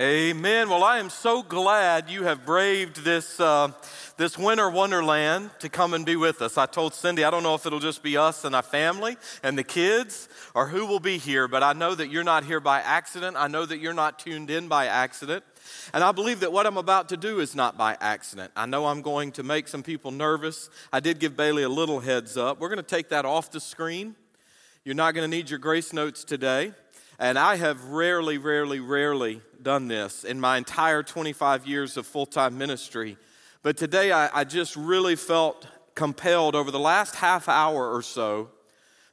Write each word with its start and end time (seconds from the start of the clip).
Amen. 0.00 0.70
Well, 0.70 0.82
I 0.82 0.98
am 0.98 1.10
so 1.10 1.42
glad 1.42 2.08
you 2.08 2.22
have 2.24 2.46
braved 2.46 3.04
this, 3.04 3.38
uh, 3.38 3.72
this 4.16 4.38
winter 4.38 4.70
wonderland 4.70 5.50
to 5.58 5.68
come 5.68 5.92
and 5.92 6.06
be 6.06 6.16
with 6.16 6.40
us. 6.40 6.56
I 6.56 6.64
told 6.64 6.94
Cindy, 6.94 7.22
I 7.22 7.30
don't 7.30 7.42
know 7.42 7.54
if 7.54 7.66
it'll 7.66 7.80
just 7.80 8.02
be 8.02 8.16
us 8.16 8.46
and 8.46 8.56
our 8.56 8.62
family 8.62 9.18
and 9.42 9.58
the 9.58 9.62
kids 9.62 10.30
or 10.54 10.68
who 10.68 10.86
will 10.86 11.00
be 11.00 11.18
here, 11.18 11.48
but 11.48 11.62
I 11.62 11.74
know 11.74 11.94
that 11.94 12.08
you're 12.10 12.24
not 12.24 12.44
here 12.44 12.60
by 12.60 12.80
accident. 12.80 13.36
I 13.36 13.48
know 13.48 13.66
that 13.66 13.78
you're 13.78 13.92
not 13.92 14.18
tuned 14.18 14.48
in 14.48 14.68
by 14.68 14.86
accident. 14.86 15.44
And 15.92 16.02
I 16.02 16.12
believe 16.12 16.40
that 16.40 16.50
what 16.50 16.66
I'm 16.66 16.78
about 16.78 17.10
to 17.10 17.18
do 17.18 17.40
is 17.40 17.54
not 17.54 17.76
by 17.76 17.98
accident. 18.00 18.52
I 18.56 18.64
know 18.64 18.86
I'm 18.86 19.02
going 19.02 19.32
to 19.32 19.42
make 19.42 19.68
some 19.68 19.82
people 19.82 20.12
nervous. 20.12 20.70
I 20.90 21.00
did 21.00 21.18
give 21.18 21.36
Bailey 21.36 21.64
a 21.64 21.68
little 21.68 22.00
heads 22.00 22.38
up. 22.38 22.58
We're 22.58 22.70
going 22.70 22.78
to 22.78 22.82
take 22.82 23.10
that 23.10 23.26
off 23.26 23.50
the 23.50 23.60
screen. 23.60 24.14
You're 24.82 24.94
not 24.94 25.12
going 25.12 25.30
to 25.30 25.36
need 25.36 25.50
your 25.50 25.58
grace 25.58 25.92
notes 25.92 26.24
today. 26.24 26.72
And 27.20 27.38
I 27.38 27.56
have 27.56 27.84
rarely, 27.84 28.38
rarely, 28.38 28.80
rarely 28.80 29.42
done 29.60 29.88
this 29.88 30.24
in 30.24 30.40
my 30.40 30.56
entire 30.56 31.02
25 31.02 31.66
years 31.66 31.98
of 31.98 32.06
full 32.06 32.24
time 32.24 32.56
ministry. 32.56 33.18
But 33.62 33.76
today 33.76 34.10
I, 34.10 34.40
I, 34.40 34.44
just 34.44 34.74
really 34.74 35.16
felt 35.16 35.66
compelled 35.94 36.54
over 36.54 36.70
the 36.70 36.80
last 36.80 37.16
half 37.16 37.46
hour 37.46 37.94
or 37.94 38.00
so. 38.00 38.48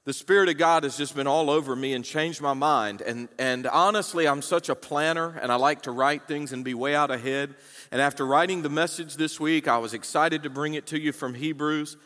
The 0.06 0.14
Spirit 0.14 0.48
of 0.48 0.58
God 0.58 0.84
has 0.84 0.96
just 0.96 1.18
been 1.18 1.28
all 1.28 1.50
over 1.50 1.76
me 1.76 1.94
and 1.94 2.06
changed 2.06 2.40
my 2.40 2.54
mind. 2.54 3.02
And, 3.02 3.28
and 3.38 3.68
honestly, 3.68 4.26
I'm 4.26 4.42
such 4.42 4.70
a 4.70 4.76
planner 4.76 5.38
and 5.42 5.52
I 5.52 5.56
like 5.56 5.82
to 5.82 5.92
write 5.92 6.30
things 6.30 6.54
and 6.54 6.64
be 6.64 6.74
way 6.74 6.96
out 6.96 7.12
ahead. 7.12 7.56
And 7.92 8.00
after 8.00 8.26
writing 8.26 8.62
the 8.62 8.70
message 8.70 9.18
this 9.18 9.38
week, 9.38 9.68
I 9.68 9.80
was 9.80 9.94
excited 9.94 10.44
to 10.44 10.50
bring 10.50 10.76
it 10.76 10.88
to 10.88 10.98
you 10.98 11.12
from 11.12 11.34
Hebrews. 11.34 11.98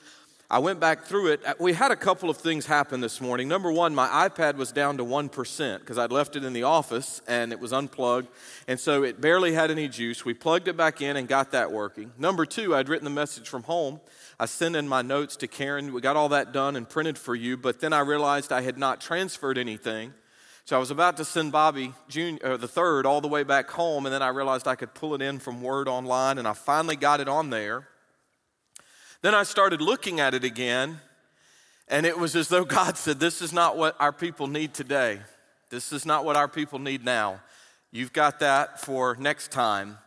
I 0.51 0.59
went 0.59 0.81
back 0.81 1.05
through 1.05 1.27
it. 1.27 1.45
Uh, 1.45 1.53
we 1.61 1.71
had 1.71 1.91
a 1.91 1.95
couple 1.95 2.29
of 2.29 2.35
things 2.35 2.65
happen 2.65 2.99
this 2.99 3.21
morning. 3.21 3.47
Number 3.47 3.71
one, 3.71 3.95
my 3.95 4.27
iPad 4.27 4.57
was 4.57 4.73
down 4.73 4.97
to 4.97 5.05
1% 5.05 5.79
because 5.79 5.97
I'd 5.97 6.11
left 6.11 6.35
it 6.35 6.43
in 6.43 6.51
the 6.51 6.63
office 6.63 7.21
and 7.25 7.53
it 7.53 7.59
was 7.61 7.71
unplugged. 7.71 8.27
And 8.67 8.77
so 8.77 9.03
it 9.03 9.21
barely 9.21 9.53
had 9.53 9.71
any 9.71 9.87
juice. 9.87 10.25
We 10.25 10.33
plugged 10.33 10.67
it 10.67 10.75
back 10.75 11.01
in 11.01 11.15
and 11.15 11.25
got 11.25 11.53
that 11.53 11.71
working. 11.71 12.11
Number 12.17 12.45
two, 12.45 12.75
I'd 12.75 12.89
written 12.89 13.05
the 13.05 13.11
message 13.11 13.47
from 13.47 13.63
home. 13.63 14.01
I 14.41 14.45
sent 14.45 14.75
in 14.75 14.89
my 14.89 15.01
notes 15.01 15.37
to 15.37 15.47
Karen. 15.47 15.93
We 15.93 16.01
got 16.01 16.17
all 16.17 16.27
that 16.27 16.51
done 16.51 16.75
and 16.75 16.87
printed 16.87 17.17
for 17.17 17.33
you, 17.33 17.55
but 17.55 17.79
then 17.79 17.93
I 17.93 18.01
realized 18.01 18.51
I 18.51 18.59
had 18.59 18.77
not 18.77 18.99
transferred 18.99 19.57
anything. 19.57 20.13
So 20.65 20.75
I 20.75 20.79
was 20.79 20.91
about 20.91 21.15
to 21.15 21.23
send 21.23 21.53
Bobby 21.53 21.93
Junior, 22.09 22.57
the 22.57 22.67
third 22.67 23.05
all 23.05 23.21
the 23.21 23.29
way 23.29 23.43
back 23.43 23.69
home, 23.69 24.05
and 24.05 24.13
then 24.13 24.21
I 24.21 24.27
realized 24.27 24.67
I 24.67 24.75
could 24.75 24.93
pull 24.93 25.15
it 25.15 25.21
in 25.21 25.39
from 25.39 25.61
Word 25.61 25.87
Online, 25.87 26.37
and 26.37 26.45
I 26.45 26.53
finally 26.53 26.97
got 26.97 27.21
it 27.21 27.29
on 27.29 27.51
there. 27.51 27.87
Then 29.21 29.35
I 29.35 29.43
started 29.43 29.81
looking 29.81 30.19
at 30.19 30.33
it 30.33 30.43
again, 30.43 30.99
and 31.87 32.05
it 32.05 32.17
was 32.17 32.35
as 32.35 32.47
though 32.47 32.65
God 32.65 32.97
said, 32.97 33.19
This 33.19 33.41
is 33.41 33.53
not 33.53 33.77
what 33.77 33.95
our 33.99 34.11
people 34.11 34.47
need 34.47 34.73
today. 34.73 35.21
This 35.69 35.93
is 35.93 36.05
not 36.05 36.25
what 36.25 36.35
our 36.35 36.47
people 36.47 36.79
need 36.79 37.05
now. 37.05 37.41
You've 37.91 38.13
got 38.13 38.39
that 38.39 38.81
for 38.81 39.15
next 39.19 39.51
time 39.51 39.97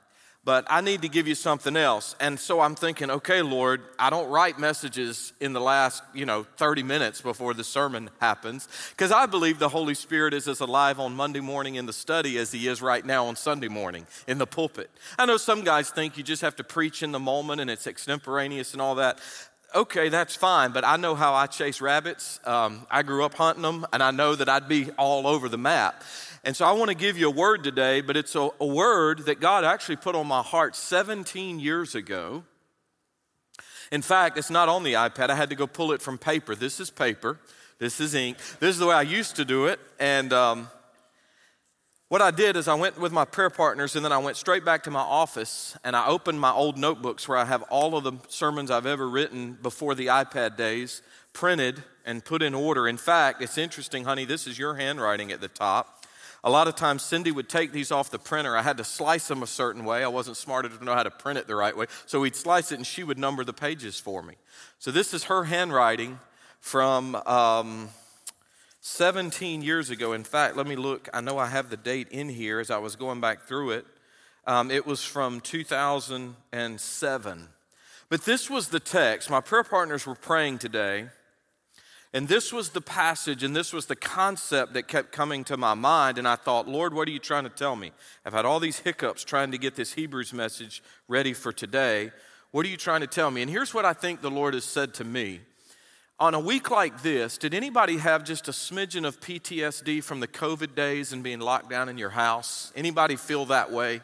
but 0.45 0.67
I 0.69 0.81
need 0.81 1.03
to 1.03 1.09
give 1.09 1.27
you 1.27 1.35
something 1.35 1.77
else. 1.77 2.15
And 2.21 2.39
so 2.39 2.61
I'm 2.61 2.75
thinking, 2.75 3.11
okay, 3.11 3.41
Lord, 3.41 3.83
I 3.99 4.11
don't 4.11 4.29
write 4.29 4.59
messages 4.59 5.33
in 5.41 5.53
the 5.53 5.61
last, 5.61 6.03
you 6.13 6.27
know, 6.27 6.47
30 6.57 6.83
minutes 6.83 7.21
before 7.21 7.55
the 7.55 7.65
sermon 7.65 8.11
happens, 8.21 8.69
because 8.91 9.11
I 9.11 9.27
believe 9.27 9.59
the 9.59 9.71
Holy 9.71 9.95
Spirit 9.95 10.35
is 10.35 10.47
as 10.47 10.61
alive 10.61 11.01
on 11.01 11.15
Monday 11.15 11.41
morning 11.41 11.77
in 11.77 11.87
the 11.87 11.93
study 11.93 12.37
as 12.39 12.53
he 12.53 12.69
is 12.69 12.83
right 12.83 13.05
now 13.05 13.27
on 13.27 13.37
Sunday 13.37 13.69
morning 13.69 14.07
in 14.27 14.39
the 14.39 14.47
pulpit. 14.47 14.91
I 15.19 15.27
know 15.27 15.39
some 15.39 15.65
guys 15.65 15.91
think 15.91 16.19
you 16.19 16.23
just 16.23 16.43
have 16.43 16.57
to 16.57 16.65
preach 16.65 17.03
in 17.03 17.13
the 17.13 17.21
moment 17.21 17.61
and 17.61 17.71
it's 17.71 17.87
extemporaneous 17.87 18.73
and 18.73 18.83
all 18.83 18.97
that 18.97 19.19
okay, 19.75 20.09
that's 20.09 20.37
fine, 20.37 20.71
but 20.71 20.85
I 20.85 20.97
know 20.97 21.15
how 21.15 21.35
I 21.35 21.47
chase 21.47 21.81
rabbits. 21.81 22.39
Um, 22.45 22.87
I 22.91 23.03
grew 23.03 23.25
up 23.25 23.35
hunting 23.35 23.63
them, 23.63 23.85
and 23.93 24.03
I 24.03 24.13
know 24.13 24.35
that 24.37 24.49
I'd 24.49 24.69
be 24.69 24.91
all 24.93 25.27
over 25.27 25.49
the 25.49 25.59
map. 25.59 26.03
And 26.47 26.55
so 26.55 26.67
I 26.67 26.73
want 26.73 26.91
to 26.91 26.95
give 26.95 27.17
you 27.17 27.29
a 27.29 27.33
word 27.33 27.65
today, 27.65 28.03
but 28.03 28.19
it's 28.19 28.35
a, 28.35 28.51
a 28.61 28.67
word 28.67 29.21
that 29.27 29.41
God 29.41 29.65
actually 29.65 29.97
put 29.97 30.15
on 30.15 30.27
my 30.27 30.43
heart 30.43 30.77
17 30.77 31.59
years 31.59 31.95
ago. 31.95 32.45
In 33.91 34.03
fact, 34.03 34.37
it's 34.37 34.51
not 34.51 34.69
on 34.69 34.83
the 34.83 34.93
iPad. 34.93 35.31
I 35.31 35.37
had 35.37 35.49
to 35.49 35.57
go 35.57 35.67
pull 35.67 35.93
it 35.93 36.03
from 36.03 36.19
paper. 36.19 36.55
This 36.55 36.81
is 36.81 36.91
paper. 36.91 37.39
This 37.79 37.99
is 37.99 38.15
ink. 38.15 38.37
This 38.61 38.75
is 38.75 38.79
the 38.79 38.87
way 38.87 38.95
I 38.95 39.03
used 39.03 39.37
to 39.37 39.47
do 39.47 39.67
it. 39.67 39.81
And 39.99 40.35
um, 40.35 40.69
what 42.09 42.21
I 42.21 42.31
did 42.31 42.57
is 42.57 42.69
I 42.69 42.75
went 42.75 43.01
with 43.01 43.11
my 43.11 43.25
prayer 43.25 43.51
partners 43.51 43.97
and 43.97 44.05
then 44.05 44.13
I 44.13 44.19
went 44.19 44.37
straight 44.37 44.67
back 44.67 44.83
to 44.83 44.91
my 44.91 45.01
office 45.01 45.79
and 45.83 45.97
I 45.97 46.07
opened 46.09 46.41
my 46.41 46.53
old 46.53 46.77
notebooks 46.77 47.27
where 47.27 47.39
I 47.39 47.47
have 47.47 47.63
all 47.71 47.97
of 47.97 48.05
the 48.05 48.13
sermons 48.29 48.71
I've 48.71 48.87
ever 48.87 49.09
written 49.09 49.59
before 49.63 49.95
the 49.95 50.09
iPad 50.09 50.59
days 50.59 51.01
printed 51.33 51.83
and 52.05 52.23
put 52.23 52.43
in 52.43 52.55
order. 52.55 52.87
In 52.87 52.99
fact, 52.99 53.41
it's 53.41 53.57
interesting, 53.57 54.05
honey, 54.05 54.27
this 54.27 54.47
is 54.47 54.59
your 54.59 54.75
handwriting 54.75 55.33
at 55.33 55.41
the 55.41 55.49
top. 55.49 55.94
A 56.47 56.51
lot 56.51 56.69
of 56.69 56.77
times, 56.77 57.03
Cindy 57.03 57.33
would 57.33 57.49
take 57.49 57.73
these 57.73 57.91
off 57.91 58.11
the 58.11 58.19
printer. 58.19 58.55
I 58.55 58.61
had 58.61 58.77
to 58.77 58.85
slice 58.85 59.29
them 59.29 59.43
a 59.43 59.47
certain 59.47 59.87
way. 59.87 60.05
I 60.05 60.09
wasn't 60.09 60.37
smart 60.37 60.67
enough 60.67 60.79
to 60.79 60.85
know 60.85 60.93
how 60.93 61.03
to 61.03 61.11
print 61.11 61.39
it 61.39 61.47
the 61.47 61.57
right 61.57 61.75
way. 61.75 61.87
So 62.05 62.21
we'd 62.21 62.37
slice 62.37 62.71
it 62.71 62.75
and 62.75 62.87
she 62.87 63.03
would 63.03 63.19
number 63.19 63.45
the 63.45 63.55
pages 63.55 63.99
for 63.99 64.23
me. 64.23 64.35
So 64.79 64.91
this 64.91 65.15
is 65.15 65.25
her 65.25 65.45
handwriting 65.45 66.19
from 66.61 67.15
um, 67.15 67.89
17 68.83 69.63
years 69.63 69.89
ago. 69.89 70.13
In 70.13 70.23
fact, 70.23 70.55
let 70.55 70.67
me 70.67 70.77
look. 70.77 71.09
I 71.15 71.23
know 71.23 71.39
I 71.39 71.47
have 71.47 71.71
the 71.71 71.79
date 71.79 72.09
in 72.11 72.29
here 72.29 72.61
as 72.61 72.71
I 72.71 72.77
was 72.77 72.95
going 72.95 73.23
back 73.23 73.49
through 73.49 73.71
it. 73.71 73.87
Um, 74.47 74.71
it 74.71 74.87
was 74.87 75.03
from 75.03 75.41
2007. 75.41 77.49
But 78.11 78.25
this 78.27 78.51
was 78.51 78.69
the 78.69 78.81
text. 78.81 79.31
My 79.31 79.41
prayer 79.41 79.65
partners 79.65 80.07
were 80.07 80.15
praying 80.15 80.59
today. 80.59 81.07
And 82.15 82.29
this 82.29 82.53
was 82.53 82.69
the 82.69 82.81
passage 82.81 83.43
and 83.43 83.57
this 83.57 83.73
was 83.73 83.87
the 83.87 83.97
concept 83.97 84.75
that 84.75 84.87
kept 84.87 85.11
coming 85.11 85.43
to 85.45 85.57
my 85.57 85.75
mind. 85.75 86.17
And 86.17 86.29
I 86.29 86.37
thought, 86.37 86.69
Lord, 86.69 86.95
what 86.95 87.09
are 87.09 87.11
you 87.11 87.19
trying 87.19 87.43
to 87.43 87.51
tell 87.51 87.75
me? 87.75 87.91
I've 88.25 88.33
had 88.33 88.45
all 88.45 88.61
these 88.61 88.79
hiccups 88.79 89.25
trying 89.25 89.51
to 89.51 89.59
get 89.59 89.75
this 89.75 89.95
Hebrews 89.95 90.33
message 90.33 90.81
ready 91.09 91.33
for 91.33 91.53
today. 91.53 92.13
What 92.53 92.65
are 92.65 92.69
you 92.69 92.77
trying 92.77 93.01
to 93.01 93.09
tell 93.09 93.33
me? 93.33 93.43
And 93.43 93.51
here's 93.51 93.75
what 93.75 93.85
I 93.85 93.93
think 93.93 94.23
the 94.23 94.31
Lord 94.31 94.55
has 94.55 94.65
said 94.65 94.95
to 94.95 95.05
me. 95.05 95.41
On 96.21 96.35
a 96.35 96.41
week 96.41 96.71
like 96.71 97.03
this, 97.03 97.37
did 97.37 97.53
anybody 97.53 97.97
have 97.97 98.23
just 98.23 98.47
a 98.47 98.53
smidgen 98.53 99.05
of 99.05 99.21
PTSD 99.21 100.01
from 100.01 100.21
the 100.21 100.29
COVID 100.29 100.77
days 100.77 101.13
and 101.13 101.25
being 101.25 101.41
locked 101.41 101.69
down 101.69 101.89
in 101.89 101.99
your 101.99 102.11
house? 102.11 102.73
Anybody 102.77 103.17
feel 103.17 103.47
that 103.47 103.73
way? 103.73 104.03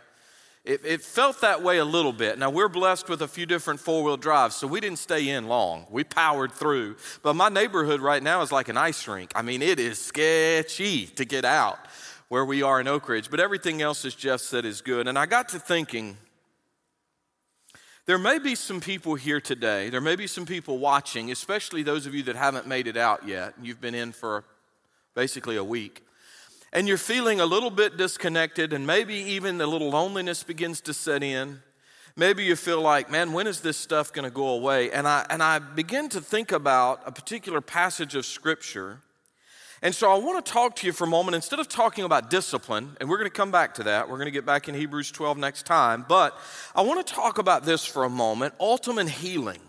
It, 0.62 0.84
it, 0.84 1.00
felt 1.00 1.40
that 1.40 1.62
way 1.62 1.78
a 1.78 1.84
little 1.84 2.12
bit. 2.12 2.38
Now, 2.38 2.50
we're 2.50 2.68
blessed 2.68 3.08
with 3.08 3.22
a 3.22 3.28
few 3.28 3.46
different 3.46 3.80
four 3.80 4.04
wheel 4.04 4.18
drives, 4.18 4.56
so 4.56 4.66
we 4.66 4.78
didn't 4.78 4.98
stay 4.98 5.30
in 5.30 5.48
long. 5.48 5.86
We 5.90 6.04
powered 6.04 6.52
through. 6.52 6.96
But 7.22 7.34
my 7.34 7.48
neighborhood 7.48 8.00
right 8.00 8.22
now 8.22 8.42
is 8.42 8.52
like 8.52 8.68
an 8.68 8.76
ice 8.76 9.08
rink. 9.08 9.32
I 9.34 9.40
mean, 9.40 9.62
it 9.62 9.80
is 9.80 9.98
sketchy 9.98 11.06
to 11.06 11.24
get 11.24 11.46
out 11.46 11.78
where 12.28 12.44
we 12.44 12.62
are 12.62 12.78
in 12.78 12.88
Oak 12.88 13.08
Ridge, 13.08 13.30
but 13.30 13.40
everything 13.40 13.80
else, 13.80 14.04
as 14.04 14.14
Jeff 14.14 14.40
said, 14.40 14.66
is 14.66 14.82
good. 14.82 15.08
And 15.08 15.18
I 15.18 15.24
got 15.24 15.48
to 15.48 15.58
thinking, 15.58 16.18
there 18.04 18.18
may 18.18 18.38
be 18.38 18.54
some 18.54 18.80
people 18.80 19.14
here 19.14 19.40
today, 19.40 19.88
there 19.88 20.00
may 20.00 20.14
be 20.14 20.26
some 20.26 20.44
people 20.44 20.78
watching, 20.78 21.30
especially 21.30 21.82
those 21.82 22.06
of 22.06 22.14
you 22.14 22.22
that 22.24 22.36
haven't 22.36 22.66
made 22.66 22.86
it 22.86 22.98
out 22.98 23.26
yet. 23.26 23.54
You've 23.62 23.80
been 23.80 23.94
in 23.94 24.12
for 24.12 24.44
basically 25.14 25.56
a 25.56 25.64
week 25.64 26.04
and 26.72 26.86
you're 26.86 26.98
feeling 26.98 27.40
a 27.40 27.46
little 27.46 27.70
bit 27.70 27.96
disconnected, 27.96 28.72
and 28.72 28.86
maybe 28.86 29.14
even 29.14 29.60
a 29.60 29.66
little 29.66 29.90
loneliness 29.90 30.42
begins 30.42 30.80
to 30.82 30.94
set 30.94 31.22
in, 31.22 31.60
maybe 32.16 32.44
you 32.44 32.54
feel 32.54 32.80
like, 32.80 33.10
man, 33.10 33.32
when 33.32 33.46
is 33.46 33.60
this 33.60 33.76
stuff 33.76 34.12
going 34.12 34.24
to 34.24 34.30
go 34.30 34.48
away? 34.48 34.90
And 34.92 35.08
I, 35.08 35.26
and 35.30 35.42
I 35.42 35.58
begin 35.58 36.08
to 36.10 36.20
think 36.20 36.52
about 36.52 37.02
a 37.06 37.12
particular 37.12 37.60
passage 37.60 38.14
of 38.14 38.24
Scripture. 38.24 39.00
And 39.82 39.94
so 39.94 40.12
I 40.12 40.18
want 40.18 40.44
to 40.44 40.52
talk 40.52 40.76
to 40.76 40.86
you 40.86 40.92
for 40.92 41.04
a 41.04 41.08
moment, 41.08 41.34
instead 41.34 41.58
of 41.58 41.66
talking 41.66 42.04
about 42.04 42.30
discipline, 42.30 42.96
and 43.00 43.08
we're 43.08 43.16
going 43.16 43.30
to 43.30 43.36
come 43.36 43.50
back 43.50 43.74
to 43.74 43.84
that. 43.84 44.08
We're 44.08 44.18
going 44.18 44.26
to 44.26 44.32
get 44.32 44.46
back 44.46 44.68
in 44.68 44.74
Hebrews 44.74 45.10
12 45.10 45.38
next 45.38 45.66
time. 45.66 46.04
But 46.06 46.38
I 46.74 46.82
want 46.82 47.04
to 47.04 47.14
talk 47.14 47.38
about 47.38 47.64
this 47.64 47.84
for 47.84 48.04
a 48.04 48.10
moment 48.10 48.54
ultimate 48.60 49.08
healing. 49.08 49.60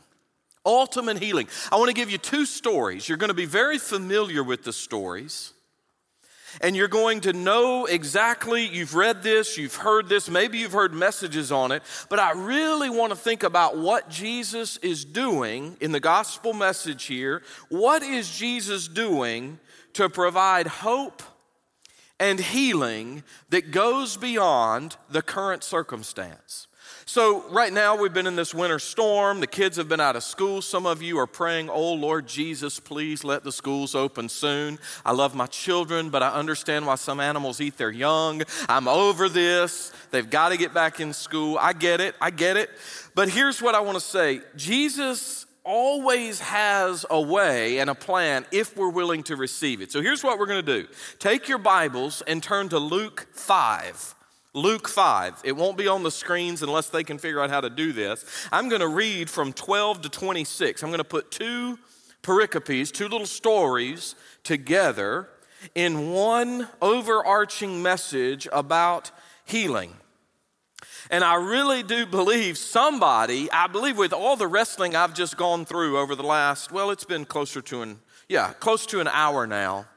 Ultimate 0.63 1.17
healing. 1.17 1.47
I 1.71 1.77
want 1.77 1.89
to 1.89 1.95
give 1.95 2.11
you 2.11 2.19
two 2.19 2.45
stories. 2.45 3.09
You're 3.09 3.17
going 3.17 3.29
to 3.29 3.33
be 3.33 3.45
very 3.45 3.79
familiar 3.79 4.43
with 4.43 4.63
the 4.63 4.73
stories 4.73 5.53
and 6.59 6.75
you're 6.75 6.87
going 6.87 7.21
to 7.21 7.33
know 7.33 7.85
exactly, 7.85 8.65
you've 8.65 8.95
read 8.95 9.23
this, 9.23 9.57
you've 9.57 9.75
heard 9.75 10.09
this, 10.09 10.29
maybe 10.29 10.57
you've 10.57 10.73
heard 10.73 10.93
messages 10.93 11.51
on 11.51 11.71
it, 11.71 11.83
but 12.09 12.19
I 12.19 12.31
really 12.31 12.89
want 12.89 13.11
to 13.11 13.15
think 13.15 13.43
about 13.43 13.77
what 13.77 14.09
Jesus 14.09 14.77
is 14.77 15.05
doing 15.05 15.77
in 15.79 15.91
the 15.91 15.99
gospel 15.99 16.53
message 16.53 17.05
here. 17.05 17.41
What 17.69 18.03
is 18.03 18.29
Jesus 18.29 18.87
doing 18.87 19.59
to 19.93 20.09
provide 20.09 20.67
hope 20.67 21.23
and 22.19 22.39
healing 22.39 23.23
that 23.49 23.71
goes 23.71 24.17
beyond 24.17 24.97
the 25.09 25.21
current 25.21 25.63
circumstance? 25.63 26.67
So, 27.05 27.49
right 27.49 27.73
now, 27.73 27.95
we've 27.95 28.13
been 28.13 28.27
in 28.27 28.35
this 28.35 28.53
winter 28.53 28.79
storm. 28.79 29.39
The 29.39 29.47
kids 29.47 29.77
have 29.77 29.89
been 29.89 29.99
out 29.99 30.15
of 30.15 30.23
school. 30.23 30.61
Some 30.61 30.85
of 30.85 31.01
you 31.01 31.17
are 31.17 31.27
praying, 31.27 31.69
Oh 31.69 31.93
Lord 31.93 32.27
Jesus, 32.27 32.79
please 32.79 33.23
let 33.23 33.43
the 33.43 33.51
schools 33.51 33.95
open 33.95 34.29
soon. 34.29 34.77
I 35.05 35.11
love 35.11 35.33
my 35.33 35.47
children, 35.47 36.09
but 36.09 36.21
I 36.21 36.29
understand 36.29 36.85
why 36.85 36.95
some 36.95 37.19
animals 37.19 37.59
eat 37.59 37.77
their 37.77 37.91
young. 37.91 38.43
I'm 38.69 38.87
over 38.87 39.29
this. 39.29 39.91
They've 40.11 40.29
got 40.29 40.49
to 40.49 40.57
get 40.57 40.73
back 40.73 40.99
in 40.99 41.13
school. 41.13 41.57
I 41.59 41.73
get 41.73 42.01
it. 42.01 42.15
I 42.21 42.29
get 42.29 42.57
it. 42.57 42.69
But 43.15 43.29
here's 43.29 43.61
what 43.61 43.75
I 43.75 43.81
want 43.81 43.95
to 43.95 44.03
say 44.03 44.41
Jesus 44.55 45.45
always 45.63 46.39
has 46.39 47.05
a 47.09 47.21
way 47.21 47.79
and 47.79 47.89
a 47.89 47.95
plan 47.95 48.45
if 48.51 48.75
we're 48.75 48.89
willing 48.89 49.23
to 49.23 49.35
receive 49.35 49.81
it. 49.81 49.91
So, 49.91 50.01
here's 50.01 50.23
what 50.23 50.39
we're 50.39 50.47
going 50.47 50.65
to 50.65 50.81
do 50.83 50.87
take 51.19 51.47
your 51.47 51.57
Bibles 51.57 52.21
and 52.27 52.43
turn 52.43 52.69
to 52.69 52.79
Luke 52.79 53.27
5. 53.33 54.15
Luke 54.53 54.87
5. 54.89 55.41
It 55.43 55.53
won't 55.53 55.77
be 55.77 55.87
on 55.87 56.03
the 56.03 56.11
screens 56.11 56.61
unless 56.61 56.89
they 56.89 57.03
can 57.03 57.17
figure 57.17 57.41
out 57.41 57.49
how 57.49 57.61
to 57.61 57.69
do 57.69 57.93
this. 57.93 58.25
I'm 58.51 58.67
going 58.67 58.81
to 58.81 58.87
read 58.87 59.29
from 59.29 59.53
12 59.53 60.01
to 60.01 60.09
26. 60.09 60.83
I'm 60.83 60.89
going 60.89 60.97
to 60.97 61.03
put 61.03 61.31
two 61.31 61.79
pericopes, 62.21 62.91
two 62.91 63.07
little 63.07 63.25
stories 63.25 64.15
together 64.43 65.29
in 65.75 66.11
one 66.11 66.67
overarching 66.81 67.81
message 67.81 68.47
about 68.51 69.11
healing. 69.45 69.95
And 71.09 71.23
I 71.23 71.35
really 71.35 71.83
do 71.83 72.05
believe 72.05 72.57
somebody, 72.57 73.51
I 73.51 73.67
believe 73.67 73.97
with 73.97 74.13
all 74.13 74.35
the 74.35 74.47
wrestling 74.47 74.95
I've 74.95 75.13
just 75.13 75.37
gone 75.37 75.65
through 75.65 75.97
over 75.97 76.15
the 76.15 76.23
last, 76.23 76.71
well, 76.71 76.89
it's 76.89 77.03
been 77.03 77.25
closer 77.25 77.61
to 77.61 77.81
an, 77.81 77.99
yeah, 78.29 78.53
close 78.53 78.85
to 78.87 78.99
an 78.99 79.07
hour 79.07 79.45
now. 79.47 79.87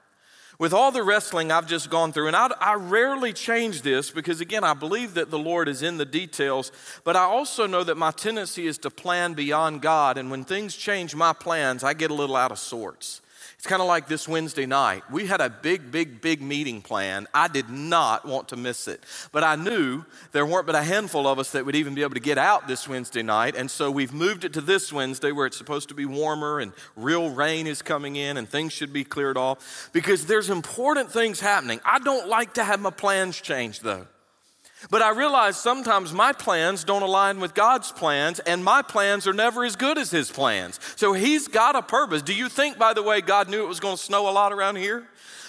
With 0.64 0.72
all 0.72 0.90
the 0.90 1.02
wrestling 1.02 1.52
I've 1.52 1.66
just 1.66 1.90
gone 1.90 2.14
through, 2.14 2.28
and 2.28 2.34
I, 2.34 2.48
I 2.58 2.72
rarely 2.76 3.34
change 3.34 3.82
this 3.82 4.10
because, 4.10 4.40
again, 4.40 4.64
I 4.64 4.72
believe 4.72 5.12
that 5.12 5.30
the 5.30 5.38
Lord 5.38 5.68
is 5.68 5.82
in 5.82 5.98
the 5.98 6.06
details, 6.06 6.72
but 7.04 7.16
I 7.16 7.24
also 7.24 7.66
know 7.66 7.84
that 7.84 7.98
my 7.98 8.12
tendency 8.12 8.66
is 8.66 8.78
to 8.78 8.88
plan 8.88 9.34
beyond 9.34 9.82
God. 9.82 10.16
And 10.16 10.30
when 10.30 10.42
things 10.42 10.74
change 10.74 11.14
my 11.14 11.34
plans, 11.34 11.84
I 11.84 11.92
get 11.92 12.10
a 12.10 12.14
little 12.14 12.34
out 12.34 12.50
of 12.50 12.58
sorts. 12.58 13.20
It's 13.64 13.70
kind 13.70 13.80
of 13.80 13.88
like 13.88 14.08
this 14.08 14.28
Wednesday 14.28 14.66
night. 14.66 15.10
We 15.10 15.24
had 15.24 15.40
a 15.40 15.48
big, 15.48 15.90
big, 15.90 16.20
big 16.20 16.42
meeting 16.42 16.82
plan. 16.82 17.26
I 17.32 17.48
did 17.48 17.70
not 17.70 18.26
want 18.26 18.48
to 18.48 18.56
miss 18.56 18.86
it. 18.86 19.02
But 19.32 19.42
I 19.42 19.56
knew 19.56 20.04
there 20.32 20.44
weren't 20.44 20.66
but 20.66 20.74
a 20.74 20.82
handful 20.82 21.26
of 21.26 21.38
us 21.38 21.52
that 21.52 21.64
would 21.64 21.74
even 21.74 21.94
be 21.94 22.02
able 22.02 22.12
to 22.12 22.20
get 22.20 22.36
out 22.36 22.68
this 22.68 22.86
Wednesday 22.86 23.22
night. 23.22 23.56
And 23.56 23.70
so 23.70 23.90
we've 23.90 24.12
moved 24.12 24.44
it 24.44 24.52
to 24.52 24.60
this 24.60 24.92
Wednesday 24.92 25.32
where 25.32 25.46
it's 25.46 25.56
supposed 25.56 25.88
to 25.88 25.94
be 25.94 26.04
warmer 26.04 26.60
and 26.60 26.74
real 26.94 27.30
rain 27.30 27.66
is 27.66 27.80
coming 27.80 28.16
in 28.16 28.36
and 28.36 28.46
things 28.46 28.74
should 28.74 28.92
be 28.92 29.02
cleared 29.02 29.38
off 29.38 29.88
because 29.94 30.26
there's 30.26 30.50
important 30.50 31.10
things 31.10 31.40
happening. 31.40 31.80
I 31.86 32.00
don't 32.00 32.28
like 32.28 32.52
to 32.54 32.64
have 32.64 32.80
my 32.80 32.90
plans 32.90 33.40
changed 33.40 33.82
though. 33.82 34.06
But 34.90 35.02
I 35.02 35.10
realize 35.10 35.56
sometimes 35.56 36.12
my 36.12 36.32
plans 36.32 36.84
don't 36.84 37.02
align 37.02 37.40
with 37.40 37.54
God's 37.54 37.92
plans, 37.92 38.40
and 38.40 38.64
my 38.64 38.82
plans 38.82 39.26
are 39.26 39.32
never 39.32 39.64
as 39.64 39.76
good 39.76 39.98
as 39.98 40.10
His 40.10 40.30
plans. 40.30 40.80
So 40.96 41.12
He's 41.12 41.48
got 41.48 41.76
a 41.76 41.82
purpose. 41.82 42.22
Do 42.22 42.34
you 42.34 42.48
think, 42.48 42.78
by 42.78 42.92
the 42.92 43.02
way, 43.02 43.20
God 43.20 43.48
knew 43.48 43.64
it 43.64 43.68
was 43.68 43.80
going 43.80 43.96
to 43.96 44.02
snow 44.02 44.28
a 44.28 44.32
lot 44.32 44.52
around 44.52 44.76
here? 44.76 45.04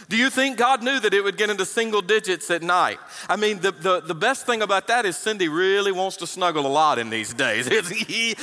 Do 0.10 0.18
you 0.18 0.30
think 0.30 0.58
God 0.58 0.84
knew 0.84 1.00
that 1.00 1.14
it 1.14 1.24
would 1.24 1.38
get 1.38 1.50
into 1.50 1.66
single 1.66 2.02
digits 2.02 2.52
at 2.52 2.62
night? 2.62 3.00
I 3.28 3.38
mean, 3.38 3.60
the, 3.60 3.72
the, 3.72 4.02
the 4.02 4.16
best 4.16 4.46
thing 4.46 4.62
about 4.62 4.88
that 4.88 5.06
is 5.06 5.18
Cindy 5.18 5.48
really 5.48 5.92
wants 5.92 6.18
to 6.18 6.28
snuggle 6.28 6.68
a 6.68 6.70
lot 6.70 7.00
in 7.00 7.10
these 7.10 7.34
days. 7.34 7.68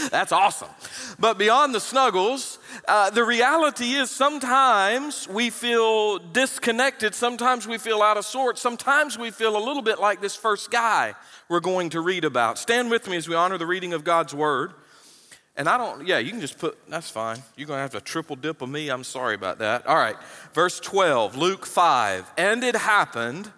That's 0.11 0.33
awesome. 0.33 0.71
But 1.19 1.38
beyond 1.38 1.75
the 1.75 1.81
snuggles, 1.81 2.59
uh, 2.87 3.11
the 3.11 3.25
reality 3.25 3.93
is 3.93 4.11
sometimes 4.11 5.29
we 5.29 5.51
feel 5.51 6.19
disconnected, 6.19 7.15
sometimes 7.15 7.67
we 7.67 7.79
feel 7.79 8.03
out 8.03 8.17
of 8.17 8.25
sorts, 8.25 8.61
sometimes 8.61 9.19
we 9.19 9.31
feel 9.31 9.57
a 9.57 9.63
little 9.65 9.83
bit 9.83 10.01
like 10.01 10.21
this 10.21 10.37
first 10.37 10.71
guy 10.71 11.15
we're 11.49 11.61
going 11.61 11.91
to 11.91 12.01
read 12.01 12.25
about. 12.25 12.59
Stand 12.59 12.91
with 12.91 13.09
me 13.09 13.17
as 13.17 13.29
we 13.29 13.35
honor 13.35 13.59
the 13.59 13.67
reading 13.67 13.93
of 13.93 14.05
God's 14.05 14.35
word. 14.35 14.73
And 15.57 15.69
I 15.69 15.77
don't, 15.77 16.07
yeah, 16.07 16.19
you 16.19 16.31
can 16.31 16.41
just 16.41 16.59
put, 16.59 16.79
that's 16.89 17.11
fine. 17.11 17.43
You're 17.57 17.67
going 17.67 17.77
to 17.77 17.83
have 17.83 17.91
to 17.93 18.01
triple 18.01 18.37
dip 18.37 18.63
of 18.63 18.71
me. 18.71 18.89
I'm 18.89 19.05
sorry 19.05 19.35
about 19.35 19.59
that. 19.59 19.87
All 19.87 19.97
right. 19.97 20.17
Verse 20.55 20.81
12, 20.81 21.37
Luke 21.37 21.67
5. 21.67 22.33
And 22.39 22.65
it 22.65 22.75
happened 22.75 23.53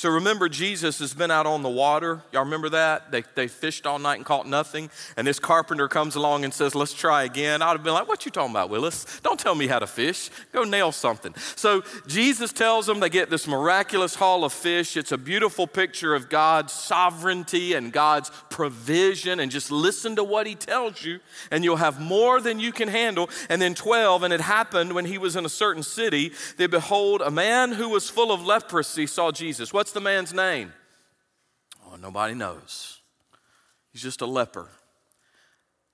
so 0.00 0.08
remember, 0.08 0.48
Jesus 0.48 0.98
has 1.00 1.12
been 1.12 1.30
out 1.30 1.44
on 1.44 1.62
the 1.62 1.68
water. 1.68 2.22
Y'all 2.32 2.44
remember 2.44 2.70
that? 2.70 3.12
They, 3.12 3.22
they 3.34 3.48
fished 3.48 3.86
all 3.86 3.98
night 3.98 4.16
and 4.16 4.24
caught 4.24 4.48
nothing. 4.48 4.88
And 5.14 5.26
this 5.26 5.38
carpenter 5.38 5.88
comes 5.88 6.16
along 6.16 6.42
and 6.42 6.54
says, 6.54 6.74
Let's 6.74 6.94
try 6.94 7.24
again. 7.24 7.60
I'd 7.60 7.72
have 7.72 7.82
been 7.82 7.92
like, 7.92 8.08
What 8.08 8.24
you 8.24 8.30
talking 8.30 8.50
about, 8.50 8.70
Willis? 8.70 9.20
Don't 9.22 9.38
tell 9.38 9.54
me 9.54 9.66
how 9.66 9.78
to 9.78 9.86
fish. 9.86 10.30
Go 10.52 10.64
nail 10.64 10.90
something. 10.90 11.34
So 11.54 11.82
Jesus 12.06 12.50
tells 12.50 12.86
them 12.86 13.00
they 13.00 13.10
get 13.10 13.28
this 13.28 13.46
miraculous 13.46 14.14
haul 14.14 14.42
of 14.42 14.54
fish. 14.54 14.96
It's 14.96 15.12
a 15.12 15.18
beautiful 15.18 15.66
picture 15.66 16.14
of 16.14 16.30
God's 16.30 16.72
sovereignty 16.72 17.74
and 17.74 17.92
God's 17.92 18.30
provision. 18.48 19.38
And 19.38 19.52
just 19.52 19.70
listen 19.70 20.16
to 20.16 20.24
what 20.24 20.46
he 20.46 20.54
tells 20.54 21.04
you, 21.04 21.20
and 21.50 21.62
you'll 21.62 21.76
have 21.76 22.00
more 22.00 22.40
than 22.40 22.58
you 22.58 22.72
can 22.72 22.88
handle. 22.88 23.28
And 23.50 23.60
then 23.60 23.74
12, 23.74 24.22
and 24.22 24.32
it 24.32 24.40
happened 24.40 24.94
when 24.94 25.04
he 25.04 25.18
was 25.18 25.36
in 25.36 25.44
a 25.44 25.50
certain 25.50 25.82
city, 25.82 26.32
they 26.56 26.68
behold, 26.68 27.20
a 27.20 27.30
man 27.30 27.72
who 27.72 27.90
was 27.90 28.08
full 28.08 28.32
of 28.32 28.42
leprosy 28.42 29.06
saw 29.06 29.30
Jesus. 29.30 29.74
What's 29.74 29.89
What's 29.90 29.98
the 29.98 30.08
man's 30.08 30.32
name? 30.32 30.72
Oh, 31.84 31.96
nobody 31.96 32.32
knows. 32.32 33.00
He's 33.92 34.02
just 34.02 34.20
a 34.20 34.24
leper. 34.24 34.68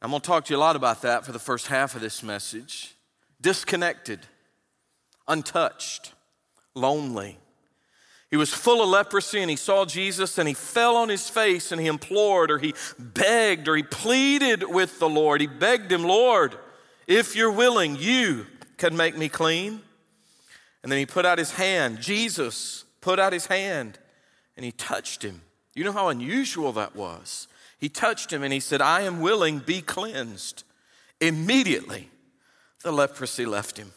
I'm 0.03 0.11
going 0.11 0.21
to 0.21 0.27
talk 0.27 0.45
to 0.45 0.53
you 0.53 0.59
a 0.59 0.61
lot 0.61 0.77
about 0.77 1.01
that 1.01 1.25
for 1.25 1.33
the 1.33 1.39
first 1.39 1.69
half 1.69 1.95
of 1.95 2.03
this 2.03 2.23
message. 2.23 2.95
Disconnected, 3.41 4.21
untouched, 5.27 6.13
lonely. 6.75 7.39
He 8.31 8.37
was 8.37 8.53
full 8.53 8.83
of 8.83 8.91
leprosy 8.91 9.41
and 9.41 9.49
he 9.49 9.57
saw 9.57 9.87
Jesus 9.87 10.37
and 10.37 10.47
he 10.47 10.53
fell 10.53 10.97
on 10.97 11.09
his 11.09 11.31
face 11.31 11.73
and 11.73 11.81
he 11.81 11.87
implored 11.87 12.51
or 12.51 12.59
he 12.59 12.75
begged 12.99 13.67
or 13.67 13.77
he 13.77 13.83
pleaded 13.83 14.63
with 14.63 14.99
the 14.99 15.09
Lord. 15.09 15.41
He 15.41 15.47
begged 15.47 15.91
him, 15.91 16.03
Lord, 16.03 16.55
if 17.07 17.35
you're 17.35 17.51
willing, 17.51 17.97
you 17.97 18.45
can 18.77 18.95
make 18.95 19.17
me 19.17 19.31
clean. 19.31 19.81
And 20.83 20.93
then 20.93 20.99
he 20.99 21.07
put 21.07 21.25
out 21.25 21.39
his 21.39 21.53
hand. 21.53 22.03
Jesus 22.03 22.85
put 23.07 23.21
out 23.21 23.33
his 23.33 23.47
hand 23.47 24.01
and 24.57 24.65
he 24.65 24.73
touched 24.73 25.23
him. 25.23 25.41
You 25.77 25.85
know 25.85 25.93
how 25.93 26.09
unusual 26.09 26.73
that 26.73 26.97
was. 26.97 27.47
He 27.79 27.89
touched 27.89 28.33
him 28.33 28.43
and 28.43 28.53
he 28.53 28.59
said, 28.59 28.81
I 28.81 29.03
am 29.03 29.21
willing, 29.21 29.61
be 29.61 29.81
cleansed. 29.81 30.65
Immediately, 31.21 32.11
the 32.83 32.91
leprosy 32.91 33.47
left 33.47 33.77
him. 33.77 33.93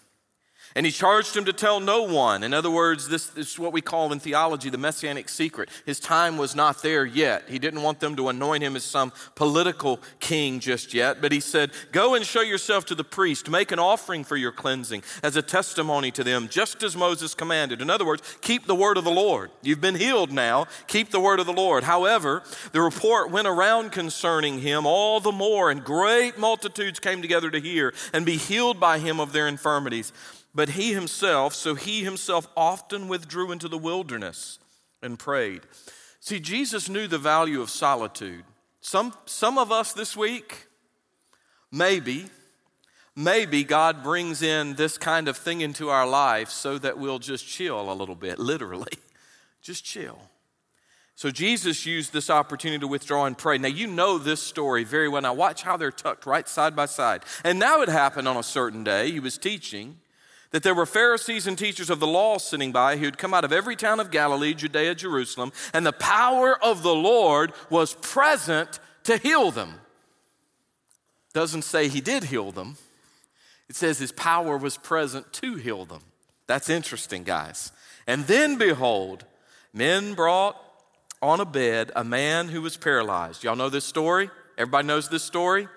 And 0.76 0.86
he 0.86 0.92
charged 0.92 1.36
him 1.36 1.46
to 1.46 1.54
tell 1.54 1.80
no 1.80 2.04
one. 2.04 2.44
In 2.44 2.54
other 2.54 2.70
words, 2.70 3.08
this, 3.08 3.28
this, 3.28 3.54
is 3.54 3.60
what 3.60 3.74
we 3.74 3.82
call 3.82 4.12
in 4.12 4.20
theology 4.20 4.70
the 4.70 4.78
messianic 4.78 5.28
secret. 5.28 5.70
His 5.86 6.00
time 6.00 6.38
was 6.38 6.56
not 6.56 6.84
there 6.84 7.06
yet. 7.06 7.46
He 7.48 7.58
didn't 7.58 7.82
want 7.82 8.00
them 8.00 8.16
to 8.18 8.30
anoint 8.30 8.64
him 8.64 8.76
as 8.76 8.84
some 8.84 9.12
political 9.34 10.00
king 10.20 10.60
just 10.60 10.94
yet, 10.94 11.22
but 11.22 11.32
he 11.32 11.40
said, 11.40 11.72
Go 11.92 12.14
and 12.14 12.24
show 12.24 12.42
yourself 12.42 12.86
to 12.86 12.96
the 12.96 13.04
priest, 13.04 13.50
make 13.50 13.72
an 13.72 13.80
offering 13.80 14.24
for 14.24 14.38
your 14.38 14.52
cleansing 14.52 15.04
as 15.24 15.36
a 15.36 15.42
testimony 15.42 16.12
to 16.12 16.24
them, 16.24 16.48
just 16.48 16.84
as 16.84 16.96
Moses 16.96 17.34
commanded. 17.34 17.82
In 17.82 17.90
other 17.90 18.06
words, 18.06 18.22
keep 18.42 18.68
the 18.68 18.76
word 18.76 18.98
of 18.98 19.04
the 19.04 19.12
Lord. 19.12 19.50
You've 19.64 19.82
been 19.82 19.96
healed 19.96 20.32
now, 20.32 20.68
keep 20.88 21.10
the 21.10 21.20
word 21.20 21.40
of 21.40 21.48
the 21.48 21.54
Lord. 21.54 21.84
However, 21.84 22.44
the 22.74 22.82
report 22.82 23.32
went 23.32 23.48
around 23.48 23.92
concerning 23.92 24.60
him 24.60 24.86
all 24.86 25.20
the 25.20 25.32
more, 25.32 25.72
and 25.72 25.84
great 25.84 26.38
multitudes 26.38 27.00
came 27.00 27.22
together 27.24 27.50
to 27.50 27.60
hear 27.60 27.94
and 28.14 28.26
be 28.26 28.38
healed 28.38 28.80
by 28.80 29.00
him 29.00 29.20
of 29.20 29.34
their 29.34 29.48
infirmities. 29.48 30.14
But 30.54 30.70
he 30.70 30.94
himself, 30.94 31.54
so 31.54 31.76
he 31.76 32.04
himself 32.04 32.48
often 32.58 33.08
withdrew 33.08 33.52
into 33.52 33.68
the 33.68 33.78
wilderness 33.78 34.60
and 35.02 35.20
prayed. 35.20 35.62
See, 36.20 36.40
Jesus 36.40 36.90
knew 36.90 37.08
the 37.08 37.18
value 37.18 37.62
of 37.62 37.70
solitude. 37.70 38.44
Some, 38.82 39.14
some 39.26 39.58
of 39.58 39.72
us 39.72 39.94
this 39.94 40.18
week, 40.18 40.68
maybe, 41.72 42.26
maybe 43.16 43.64
God 43.64 44.04
brings 44.04 44.42
in 44.42 44.76
this 44.76 44.98
kind 44.98 45.28
of 45.28 45.38
thing 45.38 45.62
into 45.62 45.90
our 45.90 46.08
life 46.08 46.50
so 46.50 46.78
that 46.80 46.98
we'll 46.98 47.20
just 47.20 47.48
chill 47.48 47.92
a 47.92 47.94
little 47.94 48.16
bit, 48.16 48.40
literally. 48.40 48.94
Just 49.62 49.84
chill. 49.86 50.20
So 51.16 51.30
Jesus 51.30 51.86
used 51.86 52.14
this 52.14 52.30
opportunity 52.30 52.80
to 52.80 52.88
withdraw 52.88 53.26
and 53.26 53.38
pray. 53.38 53.58
Now, 53.58 53.68
you 53.68 53.88
know 53.88 54.18
this 54.18 54.42
story 54.42 54.86
very 54.86 55.10
well. 55.10 55.22
Now, 55.22 55.34
watch 55.34 55.64
how 55.64 55.76
they're 55.76 55.92
tucked 55.92 56.26
right 56.26 56.48
side 56.48 56.78
by 56.78 56.86
side. 56.86 57.24
And 57.44 57.60
now 57.60 57.82
it 57.82 57.90
happened 57.90 58.28
on 58.28 58.38
a 58.38 58.44
certain 58.44 58.86
day. 58.86 59.12
He 59.12 59.20
was 59.20 59.38
teaching 59.38 59.98
that 60.52 60.64
there 60.64 60.76
were 60.76 60.86
Pharisees 60.86 61.48
and 61.48 61.58
teachers 61.58 61.90
of 61.90 62.00
the 62.00 62.08
law 62.08 62.38
sitting 62.38 62.72
by 62.72 62.98
who 62.98 63.06
had 63.06 63.18
come 63.18 63.34
out 63.34 63.46
of 63.46 63.52
every 63.52 63.76
town 63.76 64.00
of 64.00 64.12
Galilee, 64.12 64.54
Judea, 64.54 64.96
Jerusalem, 64.96 65.52
and 65.74 65.86
the 65.86 65.92
power 65.92 66.62
of 66.64 66.82
the 66.82 66.96
Lord 66.96 67.54
was 67.70 67.94
present 67.96 68.80
to 69.04 69.18
heal 69.18 69.52
them. 69.52 69.76
Doesn't 71.34 71.64
say 71.64 71.88
he 71.88 72.02
did 72.02 72.26
heal 72.26 72.52
them, 72.52 72.78
it 73.70 73.76
says 73.76 74.00
his 74.00 74.12
power 74.12 74.58
was 74.58 74.78
present 74.78 75.32
to 75.34 75.56
heal 75.56 75.86
them. 75.86 76.02
That's 76.48 76.70
interesting, 76.70 77.24
guys. 77.24 77.72
And 78.08 78.26
then 78.26 78.58
behold, 78.58 79.26
men 79.72 80.16
brought 80.16 80.60
on 81.22 81.40
a 81.40 81.46
bed 81.46 81.92
a 81.96 82.04
man 82.04 82.48
who 82.48 82.64
was 82.64 82.76
paralyzed. 82.78 83.44
Y'all 83.44 83.56
know 83.56 83.70
this 83.70 83.86
story? 83.86 84.32
Everybody 84.58 84.88
knows 84.88 85.10
this 85.10 85.24
story? 85.24 85.68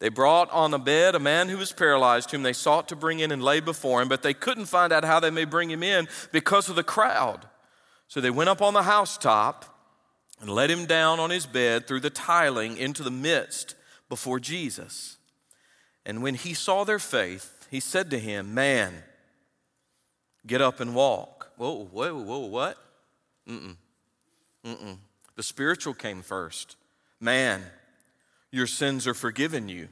They 0.00 0.08
brought 0.08 0.50
on 0.52 0.72
a 0.74 0.78
bed 0.78 1.14
a 1.14 1.20
man 1.20 1.48
who 1.48 1.58
was 1.58 1.72
paralyzed, 1.72 2.30
whom 2.30 2.44
they 2.44 2.52
sought 2.52 2.88
to 2.88 2.96
bring 2.96 3.18
in 3.18 3.32
and 3.32 3.42
lay 3.42 3.60
before 3.60 4.00
him, 4.00 4.08
but 4.08 4.22
they 4.22 4.34
couldn't 4.34 4.66
find 4.66 4.92
out 4.92 5.04
how 5.04 5.18
they 5.18 5.30
may 5.30 5.44
bring 5.44 5.70
him 5.70 5.82
in 5.82 6.08
because 6.30 6.68
of 6.68 6.76
the 6.76 6.84
crowd. 6.84 7.46
So 8.06 8.20
they 8.20 8.30
went 8.30 8.48
up 8.48 8.62
on 8.62 8.74
the 8.74 8.84
housetop 8.84 9.64
and 10.40 10.48
let 10.48 10.70
him 10.70 10.86
down 10.86 11.18
on 11.18 11.30
his 11.30 11.46
bed 11.46 11.86
through 11.86 12.00
the 12.00 12.10
tiling 12.10 12.76
into 12.76 13.02
the 13.02 13.10
midst 13.10 13.74
before 14.08 14.38
Jesus. 14.38 15.16
And 16.06 16.22
when 16.22 16.34
he 16.34 16.54
saw 16.54 16.84
their 16.84 17.00
faith, 17.00 17.66
he 17.70 17.80
said 17.80 18.10
to 18.10 18.18
him, 18.18 18.54
Man, 18.54 19.02
get 20.46 20.60
up 20.60 20.80
and 20.80 20.94
walk. 20.94 21.50
Whoa, 21.56 21.84
whoa, 21.84 22.14
whoa, 22.14 22.46
what? 22.46 22.78
Mm-mm. 23.48 23.76
Mm-mm. 24.64 24.98
The 25.34 25.42
spiritual 25.42 25.94
came 25.94 26.22
first. 26.22 26.76
Man, 27.20 27.64
your 28.50 28.66
sins 28.66 29.06
are 29.06 29.14
forgiven 29.14 29.68
you. 29.68 29.88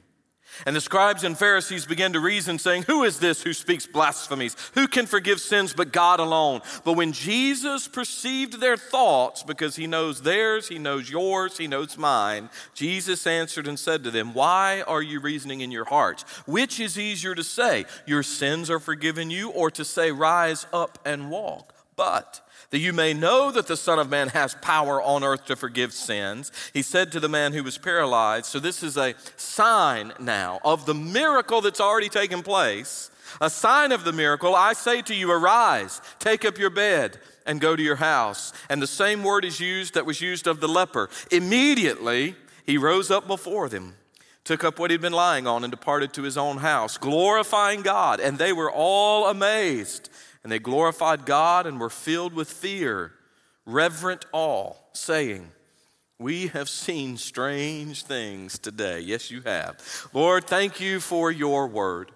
And 0.65 0.75
the 0.75 0.81
scribes 0.81 1.23
and 1.23 1.37
Pharisees 1.37 1.85
began 1.85 2.13
to 2.13 2.19
reason, 2.19 2.57
saying, 2.57 2.83
Who 2.83 3.03
is 3.03 3.19
this 3.19 3.43
who 3.43 3.53
speaks 3.53 3.85
blasphemies? 3.85 4.55
Who 4.73 4.87
can 4.87 5.05
forgive 5.05 5.39
sins 5.39 5.73
but 5.73 5.91
God 5.91 6.19
alone? 6.19 6.61
But 6.83 6.93
when 6.93 7.11
Jesus 7.11 7.87
perceived 7.87 8.59
their 8.59 8.77
thoughts, 8.77 9.43
because 9.43 9.75
he 9.75 9.87
knows 9.87 10.21
theirs, 10.21 10.67
he 10.67 10.79
knows 10.79 11.09
yours, 11.09 11.57
he 11.57 11.67
knows 11.67 11.97
mine, 11.97 12.49
Jesus 12.73 13.27
answered 13.27 13.67
and 13.67 13.77
said 13.77 14.03
to 14.03 14.11
them, 14.11 14.33
Why 14.33 14.81
are 14.87 15.01
you 15.01 15.19
reasoning 15.19 15.61
in 15.61 15.71
your 15.71 15.85
hearts? 15.85 16.23
Which 16.47 16.79
is 16.79 16.97
easier 16.97 17.35
to 17.35 17.43
say, 17.43 17.85
Your 18.05 18.23
sins 18.23 18.69
are 18.69 18.79
forgiven 18.79 19.29
you, 19.29 19.49
or 19.49 19.69
to 19.71 19.85
say, 19.85 20.11
Rise 20.11 20.65
up 20.73 20.97
and 21.05 21.29
walk? 21.29 21.73
But 21.95 22.41
that 22.69 22.79
you 22.79 22.91
may 22.91 23.13
know 23.13 23.51
that 23.51 23.67
the 23.67 23.77
Son 23.77 23.99
of 23.99 24.09
Man 24.09 24.29
has 24.29 24.55
power 24.55 25.01
on 25.01 25.23
earth 25.23 25.45
to 25.45 25.55
forgive 25.55 25.93
sins. 25.93 26.51
He 26.73 26.81
said 26.81 27.11
to 27.11 27.19
the 27.19 27.29
man 27.29 27.53
who 27.53 27.63
was 27.63 27.77
paralyzed, 27.77 28.45
so 28.47 28.59
this 28.59 28.83
is 28.83 28.97
a 28.97 29.15
sign 29.37 30.13
now 30.19 30.59
of 30.63 30.85
the 30.85 30.93
miracle 30.93 31.61
that's 31.61 31.79
already 31.79 32.09
taken 32.09 32.43
place. 32.43 33.09
A 33.41 33.49
sign 33.49 33.91
of 33.91 34.03
the 34.03 34.13
miracle, 34.13 34.55
I 34.55 34.73
say 34.73 35.01
to 35.03 35.15
you, 35.15 35.31
arise, 35.31 36.01
take 36.19 36.45
up 36.45 36.57
your 36.57 36.69
bed, 36.69 37.19
and 37.45 37.61
go 37.61 37.75
to 37.75 37.83
your 37.83 37.95
house. 37.97 38.51
And 38.69 38.81
the 38.81 38.87
same 38.87 39.23
word 39.23 39.45
is 39.45 39.59
used 39.59 39.93
that 39.93 40.05
was 40.05 40.21
used 40.21 40.47
of 40.47 40.59
the 40.59 40.67
leper. 40.67 41.09
Immediately, 41.31 42.35
he 42.65 42.77
rose 42.77 43.11
up 43.11 43.27
before 43.27 43.69
them 43.69 43.95
took 44.47 44.63
up 44.63 44.79
what 44.79 44.89
he'd 44.89 45.01
been 45.01 45.11
lying 45.11 45.45
on 45.45 45.65
and 45.65 45.71
departed 45.71 46.13
to 46.13 46.23
his 46.23 46.37
own 46.37 46.55
house, 46.55 46.97
glorifying 46.97 47.81
God. 47.81 48.21
And 48.21 48.37
they 48.37 48.53
were 48.53 48.71
all 48.71 49.27
amazed 49.27 50.09
and 50.47 50.51
they 50.53 50.59
glorified 50.59 51.25
God 51.25 51.67
and 51.67 51.77
were 51.77 51.89
filled 51.89 52.33
with 52.33 52.49
fear, 52.49 53.11
reverent 53.65 54.25
awe, 54.31 54.75
saying, 54.93 55.51
We 56.19 56.47
have 56.47 56.69
seen 56.69 57.17
strange 57.17 58.03
things 58.03 58.57
today. 58.57 59.01
Yes, 59.01 59.29
you 59.29 59.41
have. 59.41 60.07
Lord, 60.13 60.45
thank 60.45 60.79
you 60.79 61.01
for 61.01 61.31
your 61.31 61.67
word. 61.67 62.13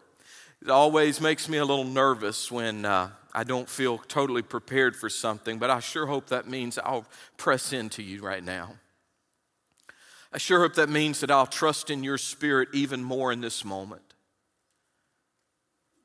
It 0.62 0.70
always 0.70 1.20
makes 1.20 1.50
me 1.50 1.58
a 1.58 1.66
little 1.66 1.84
nervous 1.84 2.50
when 2.50 2.86
uh, 2.86 3.10
I 3.34 3.44
don't 3.44 3.68
feel 3.68 3.98
totally 3.98 4.44
prepared 4.44 4.96
for 4.96 5.10
something, 5.10 5.60
but 5.60 5.70
I 5.70 5.82
sure 5.82 6.06
hope 6.06 6.28
that 6.28 6.48
means 6.48 6.80
I'll 6.80 7.08
press 7.36 7.74
into 7.74 8.02
you 8.02 8.22
right 8.22 8.42
now. 8.46 8.76
I 10.32 10.38
sure 10.38 10.62
hope 10.62 10.76
that 10.76 10.88
means 10.88 11.20
that 11.20 11.32
I'll 11.32 11.48
trust 11.48 11.90
in 11.90 12.02
your 12.02 12.18
spirit 12.18 12.70
even 12.72 13.04
more 13.04 13.34
in 13.34 13.42
this 13.42 13.66
moment. 13.66 14.11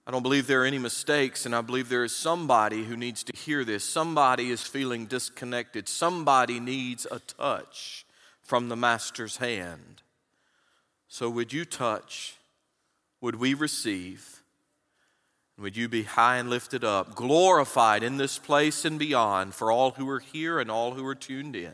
I 0.07 0.13
don't 0.13 0.23
believe 0.23 0.47
there 0.47 0.63
are 0.63 0.67
any 0.67 0.79
mistakes, 0.79 1.47
and 1.47 1.55
I 1.55 1.63
believe 1.63 1.89
there 1.89 2.05
is 2.05 2.15
somebody 2.15 2.85
who 2.85 2.97
needs 2.97 3.25
to 3.25 3.37
hear 3.37 3.65
this. 3.65 3.83
Somebody 3.83 4.51
is 4.51 4.63
feeling 4.63 5.07
disconnected. 5.07 5.89
Somebody 5.89 6.61
needs 6.61 7.07
a 7.11 7.19
touch 7.19 8.07
from 8.41 8.69
the 8.69 8.77
Master's 8.77 9.39
hand. 9.39 10.03
So, 11.09 11.29
would 11.29 11.53
you 11.53 11.65
touch? 11.65 12.37
Would 13.21 13.37
we 13.37 13.55
receive? 13.55 14.43
Would 15.59 15.77
you 15.77 15.89
be 15.89 16.05
high 16.05 16.37
and 16.37 16.51
lifted 16.51 16.85
up, 16.85 17.17
glorified 17.17 18.05
in 18.05 18.19
this 18.19 18.39
place 18.39 18.85
and 18.85 18.99
beyond 18.99 19.55
for 19.55 19.73
all 19.73 19.93
who 19.93 20.09
are 20.09 20.21
here 20.21 20.61
and 20.61 20.71
all 20.71 20.93
who 20.93 21.05
are 21.07 21.15
tuned 21.15 21.57
in? 21.57 21.73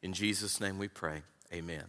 In 0.00 0.14
Jesus' 0.14 0.60
name 0.60 0.78
we 0.78 0.88
pray. 0.88 1.22
Amen. 1.52 1.84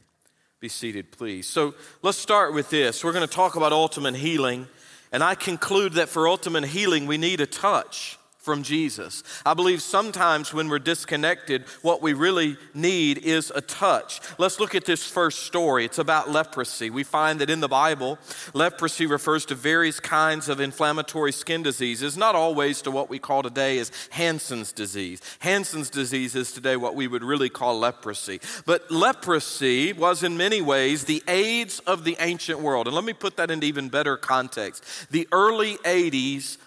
Be 0.60 0.68
seated, 0.68 1.12
please. 1.12 1.48
So, 1.48 1.76
let's 2.02 2.18
start 2.18 2.54
with 2.54 2.70
this. 2.70 3.06
We're 3.06 3.14
going 3.14 3.28
to 3.28 3.34
talk 3.34 3.56
about 3.56 3.72
ultimate 3.72 4.16
healing. 4.16 4.68
And 5.12 5.24
I 5.24 5.36
conclude 5.36 5.94
that 5.94 6.10
for 6.10 6.28
ultimate 6.28 6.66
healing, 6.66 7.06
we 7.06 7.18
need 7.18 7.42
a 7.42 7.46
touch 7.46 8.18
from 8.42 8.64
Jesus. 8.64 9.24
I 9.46 9.54
believe 9.54 9.84
sometimes 9.84 10.52
when 10.52 10.68
we're 10.68 10.80
disconnected, 10.80 11.64
what 11.84 12.02
we 12.02 12.14
really 12.14 12.58
need 12.74 13.20
is 13.20 13.52
a 13.54 13.62
touch. 13.62 14.20
Let's 14.40 14.60
look 14.60 14.74
at 14.74 14.86
this 14.86 15.08
first 15.08 15.44
story. 15.44 15.86
It's 15.86 16.00
about 16.00 16.32
leprosy. 16.32 16.90
We 16.90 17.04
find 17.04 17.40
that 17.40 17.52
in 17.52 17.60
the 17.60 17.68
Bible, 17.68 18.18
leprosy 18.54 19.06
refers 19.06 19.46
to 19.46 19.56
various 19.56 20.00
kinds 20.00 20.50
of 20.50 20.60
inflammatory 20.60 21.32
skin 21.32 21.62
diseases, 21.62 22.18
not 22.18 22.34
always 22.34 22.82
to 22.82 22.92
what 22.92 23.12
we 23.12 23.20
call 23.20 23.44
today 23.44 23.78
as 23.78 23.92
Hansen's 24.10 24.72
disease. 24.72 25.22
Hansen's 25.40 25.92
disease 25.92 26.36
is 26.36 26.52
today 26.52 26.76
what 26.76 26.96
we 26.96 27.08
would 27.08 27.24
really 27.24 27.50
call 27.50 27.78
leprosy. 27.78 28.42
But 28.66 28.90
leprosy 28.90 29.94
was 29.94 30.24
in 30.24 30.36
many 30.36 30.62
ways 30.62 31.04
the 31.04 31.24
AIDS 31.28 31.78
of 31.82 32.04
the 32.06 32.18
ancient 32.20 32.60
world. 32.60 32.88
And 32.88 32.96
let 32.96 33.06
me 33.06 33.14
put 33.14 33.38
that 33.38 33.52
into 33.52 33.68
even 33.68 33.90
better 33.90 34.18
context. 34.18 35.12
The 35.12 35.28
early 35.32 35.78
80s 35.78 36.58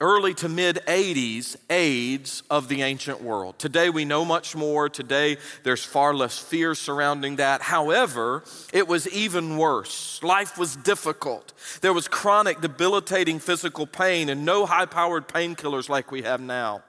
early 0.00 0.34
to 0.34 0.48
mid 0.48 0.76
80s 0.86 1.56
AIDS 1.68 2.42
of 2.50 2.68
the 2.68 2.82
ancient 2.82 3.22
world. 3.22 3.58
Today 3.58 3.90
we 3.90 4.04
know 4.04 4.24
much 4.24 4.56
more. 4.56 4.88
Today 4.88 5.36
there's 5.62 5.84
far 5.84 6.14
less 6.14 6.38
fear 6.38 6.74
surrounding 6.74 7.36
that. 7.36 7.62
However, 7.62 8.42
it 8.72 8.88
was 8.88 9.08
even 9.08 9.56
worse. 9.56 10.22
Life 10.22 10.58
was 10.58 10.76
difficult. 10.76 11.52
There 11.80 11.92
was 11.92 12.08
chronic, 12.08 12.60
debilitating 12.60 13.38
physical 13.38 13.86
pain 13.86 14.28
and 14.28 14.44
no 14.44 14.66
high 14.66 14.86
powered 14.86 15.28
painkillers 15.28 15.88
like 15.88 16.10
we 16.10 16.22
have 16.22 16.40
now. 16.40 16.82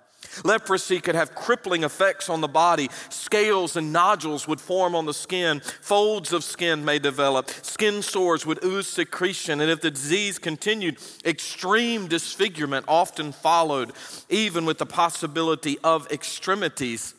Leprosy 0.43 0.99
could 0.99 1.15
have 1.15 1.35
crippling 1.35 1.83
effects 1.83 2.29
on 2.29 2.41
the 2.41 2.47
body. 2.47 2.89
Scales 3.09 3.75
and 3.75 3.93
nodules 3.93 4.47
would 4.47 4.61
form 4.61 4.95
on 4.95 5.05
the 5.05 5.13
skin. 5.13 5.59
Folds 5.59 6.33
of 6.33 6.43
skin 6.43 6.83
may 6.85 6.99
develop. 6.99 7.49
Skin 7.49 8.01
sores 8.01 8.45
would 8.45 8.63
ooze 8.63 8.87
secretion. 8.87 9.61
And 9.61 9.69
if 9.69 9.81
the 9.81 9.91
disease 9.91 10.39
continued, 10.39 10.97
extreme 11.25 12.07
disfigurement 12.07 12.85
often 12.87 13.31
followed, 13.31 13.93
even 14.29 14.65
with 14.65 14.77
the 14.77 14.85
possibility 14.85 15.77
of 15.83 16.11
extremities 16.11 17.13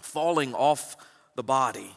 falling 0.00 0.54
off 0.54 0.96
the 1.36 1.42
body. 1.42 1.96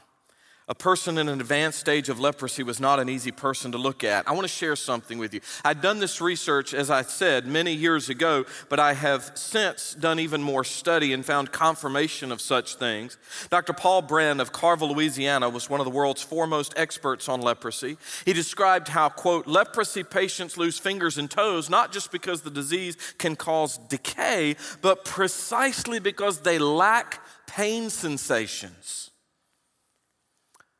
A 0.67 0.73
person 0.73 1.19
in 1.19 1.29
an 1.29 1.39
advanced 1.39 1.79
stage 1.79 2.09
of 2.09 2.19
leprosy 2.19 2.63
was 2.63 2.79
not 2.79 2.99
an 2.99 3.07
easy 3.07 3.29
person 3.29 3.71
to 3.73 3.77
look 3.77 4.03
at. 4.03 4.27
I 4.27 4.31
want 4.31 4.45
to 4.45 4.53
share 4.53 4.75
something 4.75 5.19
with 5.19 5.31
you. 5.31 5.41
I'd 5.63 5.79
done 5.79 5.99
this 5.99 6.19
research, 6.19 6.73
as 6.73 6.89
I 6.89 7.03
said, 7.03 7.45
many 7.45 7.71
years 7.71 8.09
ago, 8.09 8.45
but 8.67 8.79
I 8.79 8.93
have 8.93 9.31
since 9.35 9.93
done 9.93 10.19
even 10.19 10.41
more 10.41 10.63
study 10.63 11.13
and 11.13 11.23
found 11.23 11.51
confirmation 11.51 12.31
of 12.31 12.41
such 12.41 12.77
things. 12.77 13.19
Dr. 13.51 13.73
Paul 13.73 14.01
Brand 14.01 14.41
of 14.41 14.51
Carville, 14.51 14.91
Louisiana, 14.91 15.49
was 15.49 15.69
one 15.69 15.81
of 15.81 15.85
the 15.85 15.91
world's 15.91 16.23
foremost 16.23 16.73
experts 16.75 17.29
on 17.29 17.41
leprosy. 17.41 17.97
He 18.25 18.33
described 18.33 18.87
how, 18.87 19.09
quote, 19.09 19.45
leprosy 19.45 20.03
patients 20.03 20.57
lose 20.57 20.79
fingers 20.79 21.19
and 21.19 21.29
toes 21.29 21.69
not 21.69 21.91
just 21.91 22.11
because 22.11 22.41
the 22.41 22.49
disease 22.49 22.97
can 23.19 23.35
cause 23.35 23.77
decay, 23.77 24.55
but 24.81 25.05
precisely 25.05 25.99
because 25.99 26.39
they 26.39 26.57
lack 26.57 27.23
pain 27.45 27.91
sensations. 27.91 29.11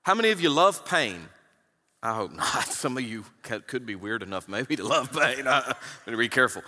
How 0.06 0.14
many 0.14 0.30
of 0.30 0.40
you 0.40 0.52
love 0.52 0.86
pain? 0.86 1.30
I 2.04 2.14
hope 2.14 2.32
not. 2.32 2.66
Some 2.68 2.96
of 2.96 3.04
you 3.04 3.26
could 3.42 3.88
be 3.88 3.96
weird 3.96 4.22
enough 4.22 4.48
maybe 4.48 4.76
to 4.76 4.84
love 4.84 5.12
pain. 5.12 5.48
I 5.48 5.74
better 6.06 6.16
be 6.16 6.30
careful. 6.30 6.62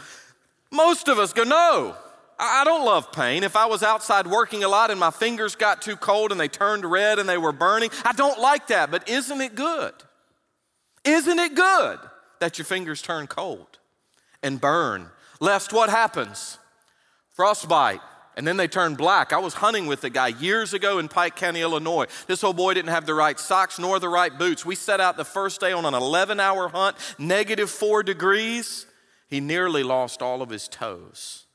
Most 0.72 1.08
of 1.08 1.20
us 1.20 1.34
go, 1.34 1.44
no, 1.44 1.96
I 2.40 2.64
don't 2.64 2.84
love 2.84 3.12
pain. 3.12 3.44
If 3.44 3.56
I 3.56 3.68
was 3.68 3.84
outside 3.84 4.26
working 4.26 4.64
a 4.64 4.68
lot 4.68 4.90
and 4.90 5.00
my 5.00 5.12
fingers 5.12 5.56
got 5.56 5.84
too 5.84 5.96
cold 5.96 6.32
and 6.32 6.42
they 6.42 6.48
turned 6.48 6.84
red 6.84 7.20
and 7.20 7.30
they 7.30 7.38
were 7.38 7.52
burning, 7.52 7.92
I 8.04 8.12
don't 8.14 8.40
like 8.40 8.68
that. 8.68 8.90
But 8.90 9.08
isn't 9.08 9.40
it 9.40 9.54
good? 9.54 9.94
Isn't 11.04 11.38
it 11.38 11.54
good 11.54 12.00
that 12.40 12.58
your 12.58 12.66
fingers 12.66 13.04
turn 13.04 13.28
cold 13.28 13.78
and 14.42 14.60
burn? 14.60 15.12
Lest 15.40 15.72
what 15.72 15.92
happens? 15.92 16.58
Frostbite 17.36 18.02
and 18.38 18.48
then 18.48 18.56
they 18.56 18.68
turn 18.68 18.94
black. 18.94 19.34
I 19.34 19.40
was 19.40 19.56
hunting 19.56 19.88
with 19.88 20.04
a 20.04 20.12
guy 20.12 20.28
years 20.28 20.76
ago 20.76 21.00
in 21.00 21.08
Pike 21.08 21.36
County, 21.36 21.62
Illinois. 21.62 22.06
This 22.28 22.44
old 22.44 22.56
boy 22.56 22.76
didn't 22.76 22.92
have 22.92 23.08
the 23.08 23.16
right 23.16 23.38
socks 23.38 23.80
nor 23.80 24.00
the 24.00 24.08
right 24.08 24.38
boots. 24.38 24.64
We 24.64 24.76
set 24.76 25.02
out 25.02 25.18
the 25.18 25.26
first 25.26 25.60
day 25.60 25.74
on 25.74 25.86
an 25.86 25.96
11 25.96 26.40
hour 26.40 26.70
hunt, 26.70 26.96
negative 27.18 27.72
four 27.72 28.04
degrees. 28.04 28.86
He 29.28 29.40
nearly 29.40 29.82
lost 29.82 30.22
all 30.22 30.44
of 30.44 30.52
his 30.52 30.68
toes. 30.68 31.48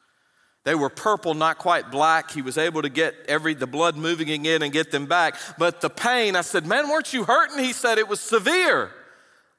They 0.65 0.75
were 0.75 0.91
purple, 0.91 1.35
not 1.35 1.59
quite 1.59 1.93
black. 1.93 2.33
He 2.33 2.43
was 2.43 2.59
able 2.59 2.83
to 2.83 2.89
get 2.89 3.15
every 3.29 3.55
the 3.55 3.67
blood 3.69 3.97
moving 3.97 4.31
again 4.31 4.62
and 4.62 4.73
get 4.73 4.91
them 4.91 5.07
back. 5.07 5.37
But 5.59 5.81
the 5.81 5.91
pain, 5.91 6.35
I 6.35 6.41
said, 6.41 6.67
Man, 6.67 6.89
weren't 6.89 7.12
you 7.12 7.25
hurting? 7.25 7.59
He 7.59 7.73
said 7.73 7.99
it 7.99 8.09
was 8.09 8.21
severe. 8.21 8.91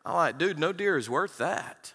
I'm 0.06 0.14
like, 0.14 0.38
dude, 0.38 0.60
no 0.60 0.74
deer 0.74 0.98
is 0.98 1.10
worth 1.10 1.38
that. 1.38 1.94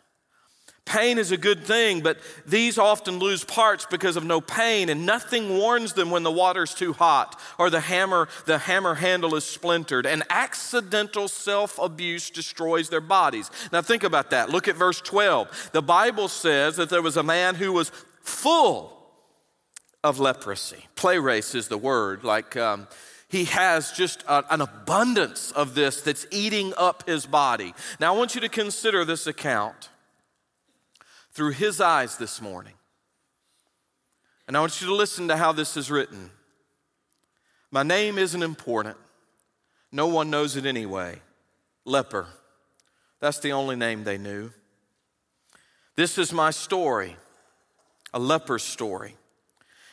Pain 0.88 1.18
is 1.18 1.32
a 1.32 1.36
good 1.36 1.64
thing, 1.64 2.00
but 2.00 2.16
these 2.46 2.78
often 2.78 3.18
lose 3.18 3.44
parts 3.44 3.86
because 3.90 4.16
of 4.16 4.24
no 4.24 4.40
pain, 4.40 4.88
and 4.88 5.04
nothing 5.04 5.58
warns 5.58 5.92
them 5.92 6.10
when 6.10 6.22
the 6.22 6.32
water's 6.32 6.72
too 6.72 6.94
hot 6.94 7.38
or 7.58 7.68
the 7.68 7.80
hammer, 7.80 8.26
the 8.46 8.56
hammer 8.56 8.94
handle 8.94 9.34
is 9.34 9.44
splintered. 9.44 10.06
And 10.06 10.22
accidental 10.30 11.28
self 11.28 11.78
abuse 11.78 12.30
destroys 12.30 12.88
their 12.88 13.02
bodies. 13.02 13.50
Now, 13.70 13.82
think 13.82 14.02
about 14.02 14.30
that. 14.30 14.48
Look 14.48 14.66
at 14.66 14.76
verse 14.76 15.02
12. 15.02 15.72
The 15.74 15.82
Bible 15.82 16.26
says 16.26 16.76
that 16.76 16.88
there 16.88 17.02
was 17.02 17.18
a 17.18 17.22
man 17.22 17.54
who 17.54 17.74
was 17.74 17.92
full 18.22 18.96
of 20.02 20.18
leprosy. 20.18 20.86
Pleres 20.96 21.54
is 21.54 21.68
the 21.68 21.76
word, 21.76 22.24
like 22.24 22.56
um, 22.56 22.88
he 23.28 23.44
has 23.44 23.92
just 23.92 24.22
a, 24.22 24.42
an 24.50 24.62
abundance 24.62 25.52
of 25.52 25.74
this 25.74 26.00
that's 26.00 26.26
eating 26.30 26.72
up 26.78 27.06
his 27.06 27.26
body. 27.26 27.74
Now, 28.00 28.14
I 28.14 28.16
want 28.16 28.34
you 28.34 28.40
to 28.40 28.48
consider 28.48 29.04
this 29.04 29.26
account 29.26 29.90
through 31.32 31.52
his 31.52 31.80
eyes 31.80 32.16
this 32.16 32.40
morning. 32.40 32.74
And 34.46 34.56
I 34.56 34.60
want 34.60 34.80
you 34.80 34.86
to 34.86 34.94
listen 34.94 35.28
to 35.28 35.36
how 35.36 35.52
this 35.52 35.76
is 35.76 35.90
written. 35.90 36.30
My 37.70 37.82
name 37.82 38.18
isn't 38.18 38.42
important. 38.42 38.96
No 39.92 40.06
one 40.06 40.30
knows 40.30 40.56
it 40.56 40.66
anyway. 40.66 41.20
Leper, 41.84 42.26
That's 43.20 43.40
the 43.40 43.52
only 43.52 43.76
name 43.76 44.04
they 44.04 44.18
knew. 44.18 44.50
This 45.96 46.18
is 46.18 46.32
my 46.32 46.50
story, 46.50 47.16
a 48.14 48.18
leper's 48.18 48.62
story. 48.62 49.16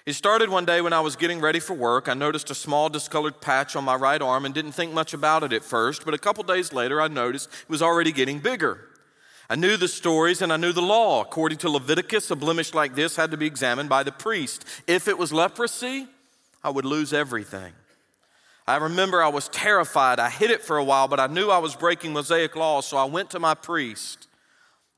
It 0.05 0.13
started 0.13 0.49
one 0.49 0.65
day 0.65 0.81
when 0.81 0.93
I 0.93 0.99
was 0.99 1.15
getting 1.15 1.41
ready 1.41 1.59
for 1.59 1.73
work. 1.73 2.07
I 2.07 2.13
noticed 2.13 2.51
a 2.51 2.55
small 2.55 2.89
discolored 2.89 3.41
patch 3.41 3.75
on 3.75 3.83
my 3.83 3.95
right 3.95 4.21
arm 4.21 4.45
and 4.45 4.53
didn't 4.53 4.73
think 4.73 4.93
much 4.93 5.15
about 5.15 5.41
it 5.41 5.51
at 5.51 5.63
first, 5.63 6.05
but 6.05 6.13
a 6.13 6.19
couple 6.19 6.43
days 6.43 6.71
later 6.71 7.01
I 7.01 7.07
noticed 7.07 7.49
it 7.49 7.69
was 7.69 7.81
already 7.81 8.11
getting 8.11 8.39
bigger. 8.39 8.87
I 9.49 9.55
knew 9.55 9.77
the 9.77 9.87
stories 9.87 10.41
and 10.41 10.51
I 10.51 10.57
knew 10.57 10.71
the 10.71 10.81
law. 10.81 11.21
According 11.21 11.59
to 11.59 11.69
Leviticus, 11.69 12.31
a 12.31 12.35
blemish 12.35 12.73
like 12.73 12.95
this 12.95 13.15
had 13.15 13.31
to 13.31 13.37
be 13.37 13.45
examined 13.45 13.89
by 13.89 14.03
the 14.03 14.11
priest. 14.11 14.65
If 14.87 15.07
it 15.07 15.17
was 15.17 15.31
leprosy, 15.31 16.07
I 16.63 16.69
would 16.69 16.85
lose 16.85 17.13
everything. 17.13 17.73
I 18.67 18.77
remember 18.77 19.21
I 19.21 19.27
was 19.27 19.47
terrified. 19.49 20.19
I 20.19 20.29
hid 20.29 20.49
it 20.49 20.63
for 20.63 20.77
a 20.77 20.83
while, 20.83 21.07
but 21.07 21.19
I 21.19 21.27
knew 21.27 21.49
I 21.49 21.59
was 21.59 21.75
breaking 21.75 22.13
Mosaic 22.13 22.55
law, 22.55 22.81
so 22.81 22.97
I 22.97 23.05
went 23.05 23.29
to 23.31 23.39
my 23.39 23.53
priest. 23.53 24.27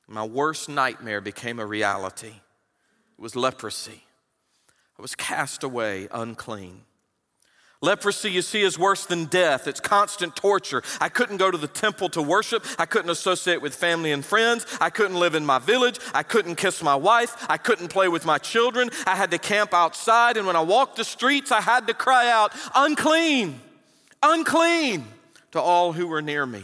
My 0.07 0.23
worst 0.23 0.69
nightmare 0.69 1.19
became 1.19 1.59
a 1.59 1.65
reality. 1.65 2.27
It 2.27 3.21
was 3.21 3.35
leprosy. 3.35 4.03
I 4.97 5.01
was 5.01 5.15
cast 5.15 5.63
away 5.63 6.07
unclean. 6.11 6.83
Leprosy, 7.81 8.31
you 8.31 8.41
see, 8.41 8.61
is 8.61 8.79
worse 8.79 9.05
than 9.05 9.25
death. 9.25 9.67
It's 9.67 9.79
constant 9.79 10.35
torture. 10.35 10.81
I 10.99 11.09
couldn't 11.09 11.37
go 11.37 11.51
to 11.51 11.57
the 11.57 11.67
temple 11.67 12.09
to 12.09 12.21
worship. 12.23 12.65
I 12.79 12.87
couldn't 12.87 13.11
associate 13.11 13.61
with 13.61 13.75
family 13.75 14.11
and 14.11 14.25
friends. 14.25 14.65
I 14.81 14.89
couldn't 14.89 15.19
live 15.19 15.35
in 15.35 15.45
my 15.45 15.59
village. 15.59 15.99
I 16.13 16.23
couldn't 16.23 16.55
kiss 16.55 16.81
my 16.81 16.95
wife. 16.95 17.45
I 17.47 17.57
couldn't 17.57 17.89
play 17.89 18.07
with 18.07 18.25
my 18.25 18.39
children. 18.39 18.89
I 19.05 19.15
had 19.15 19.29
to 19.31 19.37
camp 19.37 19.75
outside. 19.75 20.37
And 20.37 20.47
when 20.47 20.55
I 20.55 20.61
walked 20.61 20.95
the 20.95 21.03
streets, 21.03 21.51
I 21.51 21.61
had 21.61 21.85
to 21.85 21.93
cry 21.93 22.31
out, 22.31 22.51
unclean, 22.73 23.59
unclean, 24.23 25.05
to 25.51 25.61
all 25.61 25.93
who 25.93 26.07
were 26.07 26.23
near 26.23 26.47
me. 26.47 26.63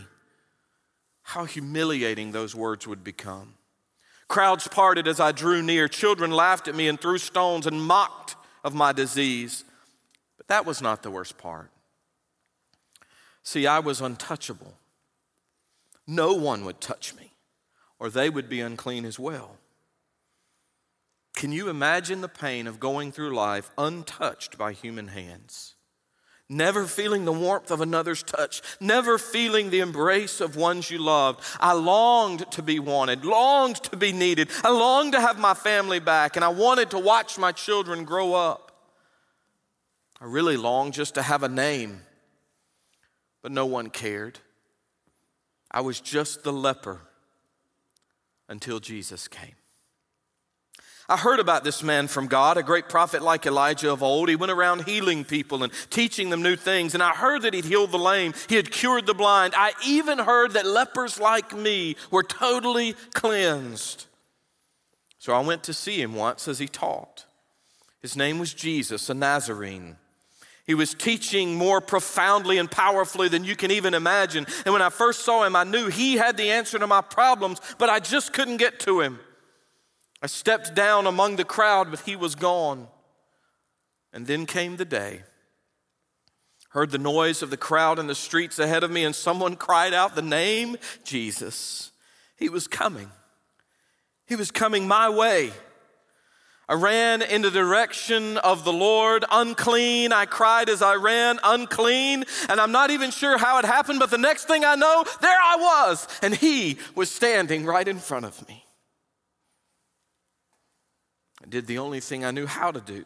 How 1.22 1.46
humiliating 1.46 2.32
those 2.32 2.56
words 2.56 2.88
would 2.88 3.04
become. 3.04 3.54
Crowds 4.28 4.68
parted 4.68 5.08
as 5.08 5.20
I 5.20 5.32
drew 5.32 5.62
near. 5.62 5.88
Children 5.88 6.32
laughed 6.32 6.68
at 6.68 6.74
me 6.74 6.88
and 6.88 7.00
threw 7.00 7.20
stones 7.20 7.68
and 7.68 7.80
mocked 7.82 8.36
of 8.64 8.74
my 8.74 8.92
disease. 8.92 9.64
That 10.54 10.68
was 10.68 10.84
not 10.84 11.02
the 11.02 11.10
worst 11.10 11.40
part. 11.40 11.72
See, 13.42 13.66
I 13.66 13.80
was 13.80 14.02
untouchable. 14.02 14.76
No 16.06 16.36
one 16.36 16.64
would 16.64 16.80
touch 16.80 17.16
me, 17.16 17.32
or 17.98 18.12
they 18.12 18.30
would 18.30 18.50
be 18.50 18.62
unclean 18.62 19.04
as 19.04 19.18
well. 19.18 19.58
Can 21.36 21.52
you 21.52 21.70
imagine 21.70 22.22
the 22.22 22.28
pain 22.28 22.68
of 22.68 22.80
going 22.80 23.12
through 23.12 23.36
life 23.36 23.72
untouched 23.80 24.60
by 24.60 24.74
human 24.74 25.08
hands? 25.08 25.74
never 26.50 26.86
feeling 26.86 27.26
the 27.26 27.34
warmth 27.34 27.72
of 27.72 27.82
another's 27.82 28.22
touch, 28.22 28.62
never 28.80 29.18
feeling 29.18 29.72
the 29.72 29.80
embrace 29.80 30.40
of 30.40 30.56
ones 30.56 30.92
you 30.92 31.00
loved. 31.00 31.40
I 31.60 31.74
longed 31.74 32.52
to 32.52 32.62
be 32.62 32.78
wanted, 32.78 33.26
longed 33.26 33.78
to 33.86 33.98
be 33.98 34.12
needed. 34.12 34.52
I 34.64 34.70
longed 34.70 35.14
to 35.14 35.22
have 35.22 35.40
my 35.40 35.56
family 35.56 36.00
back, 36.00 36.36
and 36.36 36.46
I 36.46 36.50
wanted 36.50 36.92
to 36.92 37.00
watch 37.00 37.40
my 37.40 37.54
children 37.54 38.04
grow 38.04 38.36
up. 38.36 38.63
I 40.24 40.26
really 40.26 40.56
longed 40.56 40.94
just 40.94 41.16
to 41.16 41.22
have 41.22 41.44
a 41.44 41.50
name, 41.50 42.00
but 43.42 43.52
no 43.52 43.66
one 43.66 43.90
cared. 43.90 44.40
I 45.70 45.82
was 45.82 46.00
just 46.00 46.44
the 46.44 46.54
leper 46.54 47.02
until 48.48 48.80
Jesus 48.80 49.28
came. 49.28 49.56
I 51.10 51.18
heard 51.18 51.42
about 51.42 51.66
this 51.66 51.84
man 51.84 52.08
from 52.08 52.28
God, 52.28 52.56
a 52.56 52.64
great 52.64 52.88
prophet 52.88 53.22
like 53.22 53.46
Elijah 53.46 53.92
of 53.92 54.02
old. 54.02 54.30
He 54.30 54.38
went 54.38 54.54
around 54.54 54.86
healing 54.86 55.26
people 55.26 55.62
and 55.62 55.74
teaching 55.90 56.30
them 56.30 56.42
new 56.42 56.56
things. 56.56 56.94
And 56.94 57.04
I 57.04 57.10
heard 57.10 57.42
that 57.42 57.54
he'd 57.54 57.66
healed 57.66 57.92
the 57.92 58.00
lame, 58.00 58.34
he 58.48 58.56
had 58.56 58.72
cured 58.72 59.06
the 59.06 59.14
blind. 59.14 59.54
I 59.58 59.74
even 59.86 60.20
heard 60.20 60.52
that 60.52 60.66
lepers 60.66 61.20
like 61.20 61.52
me 61.52 61.98
were 62.12 62.24
totally 62.24 62.94
cleansed. 63.14 64.06
So 65.20 65.34
I 65.34 65.42
went 65.42 65.64
to 65.64 65.74
see 65.74 66.02
him 66.02 66.16
once 66.16 66.48
as 66.48 66.60
he 66.60 66.68
taught. 66.68 67.26
His 68.02 68.16
name 68.16 68.40
was 68.40 68.54
Jesus, 68.54 69.10
a 69.10 69.14
Nazarene. 69.14 69.98
He 70.66 70.76
was 70.76 70.94
teaching 70.94 71.56
more 71.56 71.82
profoundly 71.82 72.58
and 72.58 72.72
powerfully 72.72 73.28
than 73.28 73.44
you 73.44 73.56
can 73.56 73.70
even 73.70 73.94
imagine. 73.94 74.46
And 74.66 74.74
when 74.74 74.82
I 74.82 74.90
first 74.90 75.26
saw 75.26 75.44
him, 75.44 75.56
I 75.56 75.66
knew 75.66 75.88
he 75.88 76.16
had 76.16 76.38
the 76.38 76.52
answer 76.52 76.80
to 76.80 76.88
my 76.88 77.02
problems, 77.02 77.60
but 77.78 77.90
I 77.90 78.00
just 78.00 78.32
couldn't 78.32 78.58
get 78.58 78.80
to 78.82 79.02
him. 79.02 79.20
I 80.22 80.28
stepped 80.28 80.74
down 80.74 81.06
among 81.06 81.36
the 81.36 81.44
crowd, 81.44 81.92
but 81.92 82.00
he 82.02 82.16
was 82.16 82.36
gone. 82.36 82.88
And 84.14 84.26
then 84.26 84.46
came 84.46 84.78
the 84.78 84.86
day. 84.86 85.24
Heard 86.70 86.92
the 86.92 86.98
noise 86.98 87.44
of 87.44 87.50
the 87.50 87.58
crowd 87.58 88.00
in 88.00 88.08
the 88.08 88.16
streets 88.16 88.58
ahead 88.58 88.84
of 88.84 88.90
me, 88.90 89.04
and 89.04 89.14
someone 89.14 89.58
cried 89.58 89.94
out 89.94 90.16
the 90.16 90.22
name 90.22 90.78
Jesus. 91.04 91.92
He 92.38 92.48
was 92.48 92.68
coming. 92.68 93.12
He 94.26 94.36
was 94.36 94.50
coming 94.50 94.88
my 94.88 95.10
way. 95.10 95.52
I 96.70 96.76
ran 96.76 97.22
in 97.22 97.42
the 97.42 97.52
direction 97.52 98.38
of 98.38 98.64
the 98.64 98.72
Lord, 98.72 99.26
unclean. 99.30 100.14
I 100.14 100.26
cried 100.26 100.70
as 100.70 100.82
I 100.82 100.96
ran, 100.96 101.40
unclean. 101.44 102.24
And 102.48 102.60
I'm 102.60 102.72
not 102.72 102.90
even 102.90 103.12
sure 103.12 103.38
how 103.38 103.60
it 103.60 103.66
happened, 103.66 104.00
but 104.00 104.10
the 104.10 104.18
next 104.18 104.46
thing 104.46 104.64
I 104.64 104.76
know, 104.76 105.04
there 105.22 105.32
I 105.32 105.58
was, 105.60 106.08
and 106.22 106.34
He 106.34 106.78
was 106.96 107.12
standing 107.12 107.66
right 107.66 107.88
in 107.88 108.00
front 108.00 108.26
of 108.26 108.48
me. 108.48 108.64
I 111.44 111.48
did 111.50 111.68
the 111.68 111.80
only 111.80 112.00
thing 112.00 112.24
I 112.24 112.32
knew 112.32 112.48
how 112.48 112.72
to 112.72 112.80
do. 112.80 113.04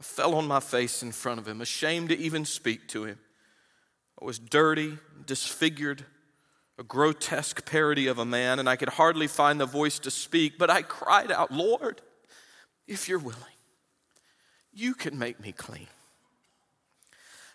I 0.00 0.02
fell 0.02 0.34
on 0.34 0.48
my 0.48 0.58
face 0.58 1.02
in 1.04 1.12
front 1.12 1.38
of 1.38 1.46
him, 1.46 1.60
ashamed 1.60 2.08
to 2.08 2.18
even 2.18 2.44
speak 2.44 2.88
to 2.88 3.04
him. 3.04 3.20
I 4.20 4.24
was 4.24 4.40
dirty, 4.40 4.98
disfigured, 5.24 6.04
a 6.76 6.82
grotesque 6.82 7.64
parody 7.64 8.08
of 8.08 8.18
a 8.18 8.24
man, 8.24 8.58
and 8.58 8.68
I 8.68 8.74
could 8.74 8.88
hardly 8.88 9.28
find 9.28 9.60
the 9.60 9.66
voice 9.66 10.00
to 10.00 10.10
speak, 10.10 10.58
but 10.58 10.70
I 10.70 10.82
cried 10.82 11.30
out, 11.30 11.52
Lord, 11.52 12.00
if 12.86 13.08
you're 13.08 13.18
willing, 13.18 13.38
you 14.72 14.94
can 14.94 15.18
make 15.18 15.40
me 15.40 15.52
clean. 15.52 15.88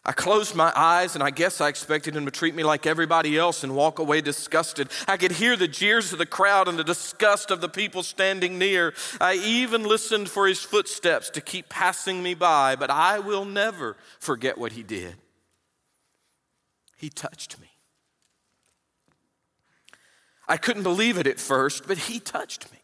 I 0.07 0.13
closed 0.13 0.55
my 0.55 0.71
eyes 0.73 1.15
and 1.15 1.23
I 1.23 1.31
guess 1.31 1.59
I 1.59 1.67
expected 1.67 2.15
him 2.15 2.23
to 2.23 2.31
treat 2.31 2.55
me 2.55 2.63
like 2.63 2.85
everybody 2.85 3.37
else 3.37 3.65
and 3.65 3.75
walk 3.75 3.99
away 3.99 4.21
disgusted. 4.21 4.89
I 5.05 5.17
could 5.17 5.33
hear 5.33 5.57
the 5.57 5.67
jeers 5.67 6.13
of 6.13 6.19
the 6.19 6.25
crowd 6.25 6.69
and 6.69 6.79
the 6.79 6.83
disgust 6.85 7.51
of 7.51 7.59
the 7.59 7.67
people 7.67 8.03
standing 8.03 8.57
near. 8.57 8.93
I 9.19 9.33
even 9.33 9.83
listened 9.83 10.29
for 10.29 10.47
his 10.47 10.61
footsteps 10.61 11.29
to 11.31 11.41
keep 11.41 11.67
passing 11.67 12.23
me 12.23 12.35
by, 12.35 12.77
but 12.77 12.89
I 12.89 13.19
will 13.19 13.43
never 13.43 13.97
forget 14.17 14.57
what 14.57 14.71
he 14.71 14.81
did. 14.81 15.15
He 16.95 17.09
touched 17.09 17.59
me. 17.59 17.67
I 20.47 20.55
couldn't 20.55 20.83
believe 20.83 21.17
it 21.17 21.27
at 21.27 21.37
first, 21.37 21.85
but 21.85 21.97
he 21.97 22.21
touched 22.21 22.71
me. 22.71 22.76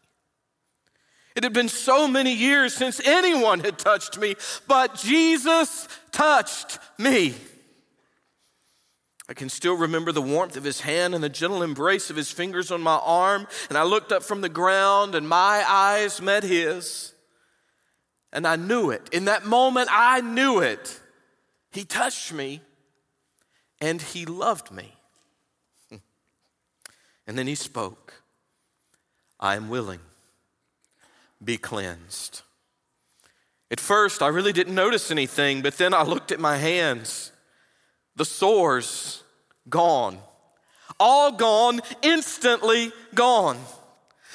It 1.34 1.42
had 1.42 1.52
been 1.52 1.68
so 1.68 2.06
many 2.06 2.32
years 2.32 2.74
since 2.74 3.00
anyone 3.04 3.60
had 3.60 3.76
touched 3.76 4.18
me, 4.18 4.36
but 4.68 4.94
Jesus 4.94 5.88
touched 6.12 6.78
me. 6.96 7.34
I 9.28 9.34
can 9.34 9.48
still 9.48 9.76
remember 9.76 10.12
the 10.12 10.22
warmth 10.22 10.56
of 10.56 10.64
his 10.64 10.82
hand 10.82 11.14
and 11.14 11.24
the 11.24 11.28
gentle 11.28 11.62
embrace 11.62 12.10
of 12.10 12.16
his 12.16 12.30
fingers 12.30 12.70
on 12.70 12.82
my 12.82 12.96
arm. 12.96 13.48
And 13.68 13.78
I 13.78 13.82
looked 13.82 14.12
up 14.12 14.22
from 14.22 14.42
the 14.42 14.48
ground, 14.48 15.14
and 15.14 15.28
my 15.28 15.64
eyes 15.66 16.20
met 16.20 16.44
his. 16.44 17.14
And 18.32 18.46
I 18.46 18.56
knew 18.56 18.90
it. 18.90 19.08
In 19.12 19.24
that 19.24 19.46
moment, 19.46 19.88
I 19.90 20.20
knew 20.20 20.60
it. 20.60 21.00
He 21.72 21.84
touched 21.84 22.32
me, 22.32 22.60
and 23.80 24.00
he 24.00 24.24
loved 24.26 24.70
me. 24.70 24.94
And 27.26 27.38
then 27.38 27.46
he 27.46 27.54
spoke 27.54 28.12
I 29.40 29.56
am 29.56 29.70
willing 29.70 30.00
be 31.44 31.56
cleansed. 31.56 32.42
At 33.70 33.80
first, 33.80 34.22
I 34.22 34.28
really 34.28 34.52
didn't 34.52 34.74
notice 34.74 35.10
anything, 35.10 35.62
but 35.62 35.78
then 35.78 35.94
I 35.94 36.02
looked 36.02 36.32
at 36.32 36.40
my 36.40 36.56
hands. 36.56 37.32
The 38.16 38.24
sores 38.24 39.22
gone. 39.68 40.18
All 41.00 41.32
gone, 41.32 41.80
instantly 42.02 42.92
gone. 43.14 43.58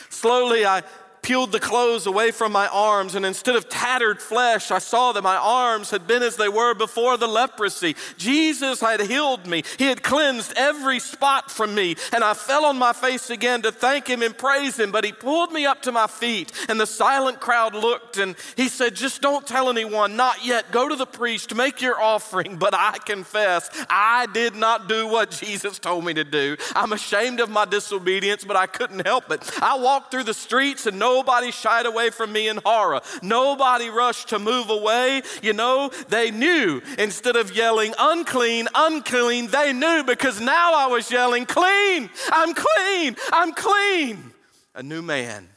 Slowly, 0.10 0.66
I 0.66 0.84
peeled 1.30 1.52
the 1.52 1.60
clothes 1.60 2.08
away 2.08 2.32
from 2.32 2.52
my 2.52 2.68
arms, 2.70 3.14
and 3.14 3.24
instead 3.24 3.56
of 3.56 3.70
tattered 3.70 4.20
flesh, 4.20 4.72
I 4.72 4.80
saw 4.80 5.12
that 5.12 5.22
my 5.22 5.36
arms 5.36 5.92
had 5.92 6.08
been 6.08 6.24
as 6.24 6.38
they 6.38 6.50
were 6.50 6.74
before 6.74 7.18
the 7.18 7.28
leprosy. 7.28 7.96
Jesus 8.18 8.82
had 8.82 9.00
healed 9.02 9.46
me, 9.46 9.64
He 9.78 9.86
had 9.86 10.02
cleansed 10.02 10.54
every 10.56 10.98
spot 10.98 11.52
from 11.52 11.76
me, 11.76 11.98
and 12.12 12.24
I 12.24 12.34
fell 12.34 12.66
on 12.66 12.80
my 12.80 12.94
face 12.94 13.30
again 13.30 13.62
to 13.62 13.72
thank 13.72 14.08
Him 14.08 14.24
and 14.24 14.36
praise 14.36 14.80
Him. 14.80 14.92
But 14.92 15.04
He 15.04 15.12
pulled 15.12 15.52
me 15.52 15.68
up 15.68 15.84
to 15.84 15.92
my 15.92 16.08
feet, 16.08 16.52
and 16.68 16.80
the 16.80 16.88
silent 16.88 17.40
crowd 17.40 17.76
looked, 17.76 18.18
and 18.18 18.36
He 18.56 18.68
said, 18.68 18.96
Just 18.96 19.22
don't 19.22 19.46
tell 19.46 19.70
anyone, 19.70 20.16
not 20.16 20.44
yet. 20.44 20.72
Go 20.72 20.90
to 20.90 20.96
the 20.96 21.06
priest, 21.06 21.54
make 21.54 21.80
your 21.80 22.02
offering. 22.02 22.58
But 22.58 22.74
I 22.74 22.98
confess, 23.06 23.70
I 23.88 24.26
did 24.34 24.56
not 24.56 24.90
do 24.90 25.06
what 25.06 25.30
Jesus 25.30 25.78
told 25.78 26.06
me 26.06 26.16
to 26.16 26.24
do. 26.24 26.58
I'm 26.74 26.92
ashamed 26.92 27.40
of 27.40 27.52
my 27.52 27.66
disobedience, 27.66 28.44
but 28.44 28.56
I 28.56 28.66
couldn't 28.66 29.06
help 29.06 29.30
it. 29.30 29.48
I 29.62 29.78
walked 29.78 30.10
through 30.10 30.24
the 30.24 30.34
streets, 30.34 30.88
and 30.88 30.98
no 30.98 31.19
Nobody 31.20 31.52
shied 31.52 31.86
away 31.86 32.12
from 32.12 32.32
me 32.32 32.48
in 32.48 32.62
horror. 32.64 33.02
Nobody 33.22 33.90
rushed 33.90 34.30
to 34.30 34.40
move 34.40 34.70
away. 34.70 35.22
You 35.44 35.52
know, 35.52 35.92
they 36.08 36.32
knew 36.32 36.82
instead 36.98 37.36
of 37.36 37.54
yelling 37.54 37.94
unclean, 38.00 38.70
unclean, 38.74 39.48
they 39.48 39.74
knew 39.74 40.06
because 40.08 40.40
now 40.40 40.74
I 40.74 40.88
was 40.88 41.12
yelling 41.12 41.46
clean, 41.46 42.10
I'm 42.32 42.54
clean, 42.54 43.18
I'm 43.34 43.52
clean. 43.52 44.32
A 44.74 44.82
new 44.82 45.02
man 45.02 45.50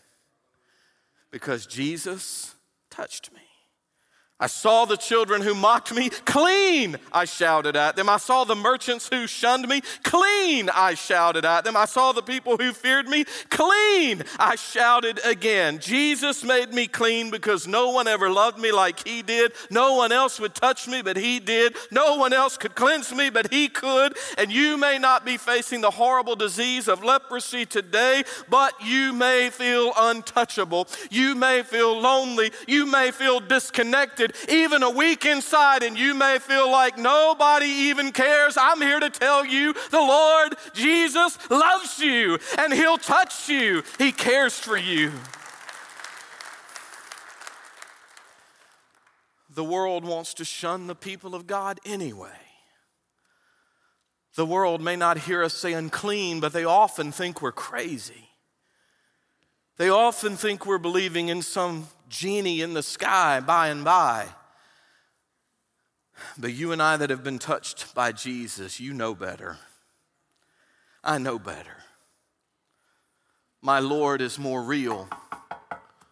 because 1.30 1.64
Jesus 1.66 2.56
touched 2.90 3.32
me. 3.32 3.41
I 4.42 4.48
saw 4.48 4.86
the 4.86 4.96
children 4.96 5.40
who 5.40 5.54
mocked 5.54 5.94
me, 5.94 6.08
clean, 6.10 6.96
I 7.12 7.26
shouted 7.26 7.76
at 7.76 7.94
them. 7.94 8.08
I 8.08 8.16
saw 8.16 8.42
the 8.42 8.56
merchants 8.56 9.08
who 9.08 9.28
shunned 9.28 9.68
me, 9.68 9.82
clean, 10.02 10.68
I 10.68 10.94
shouted 10.94 11.44
at 11.44 11.62
them. 11.62 11.76
I 11.76 11.84
saw 11.84 12.10
the 12.10 12.24
people 12.24 12.56
who 12.56 12.72
feared 12.72 13.06
me, 13.06 13.24
clean, 13.50 14.24
I 14.40 14.56
shouted 14.56 15.20
again. 15.24 15.78
Jesus 15.78 16.42
made 16.42 16.74
me 16.74 16.88
clean 16.88 17.30
because 17.30 17.68
no 17.68 17.90
one 17.90 18.08
ever 18.08 18.28
loved 18.28 18.58
me 18.58 18.72
like 18.72 19.06
he 19.06 19.22
did. 19.22 19.52
No 19.70 19.94
one 19.94 20.10
else 20.10 20.40
would 20.40 20.56
touch 20.56 20.88
me, 20.88 21.02
but 21.02 21.16
he 21.16 21.38
did. 21.38 21.76
No 21.92 22.16
one 22.16 22.32
else 22.32 22.56
could 22.56 22.74
cleanse 22.74 23.14
me, 23.14 23.30
but 23.30 23.52
he 23.52 23.68
could. 23.68 24.16
And 24.38 24.50
you 24.50 24.76
may 24.76 24.98
not 24.98 25.24
be 25.24 25.36
facing 25.36 25.82
the 25.82 25.92
horrible 25.92 26.34
disease 26.34 26.88
of 26.88 27.04
leprosy 27.04 27.64
today, 27.64 28.24
but 28.48 28.74
you 28.84 29.12
may 29.12 29.50
feel 29.50 29.92
untouchable. 29.96 30.88
You 31.12 31.36
may 31.36 31.62
feel 31.62 31.96
lonely. 31.96 32.50
You 32.66 32.86
may 32.86 33.12
feel 33.12 33.38
disconnected 33.38 34.31
even 34.48 34.82
a 34.82 34.90
week 34.90 35.24
inside, 35.24 35.82
and 35.82 35.98
you 35.98 36.14
may 36.14 36.38
feel 36.38 36.70
like 36.70 36.98
nobody 36.98 37.66
even 37.66 38.12
cares. 38.12 38.56
I'm 38.56 38.80
here 38.80 39.00
to 39.00 39.10
tell 39.10 39.44
you 39.44 39.74
the 39.90 39.98
Lord 39.98 40.54
Jesus 40.74 41.38
loves 41.50 41.98
you 41.98 42.38
and 42.58 42.72
He'll 42.72 42.98
touch 42.98 43.48
you, 43.48 43.82
He 43.98 44.12
cares 44.12 44.58
for 44.58 44.76
you. 44.76 45.12
The 49.54 49.64
world 49.64 50.04
wants 50.04 50.34
to 50.34 50.44
shun 50.44 50.86
the 50.86 50.94
people 50.94 51.34
of 51.34 51.46
God 51.46 51.78
anyway. 51.84 52.30
The 54.34 54.46
world 54.46 54.80
may 54.80 54.96
not 54.96 55.18
hear 55.18 55.42
us 55.42 55.52
say 55.52 55.74
unclean, 55.74 56.40
but 56.40 56.54
they 56.54 56.64
often 56.64 57.12
think 57.12 57.42
we're 57.42 57.52
crazy. 57.52 58.31
They 59.78 59.88
often 59.88 60.36
think 60.36 60.66
we're 60.66 60.78
believing 60.78 61.28
in 61.28 61.42
some 61.42 61.88
genie 62.08 62.60
in 62.60 62.74
the 62.74 62.82
sky 62.82 63.40
by 63.40 63.68
and 63.68 63.84
by. 63.84 64.28
But 66.38 66.52
you 66.52 66.72
and 66.72 66.82
I 66.82 66.96
that 66.96 67.10
have 67.10 67.24
been 67.24 67.38
touched 67.38 67.94
by 67.94 68.12
Jesus, 68.12 68.78
you 68.78 68.92
know 68.92 69.14
better. 69.14 69.58
I 71.02 71.18
know 71.18 71.38
better. 71.38 71.76
My 73.60 73.78
Lord 73.78 74.20
is 74.20 74.38
more 74.38 74.62
real 74.62 75.08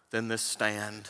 than 0.09 0.27
this 0.27 0.41
stand. 0.41 1.09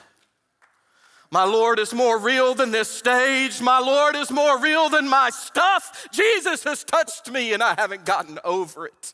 My 1.30 1.46
Lord 1.46 1.80
is 1.80 1.94
more 1.94 2.20
real 2.20 2.54
than 2.54 2.72
this 2.72 2.90
stage. 2.90 3.62
My 3.62 3.80
Lord 3.80 4.16
is 4.16 4.30
more 4.30 4.60
real 4.60 4.90
than 4.90 5.08
my 5.08 5.30
stuff. 5.30 6.08
Jesus 6.12 6.64
has 6.66 6.84
touched 6.84 7.32
me 7.32 7.54
and 7.54 7.64
I 7.64 7.74
haven't 7.78 8.06
gotten 8.06 8.38
over 8.44 8.86
it. 8.86 9.14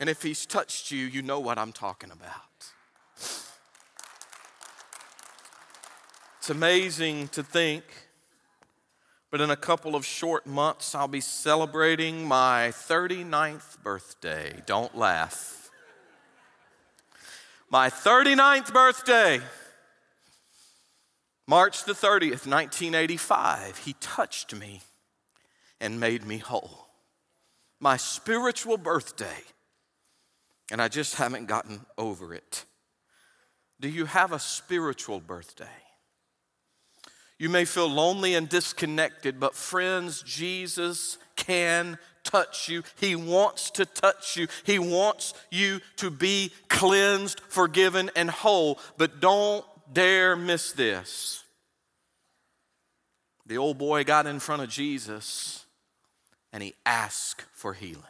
And 0.00 0.10
if 0.10 0.22
He's 0.22 0.44
touched 0.44 0.90
you, 0.90 1.06
you 1.06 1.22
know 1.22 1.38
what 1.38 1.58
I'm 1.58 1.72
talking 1.72 2.10
about. 2.10 2.71
It's 6.42 6.50
amazing 6.50 7.28
to 7.28 7.44
think, 7.44 7.84
but 9.30 9.40
in 9.40 9.50
a 9.50 9.56
couple 9.56 9.94
of 9.94 10.04
short 10.04 10.44
months, 10.44 10.92
I'll 10.92 11.06
be 11.06 11.20
celebrating 11.20 12.26
my 12.26 12.72
39th 12.72 13.80
birthday. 13.84 14.60
Don't 14.66 14.98
laugh. 14.98 15.70
My 17.70 17.90
39th 17.90 18.72
birthday, 18.72 19.40
March 21.46 21.84
the 21.84 21.92
30th, 21.92 22.44
1985, 22.48 23.78
he 23.78 23.94
touched 24.00 24.52
me 24.52 24.82
and 25.80 26.00
made 26.00 26.26
me 26.26 26.38
whole. 26.38 26.88
My 27.78 27.96
spiritual 27.96 28.78
birthday, 28.78 29.44
and 30.72 30.82
I 30.82 30.88
just 30.88 31.14
haven't 31.14 31.46
gotten 31.46 31.86
over 31.96 32.34
it. 32.34 32.64
Do 33.78 33.88
you 33.88 34.06
have 34.06 34.32
a 34.32 34.40
spiritual 34.40 35.20
birthday? 35.20 35.81
You 37.42 37.48
may 37.48 37.64
feel 37.64 37.88
lonely 37.88 38.36
and 38.36 38.48
disconnected, 38.48 39.40
but 39.40 39.56
friends, 39.56 40.22
Jesus 40.22 41.18
can 41.34 41.98
touch 42.22 42.68
you. 42.68 42.84
He 43.00 43.16
wants 43.16 43.72
to 43.72 43.84
touch 43.84 44.36
you. 44.36 44.46
He 44.62 44.78
wants 44.78 45.34
you 45.50 45.80
to 45.96 46.08
be 46.08 46.52
cleansed, 46.68 47.40
forgiven, 47.48 48.12
and 48.14 48.30
whole. 48.30 48.78
But 48.96 49.18
don't 49.18 49.64
dare 49.92 50.36
miss 50.36 50.70
this. 50.70 51.42
The 53.46 53.58
old 53.58 53.76
boy 53.76 54.04
got 54.04 54.28
in 54.28 54.38
front 54.38 54.62
of 54.62 54.68
Jesus 54.68 55.66
and 56.52 56.62
he 56.62 56.74
asked 56.86 57.44
for 57.52 57.74
healing. 57.74 58.04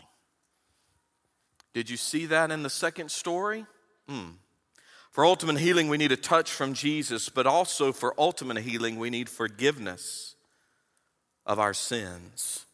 Did 1.73 1.89
you 1.89 1.97
see 1.97 2.27
that 2.27 2.51
in 2.51 2.63
the 2.63 2.69
second 2.69 3.11
story? 3.11 3.65
Hmm. 4.07 4.33
For 5.13 5.27
ultimate 5.27 5.59
healing, 5.59 5.89
we 5.89 5.99
need 5.99 6.11
a 6.11 6.17
touch 6.17 6.51
from 6.51 6.73
Jesus, 6.73 7.29
but 7.29 7.47
also 7.47 7.93
for 7.93 8.15
ultimate 8.19 8.59
healing, 8.59 8.99
we 8.99 9.11
need 9.11 9.29
forgiveness 9.29 10.37
of 11.45 11.59
our 11.59 11.75
sins. 11.75 12.65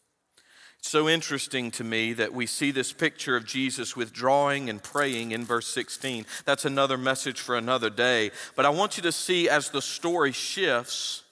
It's 0.79 0.89
so 0.89 1.09
interesting 1.09 1.69
to 1.71 1.83
me 1.83 2.13
that 2.13 2.33
we 2.33 2.45
see 2.45 2.71
this 2.71 2.93
picture 2.93 3.35
of 3.35 3.45
Jesus 3.45 3.97
withdrawing 3.97 4.69
and 4.69 4.81
praying 4.81 5.33
in 5.33 5.43
verse 5.43 5.67
16. 5.67 6.25
That's 6.45 6.63
another 6.63 6.97
message 6.97 7.41
for 7.41 7.57
another 7.57 7.89
day. 7.89 8.31
But 8.55 8.65
I 8.65 8.69
want 8.69 8.95
you 8.95 9.03
to 9.03 9.11
see 9.11 9.49
as 9.49 9.69
the 9.69 9.81
story 9.81 10.31
shifts, 10.31 11.23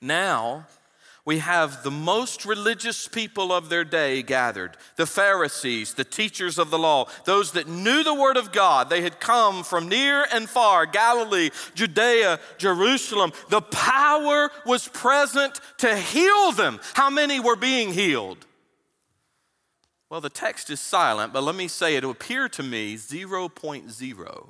now 0.00 0.66
we 1.28 1.40
have 1.40 1.82
the 1.82 1.90
most 1.90 2.46
religious 2.46 3.06
people 3.06 3.52
of 3.52 3.68
their 3.68 3.84
day 3.84 4.22
gathered 4.22 4.78
the 4.96 5.04
Pharisees, 5.04 5.92
the 5.92 6.02
teachers 6.02 6.56
of 6.56 6.70
the 6.70 6.78
law, 6.78 7.06
those 7.26 7.52
that 7.52 7.68
knew 7.68 8.02
the 8.02 8.14
Word 8.14 8.38
of 8.38 8.50
God. 8.50 8.88
They 8.88 9.02
had 9.02 9.20
come 9.20 9.62
from 9.62 9.90
near 9.90 10.24
and 10.32 10.48
far 10.48 10.86
Galilee, 10.86 11.50
Judea, 11.74 12.40
Jerusalem. 12.56 13.34
The 13.50 13.60
power 13.60 14.50
was 14.64 14.88
present 14.88 15.60
to 15.76 15.94
heal 15.94 16.52
them. 16.52 16.80
How 16.94 17.10
many 17.10 17.40
were 17.40 17.56
being 17.56 17.92
healed? 17.92 18.46
Well, 20.08 20.22
the 20.22 20.30
text 20.30 20.70
is 20.70 20.80
silent, 20.80 21.34
but 21.34 21.42
let 21.42 21.54
me 21.54 21.68
say 21.68 21.96
it 21.96 22.04
appeared 22.04 22.54
to 22.54 22.62
me 22.62 22.94
0.0 22.94 24.48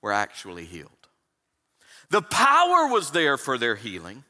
were 0.00 0.12
actually 0.12 0.64
healed. 0.64 1.08
The 2.10 2.22
power 2.22 2.86
was 2.86 3.10
there 3.10 3.36
for 3.36 3.58
their 3.58 3.74
healing. 3.74 4.22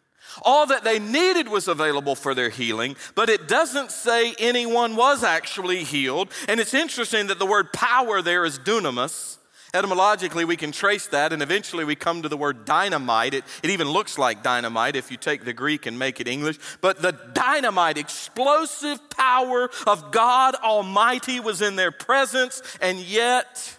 All 0.43 0.67
that 0.67 0.85
they 0.85 0.99
needed 0.99 1.49
was 1.49 1.69
available 1.69 2.14
for 2.14 2.35
their 2.35 2.51
healing, 2.51 2.97
but 3.14 3.29
it 3.29 3.49
doesn't 3.49 3.91
say 3.91 4.35
anyone 4.38 4.97
was 4.97 5.25
actually 5.25 5.85
healed. 5.85 6.31
And 6.49 6.61
it's 6.61 6.75
interesting 6.75 7.29
that 7.29 7.38
the 7.38 7.47
word 7.47 7.73
power 7.73 8.23
there 8.23 8.45
is 8.45 8.59
dunamis. 8.59 9.38
Etymologically, 9.75 10.47
we 10.47 10.57
can 10.57 10.73
trace 10.73 11.09
that, 11.09 11.31
and 11.31 11.43
eventually 11.43 11.85
we 11.85 11.95
come 11.95 12.23
to 12.23 12.29
the 12.29 12.38
word 12.38 12.64
dynamite. 12.64 13.35
It, 13.35 13.45
it 13.62 13.69
even 13.69 13.87
looks 13.87 14.17
like 14.17 14.43
dynamite 14.43 14.97
if 14.97 15.11
you 15.11 15.19
take 15.19 15.45
the 15.45 15.53
Greek 15.53 15.85
and 15.85 15.99
make 15.99 16.21
it 16.21 16.29
English. 16.29 16.59
But 16.81 17.03
the 17.03 17.12
dynamite, 17.35 17.99
explosive 17.99 19.11
power 19.11 19.69
of 19.87 20.11
God 20.11 20.55
Almighty 20.55 21.38
was 21.38 21.61
in 21.61 21.77
their 21.77 21.93
presence, 21.93 22.62
and 22.81 22.99
yet 22.99 23.78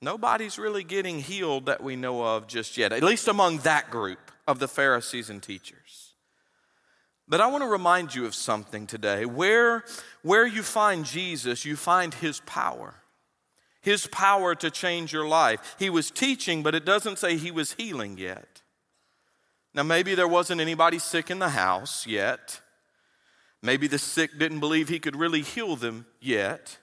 nobody's 0.00 0.58
really 0.58 0.84
getting 0.84 1.20
healed 1.20 1.66
that 1.66 1.82
we 1.82 1.96
know 1.96 2.24
of 2.24 2.46
just 2.46 2.76
yet, 2.76 2.92
at 2.92 3.02
least 3.02 3.28
among 3.28 3.58
that 3.58 3.90
group 3.90 4.30
of 4.46 4.58
the 4.58 4.68
Pharisees 4.68 5.30
and 5.30 5.42
teachers. 5.42 6.14
But 7.28 7.42
I 7.42 7.48
want 7.48 7.62
to 7.62 7.68
remind 7.68 8.14
you 8.14 8.24
of 8.24 8.34
something 8.34 8.86
today. 8.86 9.26
Where, 9.26 9.84
where 10.22 10.46
you 10.46 10.62
find 10.62 11.04
Jesus, 11.04 11.64
you 11.64 11.76
find 11.76 12.14
his 12.14 12.40
power. 12.40 12.94
His 13.82 14.06
power 14.06 14.54
to 14.54 14.70
change 14.70 15.12
your 15.12 15.28
life. 15.28 15.76
He 15.78 15.90
was 15.90 16.10
teaching, 16.10 16.62
but 16.62 16.74
it 16.74 16.86
doesn't 16.86 17.18
say 17.18 17.36
he 17.36 17.50
was 17.50 17.74
healing 17.74 18.16
yet. 18.16 18.62
Now, 19.74 19.82
maybe 19.82 20.14
there 20.14 20.26
wasn't 20.26 20.60
anybody 20.60 20.98
sick 20.98 21.30
in 21.30 21.38
the 21.38 21.50
house 21.50 22.06
yet. 22.06 22.60
Maybe 23.62 23.86
the 23.86 23.98
sick 23.98 24.38
didn't 24.38 24.60
believe 24.60 24.88
he 24.88 24.98
could 24.98 25.16
really 25.16 25.42
heal 25.42 25.76
them 25.76 26.06
yet. 26.20 26.78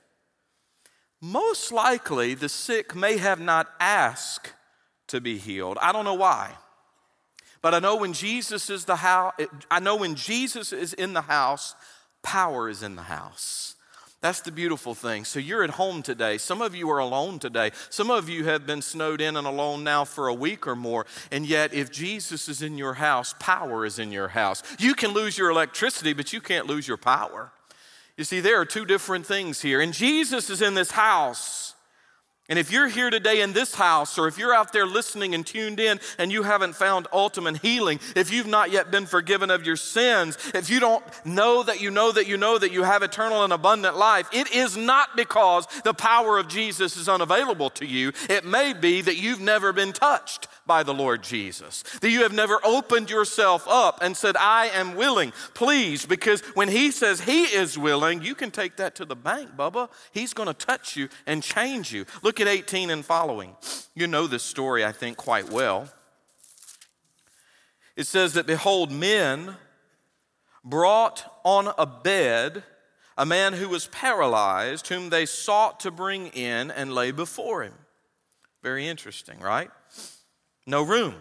Most 1.22 1.72
likely, 1.72 2.34
the 2.34 2.50
sick 2.50 2.96
may 2.96 3.18
have 3.18 3.40
not 3.40 3.68
asked 3.80 4.54
to 5.08 5.22
be 5.22 5.38
healed. 5.38 5.78
I 5.82 5.92
don't 5.92 6.06
know 6.06 6.14
why. 6.14 6.54
But 7.62 7.74
I 7.74 7.80
know 7.80 7.96
when 7.96 8.14
Jesus 8.14 8.70
is 8.70 8.86
the 8.86 8.98
house, 8.98 9.34
I 9.72 9.80
know 9.80 9.96
when 9.96 10.16
Jesus 10.16 10.72
is 10.72 10.94
in 10.94 11.14
the 11.14 11.22
house, 11.22 11.76
power 12.22 12.70
is 12.70 12.84
in 12.84 12.96
the 12.96 13.04
house. 13.04 13.76
That's 14.22 14.42
the 14.42 14.52
beautiful 14.52 14.96
thing. 14.96 15.24
So 15.24 15.40
you're 15.40 15.64
at 15.64 15.72
home 15.72 16.02
today. 16.02 16.40
Some 16.40 16.62
of 16.62 16.74
you 16.74 16.90
are 16.90 16.98
alone 16.98 17.38
today. 17.38 17.72
Some 17.90 18.10
of 18.10 18.28
you 18.28 18.46
have 18.46 18.66
been 18.66 18.82
snowed 18.82 19.22
in 19.22 19.38
and 19.38 19.46
alone 19.46 19.84
now 19.84 20.04
for 20.04 20.28
a 20.28 20.34
week 20.34 20.66
or 20.66 20.76
more. 20.76 21.06
And 21.32 21.46
yet, 21.46 21.74
if 21.74 21.92
Jesus 21.92 22.50
is 22.50 22.62
in 22.64 22.78
your 22.78 22.96
house, 22.96 23.36
power 23.40 23.86
is 23.86 24.00
in 24.00 24.12
your 24.12 24.30
house. 24.30 24.64
You 24.80 24.96
can 24.96 25.12
lose 25.12 25.38
your 25.38 25.52
electricity, 25.52 26.14
but 26.14 26.34
you 26.34 26.42
can't 26.42 26.66
lose 26.66 26.88
your 26.88 26.98
power. 26.98 27.52
You 28.18 28.24
see, 28.24 28.40
there 28.40 28.60
are 28.60 28.66
two 28.66 28.86
different 28.86 29.26
things 29.26 29.62
here. 29.62 29.82
And 29.82 29.94
Jesus 29.94 30.50
is 30.50 30.62
in 30.62 30.74
this 30.74 30.92
house. 30.92 31.65
And 32.48 32.60
if 32.60 32.72
you're 32.72 32.88
here 32.88 33.10
today 33.10 33.42
in 33.42 33.54
this 33.54 33.74
house, 33.74 34.20
or 34.20 34.28
if 34.28 34.38
you're 34.38 34.54
out 34.54 34.72
there 34.72 34.86
listening 34.86 35.34
and 35.34 35.46
tuned 35.46 35.80
in 35.80 36.00
and 36.20 36.32
you 36.32 36.44
haven't 36.44 36.76
found 36.76 37.08
ultimate 37.12 37.58
healing, 37.58 38.00
if 38.16 38.32
you've 38.32 38.46
not 38.46 38.70
yet 38.70 38.92
been 38.92 39.08
forgiven 39.08 39.50
of 39.50 39.66
your 39.66 39.76
sins, 39.76 40.38
if 40.54 40.70
you 40.70 40.80
don't 40.80 41.04
know 41.26 41.64
that 41.64 41.82
you 41.82 41.90
know 41.90 42.12
that 42.12 42.28
you 42.28 42.38
know 42.38 42.60
that 42.60 42.72
you 42.72 42.84
have 42.84 43.02
eternal 43.02 43.44
and 43.44 43.52
abundant 43.52 43.98
life, 43.98 44.30
it 44.32 44.54
is 44.54 44.78
not 44.78 45.16
because 45.16 45.66
the 45.84 45.94
power 45.94 46.38
of 46.38 46.48
Jesus 46.48 46.98
is 46.98 47.10
unavailable 47.10 47.72
to 47.72 47.86
you. 47.86 48.12
It 48.30 48.46
may 48.46 48.74
be 48.74 49.02
that 49.02 49.18
you've 49.18 49.42
never 49.42 49.74
been 49.74 49.92
touched 49.92 50.48
by 50.68 50.84
the 50.84 50.94
Lord 50.94 51.24
Jesus. 51.24 51.84
That 52.02 52.10
you 52.12 52.24
have 52.24 52.34
never 52.34 52.60
opened 52.64 53.10
yourself 53.10 53.68
up 53.68 54.00
and 54.02 54.16
said, 54.16 54.36
I 54.38 54.68
am 54.68 54.96
willing, 54.96 55.34
please, 55.54 56.06
because 56.06 56.42
when 56.54 56.70
He 56.70 56.92
says 56.92 57.22
He 57.22 57.44
is 57.44 57.78
willing, 57.78 58.22
you 58.22 58.36
can 58.36 58.52
take 58.52 58.78
that 58.78 58.96
to 58.96 59.06
the 59.06 59.16
bank, 59.16 59.56
Bubba. 59.56 59.90
He's 60.12 60.34
going 60.34 60.48
to 60.48 60.54
touch 60.54 60.96
you 60.96 61.10
and 61.26 61.42
change 61.42 61.92
you. 61.92 62.06
Look 62.22 62.35
at 62.40 62.48
18 62.48 62.90
and 62.90 63.06
following. 63.06 63.56
You 63.94 64.08
know 64.08 64.28
this 64.28 64.44
story, 64.44 64.84
I 64.86 64.92
think, 64.92 65.18
quite 65.18 65.50
well. 65.50 65.90
It 67.96 68.08
says 68.08 68.34
that, 68.34 68.46
behold, 68.46 68.92
men 68.92 69.56
brought 70.64 71.40
on 71.44 71.74
a 71.78 71.86
bed 71.86 72.64
a 73.18 73.26
man 73.26 73.54
who 73.54 73.70
was 73.70 73.88
paralyzed, 73.88 74.88
whom 74.88 75.10
they 75.10 75.26
sought 75.26 75.80
to 75.82 75.92
bring 75.92 76.28
in 76.28 76.70
and 76.70 76.94
lay 76.94 77.12
before 77.12 77.64
him. 77.64 77.74
Very 78.62 78.88
interesting, 78.88 79.40
right? 79.40 79.70
no 80.68 80.82
room. 80.82 81.14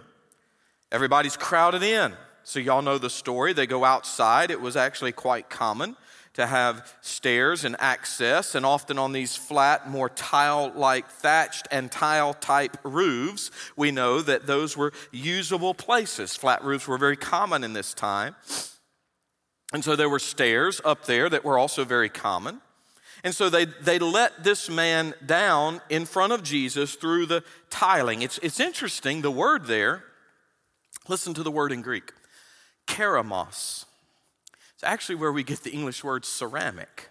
Everybody's 0.90 1.36
crowded 1.36 1.82
in. 1.82 2.14
So, 2.44 2.58
y'all 2.58 2.82
know 2.82 2.98
the 2.98 3.10
story. 3.10 3.52
They 3.52 3.66
go 3.66 3.84
outside. 3.84 4.50
It 4.50 4.60
was 4.60 4.76
actually 4.76 5.12
quite 5.12 5.50
common 5.50 5.96
to 6.34 6.46
have 6.46 6.92
stairs 7.00 7.64
and 7.64 7.76
access, 7.78 8.54
and 8.54 8.66
often 8.66 8.98
on 8.98 9.12
these 9.12 9.36
flat, 9.36 9.88
more 9.88 10.08
tile 10.08 10.72
like 10.74 11.08
thatched 11.08 11.68
and 11.70 11.90
tile 11.90 12.34
type 12.34 12.76
roofs, 12.82 13.50
we 13.76 13.90
know 13.90 14.20
that 14.20 14.46
those 14.46 14.76
were 14.76 14.92
usable 15.12 15.74
places. 15.74 16.36
Flat 16.36 16.62
roofs 16.64 16.88
were 16.88 16.98
very 16.98 17.16
common 17.16 17.62
in 17.62 17.72
this 17.72 17.94
time. 17.94 18.34
And 19.72 19.84
so 19.84 19.96
there 19.96 20.08
were 20.08 20.18
stairs 20.18 20.80
up 20.84 21.06
there 21.06 21.28
that 21.28 21.44
were 21.44 21.58
also 21.58 21.84
very 21.84 22.08
common. 22.08 22.60
And 23.22 23.34
so 23.34 23.48
they, 23.48 23.64
they 23.64 23.98
let 23.98 24.44
this 24.44 24.68
man 24.68 25.14
down 25.24 25.80
in 25.88 26.04
front 26.04 26.32
of 26.32 26.42
Jesus 26.42 26.94
through 26.94 27.26
the 27.26 27.42
tiling. 27.70 28.22
It's, 28.22 28.38
it's 28.38 28.60
interesting, 28.60 29.22
the 29.22 29.30
word 29.30 29.66
there, 29.66 30.04
listen 31.08 31.32
to 31.34 31.42
the 31.42 31.50
word 31.50 31.72
in 31.72 31.80
Greek, 31.80 32.12
keramos. 32.86 33.86
It's 34.84 34.90
actually 34.90 35.14
where 35.14 35.32
we 35.32 35.42
get 35.42 35.62
the 35.62 35.70
English 35.70 36.04
word 36.04 36.26
ceramic. 36.26 37.08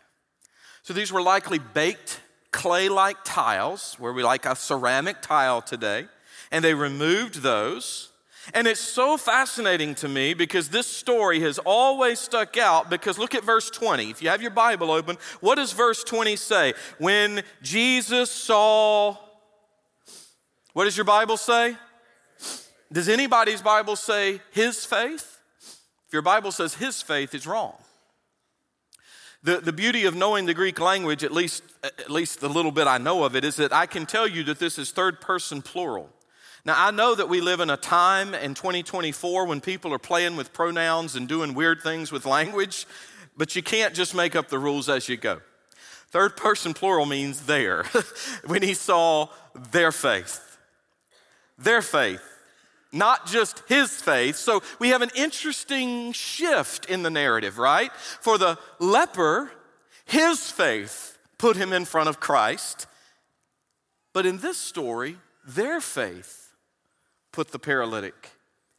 So 0.83 0.93
these 0.93 1.11
were 1.11 1.23
likely 1.23 1.57
baked 1.57 2.21
clay 2.51 2.87
like 2.87 3.17
tiles, 3.23 3.95
where 3.97 4.13
we 4.13 4.21
like 4.21 4.45
a 4.45 4.55
ceramic 4.55 5.23
tile 5.23 5.59
today, 5.59 6.05
and 6.51 6.63
they 6.63 6.75
removed 6.75 7.41
those 7.41 8.13
and 8.53 8.67
it's 8.67 8.81
so 8.81 9.15
fascinating 9.15 9.95
to 9.95 10.09
me 10.09 10.33
because 10.33 10.67
this 10.67 10.85
story 10.85 11.39
has 11.39 11.59
always 11.59 12.19
stuck 12.19 12.57
out. 12.57 12.89
Because 12.89 13.17
look 13.17 13.35
at 13.35 13.43
verse 13.43 13.69
20. 13.69 14.09
If 14.09 14.21
you 14.21 14.27
have 14.27 14.41
your 14.41 14.51
Bible 14.51 14.91
open, 14.91 15.17
what 15.39 15.55
does 15.55 15.71
verse 15.71 16.03
20 16.03 16.35
say? 16.35 16.73
When 16.97 17.43
Jesus 17.61 18.29
saw, 18.29 19.15
what 20.73 20.83
does 20.83 20.97
your 20.97 21.05
Bible 21.05 21.37
say? 21.37 21.77
Does 22.91 23.07
anybody's 23.07 23.61
Bible 23.61 23.95
say 23.95 24.41
his 24.51 24.83
faith? 24.83 25.32
Your 26.13 26.21
Bible 26.21 26.51
says 26.51 26.75
his 26.75 27.01
faith, 27.01 27.33
is 27.33 27.47
wrong. 27.47 27.73
The, 29.41 29.57
the 29.57 29.73
beauty 29.73 30.05
of 30.05 30.15
knowing 30.15 30.45
the 30.45 30.53
Greek 30.53 30.79
language, 30.79 31.23
at 31.23 31.33
least, 31.33 31.63
at 31.83 32.09
least 32.09 32.39
the 32.39 32.47
little 32.47 32.71
bit 32.71 32.87
I 32.87 32.97
know 32.97 33.25
of 33.25 33.35
it, 33.35 33.43
is 33.43 33.57
that 33.57 33.73
I 33.73 33.87
can 33.87 34.05
tell 34.05 34.27
you 34.27 34.43
that 34.43 34.59
this 34.59 34.77
is 34.79 34.91
third 34.91 35.19
person 35.19 35.61
plural. 35.61 36.09
Now, 36.63 36.75
I 36.77 36.91
know 36.91 37.13
that 37.13 37.27
we 37.27 37.41
live 37.41 37.59
in 37.59 37.69
a 37.69 37.75
time 37.75 38.33
in 38.33 38.53
2024 38.53 39.45
when 39.45 39.59
people 39.59 39.93
are 39.93 39.99
playing 39.99 40.37
with 40.37 40.53
pronouns 40.53 41.17
and 41.17 41.27
doing 41.27 41.53
weird 41.53 41.81
things 41.81 42.09
with 42.09 42.25
language, 42.25 42.85
but 43.35 43.55
you 43.55 43.61
can't 43.61 43.93
just 43.93 44.15
make 44.15 44.33
up 44.33 44.47
the 44.47 44.59
rules 44.59 44.87
as 44.87 45.09
you 45.09 45.17
go. 45.17 45.41
Third 46.09 46.37
person 46.37 46.73
plural 46.73 47.05
means 47.05 47.47
there, 47.47 47.83
when 48.45 48.61
he 48.61 48.75
saw 48.75 49.27
their 49.71 49.91
faith. 49.91 50.57
Their 51.57 51.81
faith, 51.81 52.21
not 52.93 53.25
just 53.25 53.63
his 53.67 53.91
faith. 54.01 54.37
So 54.37 54.61
we 54.79 54.89
have 54.89 55.01
an 55.01 55.11
interesting 55.15 56.13
shift 56.13 56.85
in 56.85 57.03
the 57.03 57.09
narrative, 57.09 57.57
right? 57.57 57.91
For 58.21 58.37
the 58.37 58.57
leper, 58.79 59.51
his 60.05 60.49
faith 60.51 61.17
put 61.37 61.57
him 61.57 61.73
in 61.73 61.85
front 61.85 62.07
of 62.07 62.19
Christ. 62.19 62.87
But 64.13 64.25
in 64.25 64.37
this 64.37 64.57
story, 64.57 65.17
their 65.45 65.81
faith 65.81 66.53
put 67.31 67.51
the 67.51 67.59
paralytic 67.59 68.31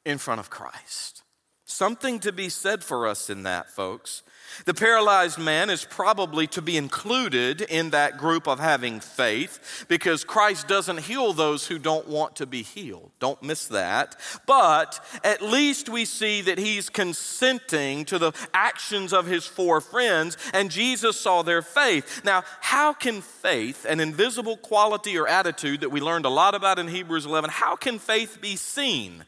in 0.04 0.18
front 0.18 0.40
of 0.40 0.48
Christ. 0.48 1.22
Something 1.64 2.20
to 2.20 2.32
be 2.32 2.48
said 2.48 2.84
for 2.84 3.06
us 3.06 3.28
in 3.28 3.42
that, 3.42 3.68
folks. 3.70 4.22
The 4.64 4.74
paralyzed 4.74 5.38
man 5.38 5.70
is 5.70 5.84
probably 5.84 6.46
to 6.48 6.62
be 6.62 6.76
included 6.76 7.60
in 7.60 7.90
that 7.90 8.16
group 8.16 8.46
of 8.46 8.60
having 8.60 9.00
faith 9.00 9.84
because 9.88 10.24
Christ 10.24 10.68
doesn't 10.68 11.00
heal 11.00 11.32
those 11.32 11.66
who 11.66 11.78
don't 11.78 12.08
want 12.08 12.36
to 12.36 12.46
be 12.46 12.62
healed. 12.62 13.10
Don't 13.18 13.42
miss 13.42 13.66
that. 13.68 14.16
But 14.46 15.04
at 15.22 15.42
least 15.42 15.88
we 15.88 16.04
see 16.04 16.40
that 16.42 16.58
he's 16.58 16.88
consenting 16.88 18.04
to 18.06 18.18
the 18.18 18.32
actions 18.52 19.12
of 19.12 19.26
his 19.26 19.46
four 19.46 19.80
friends, 19.80 20.36
and 20.52 20.70
Jesus 20.70 21.20
saw 21.20 21.42
their 21.42 21.62
faith. 21.62 22.24
Now, 22.24 22.44
how 22.60 22.92
can 22.92 23.20
faith, 23.20 23.84
an 23.84 24.00
invisible 24.00 24.56
quality 24.56 25.18
or 25.18 25.26
attitude 25.26 25.80
that 25.80 25.90
we 25.90 26.00
learned 26.00 26.24
a 26.24 26.30
lot 26.30 26.54
about 26.54 26.78
in 26.78 26.88
Hebrews 26.88 27.26
11, 27.26 27.50
how 27.50 27.76
can 27.76 27.98
faith 27.98 28.40
be 28.40 28.56
seen? 28.56 29.24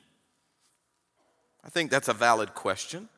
I 1.64 1.68
think 1.68 1.90
that's 1.90 2.08
a 2.08 2.14
valid 2.14 2.54
question. 2.54 3.08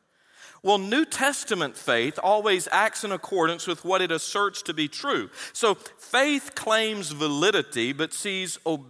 Well, 0.61 0.77
New 0.77 1.05
Testament 1.05 1.77
faith 1.77 2.19
always 2.21 2.67
acts 2.71 3.03
in 3.03 3.11
accordance 3.11 3.65
with 3.65 3.85
what 3.85 4.01
it 4.01 4.11
asserts 4.11 4.61
to 4.63 4.73
be 4.73 4.87
true. 4.87 5.29
So 5.53 5.75
faith 5.75 6.51
claims 6.55 7.11
validity, 7.11 7.93
but 7.93 8.13
sees 8.13 8.59
ob- 8.65 8.85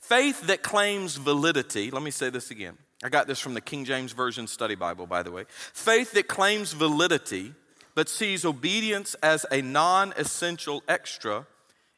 faith 0.00 0.46
that 0.46 0.62
claims 0.62 1.16
validity. 1.16 1.90
Let 1.90 2.02
me 2.02 2.10
say 2.10 2.30
this 2.30 2.50
again. 2.50 2.78
I 3.02 3.08
got 3.08 3.26
this 3.26 3.38
from 3.38 3.54
the 3.54 3.60
King 3.60 3.84
James 3.84 4.12
Version 4.12 4.46
Study 4.46 4.74
Bible, 4.74 5.06
by 5.06 5.22
the 5.22 5.30
way. 5.30 5.44
Faith 5.72 6.12
that 6.12 6.28
claims 6.28 6.72
validity, 6.72 7.54
but 7.94 8.08
sees 8.08 8.44
obedience 8.44 9.14
as 9.22 9.46
a 9.50 9.62
non 9.62 10.12
essential 10.16 10.82
extra 10.88 11.46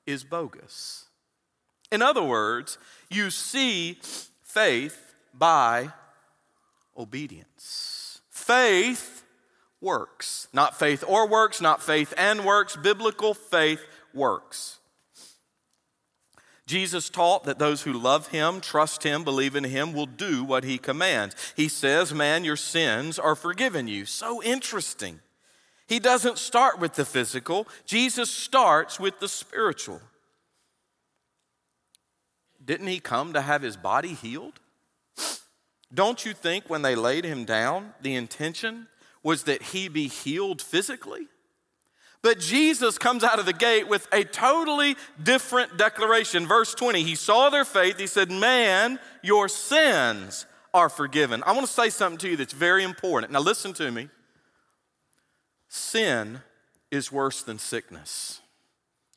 is 0.07 0.25
bogus. 0.25 1.07
In 1.91 2.03
other 2.03 2.23
words, 2.23 2.79
you 3.11 3.31
see 3.31 3.99
faith 4.43 5.15
by 5.35 5.91
obedience. 6.97 7.90
Faith 8.51 9.23
works. 9.81 10.49
Not 10.53 10.77
faith 10.77 11.05
or 11.07 11.29
works, 11.29 11.61
not 11.61 11.81
faith 11.81 12.13
and 12.17 12.45
works. 12.45 12.75
Biblical 12.75 13.33
faith 13.33 13.81
works. 14.13 14.81
Jesus 16.67 17.09
taught 17.11 17.45
that 17.45 17.61
those 17.61 17.83
who 17.83 17.93
love 17.93 18.27
him, 18.27 18.61
trust 18.61 19.05
him, 19.05 19.23
believe 19.23 19.55
in 19.55 19.63
him 19.63 19.93
will 19.93 20.07
do 20.07 20.43
what 20.43 20.65
he 20.65 20.79
commands. 20.79 21.37
He 21.55 21.69
says, 21.69 22.13
Man, 22.13 22.43
your 22.43 22.57
sins 22.57 23.21
are 23.21 23.37
forgiven 23.37 23.87
you. 23.87 24.05
So 24.05 24.43
interesting. 24.43 25.21
He 25.87 26.01
doesn't 26.01 26.37
start 26.37 26.81
with 26.81 26.95
the 26.95 27.05
physical, 27.05 27.69
Jesus 27.87 28.33
starts 28.33 28.99
with 28.99 29.21
the 29.21 29.29
spiritual. 29.29 30.01
Didn't 32.65 32.89
he 32.89 32.99
come 32.99 33.33
to 33.33 33.43
have 33.43 33.63
his 33.63 33.77
body 33.77 34.15
healed? 34.15 34.59
Don't 35.93 36.25
you 36.25 36.33
think 36.33 36.71
when 36.71 36.83
they 36.83 36.95
laid 36.95 37.25
him 37.25 37.45
down, 37.45 37.95
the 38.01 38.15
intention 38.15 38.87
was 39.23 39.45
that 39.45 39.63
he 39.63 39.89
be 39.89 40.09
healed 40.09 40.63
physically? 40.63 41.29
But 42.23 42.39
Jesus 42.39 42.99
comes 42.99 43.25
out 43.25 43.39
of 43.39 43.47
the 43.47 43.53
gate 43.53 43.89
with 43.89 44.07
a 44.13 44.25
totally 44.25 44.97
different 45.23 45.79
declaration. 45.79 46.47
Verse 46.47 46.75
20, 46.75 47.03
he 47.03 47.15
saw 47.15 47.49
their 47.49 47.65
faith. 47.65 47.99
He 47.99 48.07
said, 48.07 48.31
Man, 48.31 48.99
your 49.23 49.49
sins 49.49 50.45
are 50.75 50.89
forgiven. 50.91 51.43
I 51.45 51.53
want 51.53 51.67
to 51.67 51.73
say 51.73 51.89
something 51.89 52.19
to 52.19 52.29
you 52.29 52.37
that's 52.37 52.53
very 52.53 52.85
important. 52.85 53.33
Now, 53.33 53.41
listen 53.41 53.73
to 53.75 53.91
me. 53.91 54.09
Sin 55.69 56.41
is 56.91 57.11
worse 57.11 57.43
than 57.43 57.59
sickness. 57.59 58.41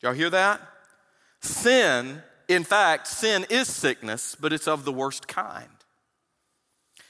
Y'all 0.01 0.13
hear 0.13 0.29
that? 0.29 0.61
Sin, 1.41 2.21
in 2.47 2.63
fact, 2.63 3.07
sin 3.07 3.45
is 3.49 3.67
sickness, 3.67 4.35
but 4.39 4.53
it's 4.53 4.67
of 4.67 4.85
the 4.85 4.93
worst 4.93 5.27
kind. 5.27 5.67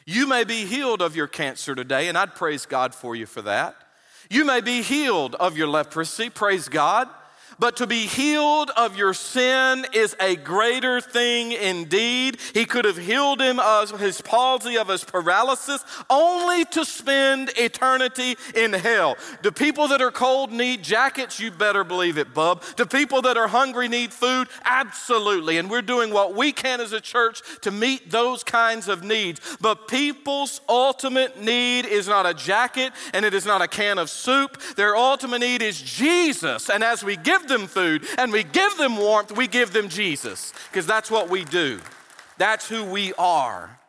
You 0.05 0.27
may 0.27 0.43
be 0.43 0.65
healed 0.65 1.01
of 1.01 1.15
your 1.15 1.27
cancer 1.27 1.75
today, 1.75 2.07
and 2.07 2.17
I'd 2.17 2.35
praise 2.35 2.65
God 2.65 2.93
for 2.93 3.15
you 3.15 3.25
for 3.25 3.41
that. 3.43 3.75
You 4.29 4.45
may 4.45 4.61
be 4.61 4.81
healed 4.81 5.35
of 5.35 5.57
your 5.57 5.67
leprosy, 5.67 6.29
praise 6.29 6.69
God. 6.69 7.07
But 7.59 7.77
to 7.77 7.87
be 7.87 8.07
healed 8.07 8.71
of 8.75 8.97
your 8.97 9.13
sin 9.13 9.85
is 9.93 10.15
a 10.19 10.35
greater 10.35 11.01
thing 11.01 11.51
indeed. 11.51 12.37
He 12.53 12.65
could 12.65 12.85
have 12.85 12.97
healed 12.97 13.41
him 13.41 13.59
of 13.59 13.99
his 13.99 14.21
palsy, 14.21 14.77
of 14.77 14.87
his 14.87 15.03
paralysis, 15.03 15.83
only 16.09 16.65
to 16.65 16.85
spend 16.85 17.51
eternity 17.57 18.35
in 18.55 18.73
hell. 18.73 19.17
Do 19.41 19.51
people 19.51 19.87
that 19.89 20.01
are 20.01 20.11
cold 20.11 20.51
need 20.51 20.83
jackets? 20.83 21.39
You 21.39 21.51
better 21.51 21.83
believe 21.83 22.17
it, 22.17 22.33
bub. 22.33 22.63
Do 22.75 22.85
people 22.85 23.21
that 23.23 23.37
are 23.37 23.47
hungry 23.47 23.87
need 23.87 24.13
food? 24.13 24.47
Absolutely. 24.65 25.57
And 25.57 25.69
we're 25.69 25.81
doing 25.81 26.13
what 26.13 26.35
we 26.35 26.51
can 26.51 26.81
as 26.81 26.93
a 26.93 27.01
church 27.01 27.41
to 27.61 27.71
meet 27.71 28.11
those 28.11 28.43
kinds 28.43 28.87
of 28.87 29.03
needs. 29.03 29.57
But 29.61 29.87
people's 29.87 30.61
ultimate 30.67 31.41
need 31.41 31.85
is 31.85 32.07
not 32.07 32.25
a 32.25 32.33
jacket 32.33 32.93
and 33.13 33.25
it 33.25 33.33
is 33.33 33.45
not 33.45 33.61
a 33.61 33.67
can 33.67 33.97
of 33.97 34.09
soup. 34.09 34.61
Their 34.75 34.95
ultimate 34.95 35.39
need 35.39 35.61
is 35.61 35.81
Jesus. 35.81 36.69
And 36.69 36.83
as 36.83 37.03
we 37.03 37.15
give 37.15 37.42
them 37.47 37.67
food 37.67 38.06
and 38.17 38.32
we 38.32 38.43
give 38.43 38.77
them 38.77 38.97
warmth, 38.97 39.32
we 39.32 39.47
give 39.47 39.73
them 39.73 39.89
Jesus 39.89 40.53
because 40.69 40.86
that's 40.86 41.12
what 41.12 41.29
we 41.29 41.43
do. 41.43 41.79
That's 42.38 42.67
who 42.67 42.84
we 42.84 43.13
are. 43.13 43.79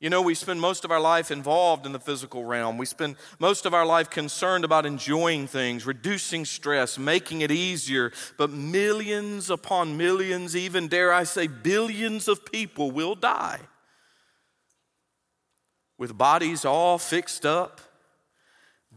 You 0.00 0.08
know, 0.08 0.22
we 0.22 0.34
spend 0.34 0.62
most 0.62 0.86
of 0.86 0.90
our 0.90 1.00
life 1.00 1.30
involved 1.30 1.84
in 1.84 1.92
the 1.92 2.00
physical 2.00 2.44
realm. 2.44 2.78
We 2.78 2.86
spend 2.86 3.16
most 3.38 3.66
of 3.66 3.74
our 3.74 3.84
life 3.84 4.08
concerned 4.08 4.64
about 4.64 4.86
enjoying 4.86 5.46
things, 5.46 5.84
reducing 5.84 6.46
stress, 6.46 6.98
making 6.98 7.42
it 7.42 7.50
easier. 7.50 8.10
But 8.38 8.48
millions 8.48 9.50
upon 9.50 9.98
millions, 9.98 10.56
even 10.56 10.88
dare 10.88 11.12
I 11.12 11.24
say 11.24 11.48
billions 11.48 12.28
of 12.28 12.46
people 12.46 12.90
will 12.90 13.14
die 13.14 13.60
with 16.00 16.16
bodies 16.16 16.64
all 16.64 16.96
fixed 16.96 17.44
up, 17.44 17.78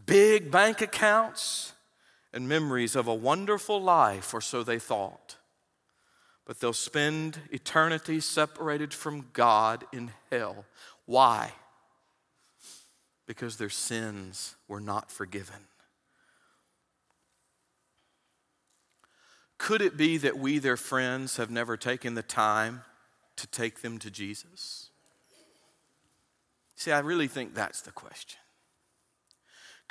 big 0.06 0.50
bank 0.50 0.80
accounts, 0.80 1.73
and 2.34 2.48
memories 2.48 2.96
of 2.96 3.06
a 3.06 3.14
wonderful 3.14 3.80
life, 3.80 4.34
or 4.34 4.42
so 4.42 4.62
they 4.62 4.78
thought. 4.78 5.36
But 6.44 6.60
they'll 6.60 6.74
spend 6.74 7.38
eternity 7.50 8.20
separated 8.20 8.92
from 8.92 9.28
God 9.32 9.84
in 9.92 10.10
hell 10.30 10.66
why? 11.06 11.52
Because 13.26 13.56
their 13.56 13.70
sins 13.70 14.56
were 14.68 14.80
not 14.80 15.10
forgiven. 15.10 15.66
Could 19.58 19.80
it 19.80 19.96
be 19.96 20.18
that 20.18 20.38
we, 20.38 20.58
their 20.58 20.76
friends, 20.76 21.36
have 21.36 21.50
never 21.50 21.76
taken 21.76 22.14
the 22.14 22.22
time 22.22 22.82
to 23.36 23.46
take 23.46 23.80
them 23.80 23.98
to 23.98 24.10
Jesus? 24.10 24.90
See, 26.76 26.92
I 26.92 26.98
really 26.98 27.28
think 27.28 27.54
that's 27.54 27.80
the 27.80 27.92
question. 27.92 28.40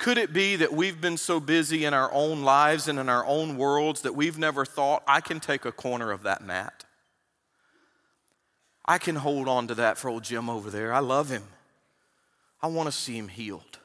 Could 0.04 0.18
it 0.18 0.34
be 0.34 0.56
that 0.56 0.70
we've 0.70 1.00
been 1.00 1.16
so 1.16 1.40
busy 1.40 1.86
in 1.86 1.94
our 1.94 2.12
own 2.12 2.42
lives 2.42 2.88
and 2.88 2.98
in 2.98 3.08
our 3.08 3.24
own 3.24 3.56
worlds 3.56 4.02
that 4.02 4.14
we've 4.14 4.36
never 4.36 4.66
thought, 4.66 5.02
I 5.08 5.22
can 5.22 5.40
take 5.40 5.64
a 5.64 5.72
corner 5.72 6.12
of 6.12 6.24
that 6.24 6.44
mat? 6.44 6.84
I 8.84 8.98
can 8.98 9.16
hold 9.16 9.48
on 9.48 9.66
to 9.68 9.74
that 9.76 9.96
for 9.96 10.10
old 10.10 10.24
Jim 10.24 10.50
over 10.50 10.68
there. 10.68 10.92
I 10.92 10.98
love 10.98 11.30
him. 11.30 11.44
I 12.60 12.66
want 12.66 12.86
to 12.86 12.92
see 12.92 13.16
him 13.16 13.28
healed. 13.28 13.78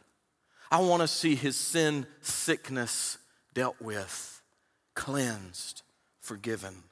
I 0.70 0.82
want 0.82 1.04
to 1.04 1.08
see 1.08 1.36
his 1.36 1.56
sin 1.56 2.06
sickness 2.20 3.18
dealt 3.54 3.82
with, 3.82 4.42
cleansed, 4.96 5.84
forgiven. 6.20 6.84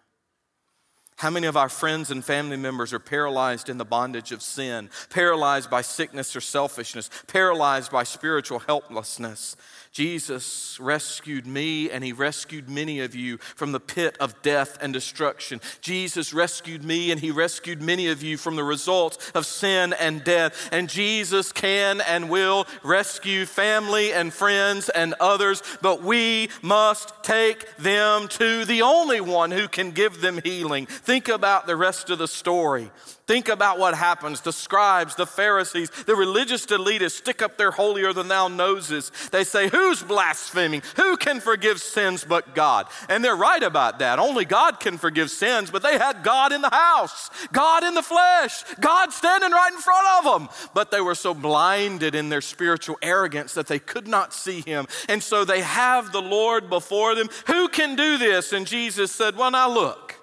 How 1.17 1.31
many 1.31 1.47
of 1.47 1.57
our 1.57 1.67
friends 1.67 2.11
and 2.11 2.23
family 2.23 2.57
members 2.57 2.93
are 2.93 2.99
paralyzed 2.99 3.69
in 3.69 3.79
the 3.79 3.85
bondage 3.85 4.31
of 4.31 4.43
sin, 4.43 4.91
paralyzed 5.09 5.67
by 5.67 5.81
sickness 5.81 6.35
or 6.35 6.41
selfishness, 6.41 7.09
paralyzed 7.25 7.91
by 7.91 8.03
spiritual 8.03 8.59
helplessness? 8.59 9.57
Jesus 9.97 10.77
rescued 10.79 11.47
me 11.47 11.89
and 11.89 12.03
he 12.03 12.13
rescued 12.13 12.69
many 12.69 12.99
of 12.99 13.15
you 13.15 13.39
from 13.55 13.71
the 13.71 13.79
pit 13.79 14.15
of 14.19 14.39
death 14.43 14.77
and 14.79 14.93
destruction. 14.93 15.59
Jesus 15.81 16.35
rescued 16.35 16.83
me 16.83 17.09
and 17.09 17.19
he 17.19 17.31
rescued 17.31 17.81
many 17.81 18.07
of 18.09 18.21
you 18.21 18.37
from 18.37 18.55
the 18.55 18.63
results 18.63 19.31
of 19.31 19.47
sin 19.47 19.93
and 19.93 20.23
death. 20.23 20.69
And 20.71 20.87
Jesus 20.87 21.51
can 21.51 21.99
and 22.01 22.29
will 22.29 22.67
rescue 22.83 23.47
family 23.47 24.13
and 24.13 24.31
friends 24.31 24.87
and 24.89 25.15
others, 25.19 25.63
but 25.81 26.03
we 26.03 26.49
must 26.61 27.11
take 27.23 27.75
them 27.77 28.27
to 28.27 28.65
the 28.65 28.83
only 28.83 29.19
one 29.19 29.49
who 29.49 29.67
can 29.67 29.89
give 29.89 30.21
them 30.21 30.41
healing. 30.43 30.85
Think 30.85 31.27
about 31.27 31.65
the 31.65 31.75
rest 31.75 32.11
of 32.11 32.19
the 32.19 32.27
story. 32.27 32.91
Think 33.27 33.49
about 33.49 33.77
what 33.77 33.93
happens. 33.93 34.39
The 34.39 34.53
scribes, 34.53 35.15
the 35.15 35.25
Pharisees, 35.25 35.89
the 36.05 36.15
religious 36.15 36.65
elitists 36.67 37.17
stick 37.17 37.41
up 37.41 37.57
their 37.57 37.71
holier 37.71 38.13
than 38.13 38.29
thou 38.29 38.47
noses. 38.47 39.11
They 39.33 39.43
say, 39.43 39.67
Who's 39.67 40.01
blaspheming? 40.01 40.81
Who 40.95 41.17
can 41.17 41.41
forgive 41.41 41.81
sins 41.81 42.23
but 42.23 42.55
God? 42.55 42.87
And 43.09 43.21
they're 43.21 43.35
right 43.35 43.61
about 43.61 43.99
that. 43.99 44.17
Only 44.17 44.45
God 44.45 44.79
can 44.79 44.97
forgive 44.97 45.29
sins, 45.29 45.69
but 45.69 45.83
they 45.83 45.97
had 45.97 46.23
God 46.23 46.53
in 46.53 46.61
the 46.61 46.69
house, 46.69 47.29
God 47.51 47.83
in 47.83 47.95
the 47.95 48.01
flesh, 48.01 48.63
God 48.79 49.11
standing 49.11 49.51
right 49.51 49.73
in 49.73 49.79
front 49.79 50.07
of 50.25 50.39
them. 50.39 50.69
But 50.73 50.89
they 50.89 51.01
were 51.01 51.15
so 51.15 51.33
blinded 51.33 52.15
in 52.15 52.29
their 52.29 52.39
spiritual 52.39 52.97
arrogance 53.01 53.53
that 53.55 53.67
they 53.67 53.79
could 53.79 54.07
not 54.07 54.33
see 54.33 54.61
Him. 54.61 54.87
And 55.09 55.21
so 55.21 55.43
they 55.43 55.63
have 55.63 56.13
the 56.13 56.21
Lord 56.21 56.69
before 56.69 57.13
them. 57.13 57.27
Who 57.47 57.67
can 57.67 57.97
do 57.97 58.17
this? 58.17 58.53
And 58.53 58.65
Jesus 58.65 59.11
said, 59.11 59.35
Well, 59.35 59.51
now 59.51 59.69
look, 59.69 60.15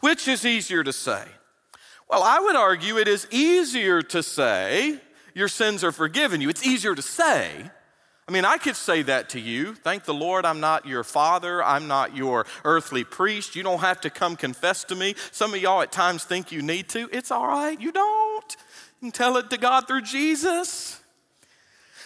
which 0.00 0.28
is 0.28 0.44
easier 0.44 0.84
to 0.84 0.92
say? 0.92 1.24
Well, 2.10 2.24
I 2.24 2.40
would 2.40 2.56
argue 2.56 2.98
it 2.98 3.06
is 3.06 3.28
easier 3.30 4.02
to 4.02 4.20
say, 4.20 4.98
your 5.32 5.46
sins 5.46 5.84
are 5.84 5.92
forgiven 5.92 6.40
you. 6.40 6.48
It's 6.48 6.66
easier 6.66 6.96
to 6.96 7.02
say. 7.02 7.70
I 8.26 8.32
mean, 8.32 8.44
I 8.44 8.58
could 8.58 8.74
say 8.74 9.02
that 9.02 9.28
to 9.30 9.40
you. 9.40 9.74
Thank 9.74 10.04
the 10.04 10.14
Lord, 10.14 10.44
I'm 10.44 10.58
not 10.58 10.86
your 10.86 11.04
father. 11.04 11.62
I'm 11.62 11.86
not 11.86 12.16
your 12.16 12.46
earthly 12.64 13.04
priest. 13.04 13.54
You 13.54 13.62
don't 13.62 13.78
have 13.78 14.00
to 14.00 14.10
come 14.10 14.34
confess 14.34 14.82
to 14.84 14.96
me. 14.96 15.14
Some 15.30 15.54
of 15.54 15.60
y'all 15.60 15.82
at 15.82 15.92
times 15.92 16.24
think 16.24 16.50
you 16.50 16.62
need 16.62 16.88
to. 16.90 17.08
It's 17.12 17.30
all 17.30 17.46
right. 17.46 17.80
You 17.80 17.92
don't. 17.92 18.56
You 19.00 19.06
can 19.06 19.12
tell 19.12 19.36
it 19.36 19.48
to 19.50 19.56
God 19.56 19.86
through 19.86 20.02
Jesus. 20.02 20.99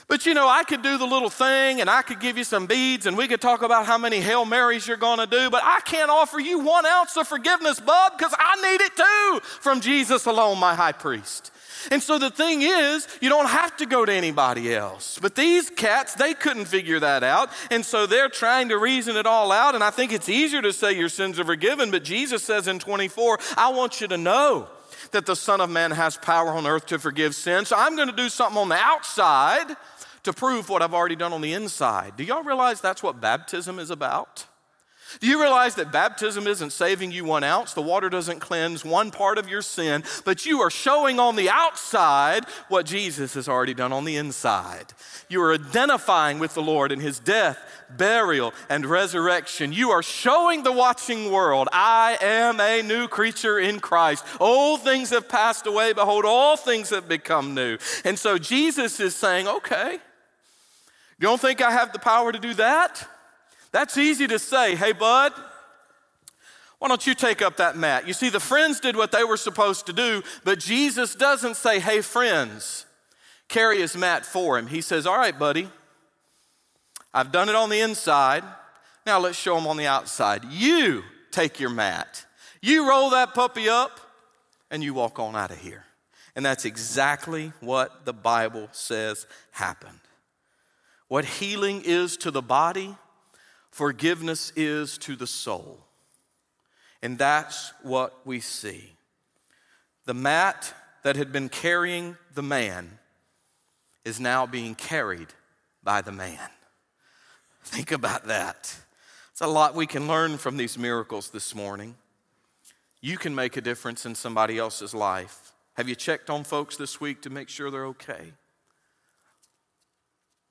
But 0.07 0.27
you 0.27 0.35
know, 0.35 0.49
I 0.49 0.64
could 0.64 0.83
do 0.83 0.99
the 0.99 1.07
little 1.07 1.31
thing 1.31 1.81
and 1.81 1.88
I 1.88 2.03
could 2.03 2.21
give 2.21 2.37
you 2.37 2.45
some 2.45 2.67
beads 2.67 3.07
and 3.07 3.17
we 3.17 3.27
could 3.27 3.40
talk 3.40 3.62
about 3.62 3.87
how 3.87 3.99
many 3.99 4.21
Hail 4.21 4.45
Marys 4.45 4.87
you're 4.87 4.97
going 4.97 5.19
to 5.19 5.27
do, 5.27 5.51
but 5.51 5.62
I 5.64 5.81
can't 5.81 6.11
offer 6.11 6.38
you 6.38 6.61
one 6.61 6.85
ounce 6.85 7.17
of 7.17 7.27
forgiveness, 7.27 7.81
bub, 7.81 8.19
because 8.19 8.35
I 8.38 8.57
need 8.71 8.81
it 8.81 8.97
too 8.97 9.40
from 9.61 9.81
Jesus 9.81 10.27
alone, 10.27 10.59
my 10.59 10.75
high 10.75 10.93
priest. 10.93 11.51
And 11.90 12.03
so 12.03 12.19
the 12.19 12.31
thing 12.31 12.62
is, 12.62 13.07
you 13.21 13.29
don't 13.29 13.49
have 13.49 13.77
to 13.79 13.87
go 13.87 14.05
to 14.05 14.12
anybody 14.12 14.75
else. 14.75 15.19
But 15.21 15.35
these 15.35 15.71
cats, 15.71 16.14
they 16.14 16.35
couldn't 16.35 16.67
figure 16.67 17.01
that 17.01 17.23
out. 17.23 17.51
And 17.71 17.85
so 17.85 18.07
they're 18.07 18.29
trying 18.29 18.71
to 18.71 18.79
reason 18.79 19.17
it 19.17 19.27
all 19.27 19.53
out. 19.53 19.75
And 19.75 19.85
I 19.85 19.90
think 19.90 20.12
it's 20.12 20.29
easier 20.29 20.62
to 20.62 20.73
say 20.73 20.93
your 20.93 21.09
sins 21.09 21.38
are 21.38 21.45
forgiven. 21.45 21.90
But 21.90 22.05
Jesus 22.05 22.43
says 22.43 22.69
in 22.69 22.79
24, 22.79 23.38
I 23.57 23.71
want 23.71 24.01
you 24.01 24.09
to 24.09 24.17
know 24.17 24.69
that 25.14 25.27
the 25.27 25.35
Son 25.35 25.61
of 25.61 25.70
Man 25.70 25.90
has 25.90 26.16
power 26.16 26.50
on 26.50 26.66
earth 26.66 26.87
to 26.87 26.98
forgive 26.98 27.35
sins. 27.35 27.68
So 27.68 27.77
I'm 27.77 27.96
going 27.96 28.09
to 28.11 28.16
do 28.16 28.29
something 28.29 28.59
on 28.59 28.68
the 28.68 28.77
outside 28.77 29.74
to 30.24 30.33
prove 30.33 30.68
what 30.68 30.83
I've 30.83 30.94
already 30.94 31.16
done 31.16 31.33
on 31.33 31.40
the 31.40 31.53
inside. 31.53 32.16
Do 32.16 32.24
y'all 32.24 32.42
realize 32.42 32.81
that's 32.81 33.03
what 33.03 33.20
baptism 33.20 33.79
is 33.79 33.90
about? 33.90 34.46
Do 35.21 35.27
you 35.29 35.40
realize 35.40 35.77
that 35.77 35.93
baptism 35.93 36.47
isn't 36.47 36.71
saving 36.71 37.12
you 37.12 37.25
one 37.25 37.45
ounce? 37.45 37.73
The 37.73 37.83
water 37.83 38.09
doesn't 38.09 38.40
cleanse 38.40 38.85
one 38.85 39.11
part 39.11 39.38
of 39.38 39.49
your 39.49 39.62
sin, 39.62 40.03
but 40.25 40.45
you 40.45 40.61
are 40.61 40.71
showing 40.71 41.21
on 41.21 41.37
the 41.37 41.51
outside 41.51 42.45
what 42.69 42.87
Jesus 42.87 43.35
has 43.35 43.49
already 43.49 43.75
done 43.75 43.93
on 43.93 44.05
the 44.05 44.17
inside. 44.17 44.93
You 45.29 45.43
are 45.43 45.55
identifying 45.55 46.38
with 46.38 46.55
the 46.55 46.62
Lord 46.62 46.90
in 46.90 47.01
his 47.01 47.19
death, 47.19 47.59
burial, 47.97 48.53
and 48.69 48.85
resurrection. 48.87 49.73
You 49.73 49.90
are 49.90 50.03
showing 50.03 50.62
the 50.62 50.73
watching 50.73 51.31
world, 51.31 51.69
I 51.73 52.19
am 52.21 52.61
a 52.61 52.83
new 52.83 53.07
creature 53.07 53.59
in 53.59 53.81
Christ. 53.81 54.25
Old 54.40 54.83
things 54.83 55.11
have 55.11 55.29
passed 55.29 55.67
away. 55.67 55.93
Behold, 55.93 56.25
all 56.25 56.57
things 56.57 56.90
have 56.90 57.09
become 57.09 57.55
new. 57.55 57.79
And 58.05 58.19
so 58.19 58.37
Jesus 58.38 59.01
is 59.01 59.14
saying, 59.14 59.47
okay, 59.47 59.93
you 59.93 61.29
don't 61.29 61.40
think 61.40 61.62
I 61.62 61.71
have 61.71 61.93
the 61.93 61.99
power 61.99 62.33
to 62.33 62.38
do 62.38 62.55
that? 62.55 63.09
That's 63.75 63.99
easy 63.99 64.29
to 64.29 64.39
say. 64.39 64.77
Hey, 64.77 64.93
bud, 64.93 65.33
why 66.79 66.87
don't 66.87 67.05
you 67.09 67.13
take 67.13 67.43
up 67.43 67.57
that 67.57 67.77
mat? 67.77 68.07
You 68.07 68.13
see, 68.13 68.29
the 68.29 68.39
friends 68.39 68.79
did 68.79 68.95
what 68.95 69.11
they 69.11 69.25
were 69.25 69.37
supposed 69.37 69.87
to 69.87 69.93
do, 69.93 70.23
but 70.45 70.61
Jesus 70.61 71.17
doesn't 71.17 71.57
say, 71.57 71.81
hey, 71.81 72.01
friends, 72.01 72.87
carry 73.49 73.81
his 73.81 73.97
mat 73.97 74.25
for 74.25 74.57
him. 74.57 74.69
He 74.69 74.81
says, 74.81 75.09
all 75.09 75.19
right, 75.19 75.37
buddy, 75.37 75.69
I've 77.13 77.33
done 77.33 77.49
it 77.49 77.57
on 77.57 77.69
the 77.69 77.81
inside. 77.81 78.45
Now 79.07 79.19
let's 79.19 79.37
show 79.37 79.59
him 79.59 79.67
on 79.67 79.77
the 79.77 79.89
outside. 79.89 80.45
You 80.45 81.03
take 81.33 81.59
your 81.59 81.71
mat, 81.71 82.27
you 82.63 82.89
roll 82.89 83.11
that 83.11 83.35
puppy 83.35 83.69
up, 83.69 83.99
and 84.71 84.85
you 84.85 84.95
walk 84.95 85.19
on 85.19 85.35
out 85.35 85.51
of 85.51 85.59
here. 85.59 85.85
And 86.37 86.47
that's 86.47 86.65
exactly 86.65 87.53
what 87.59 88.05
the 88.05 88.13
Bible 88.13 88.69
says 88.71 89.27
happened. 89.51 89.99
What 91.09 91.25
healing 91.25 91.83
is 91.85 92.17
to 92.19 92.31
the 92.31 92.41
body, 92.41 92.95
forgiveness 93.75 94.53
is 94.55 94.97
to 94.99 95.17
the 95.17 95.27
soul. 95.27 95.81
And 97.03 97.19
that's 97.19 97.73
what 97.83 98.15
we 98.25 98.39
see. 98.39 98.92
The 100.07 100.15
mat 100.15 100.73
that 101.03 101.17
had 101.17 101.33
been 101.33 101.48
carrying 101.48 102.17
the 102.35 102.42
man 102.42 102.98
is 104.05 104.21
now 104.21 104.46
being 104.46 104.77
carried 104.77 105.27
by 105.83 106.03
the 106.03 106.13
man. 106.13 106.48
Think 107.65 107.90
about 107.90 108.29
that. 108.29 108.77
It's 109.33 109.40
a 109.40 109.48
lot 109.48 109.75
we 109.75 109.87
can 109.87 110.07
learn 110.07 110.38
from 110.38 110.57
these 110.57 110.79
miracles 110.79 111.31
this 111.31 111.53
morning. 111.53 111.96
You 113.01 113.19
can 113.19 113.35
make 113.35 113.57
a 113.57 113.61
difference 113.61 114.07
in 114.07 114.15
somebody 114.15 114.57
else's 114.57 114.94
life. 114.94 115.53
Have 115.75 115.88
you 115.88 115.96
checked 115.96 116.31
on 116.31 116.44
folks 116.44 116.77
this 116.77 117.01
week 117.01 117.23
to 117.23 117.31
make 117.31 117.48
sure 117.48 117.73
they're 117.73 117.87
okay? 117.87 118.35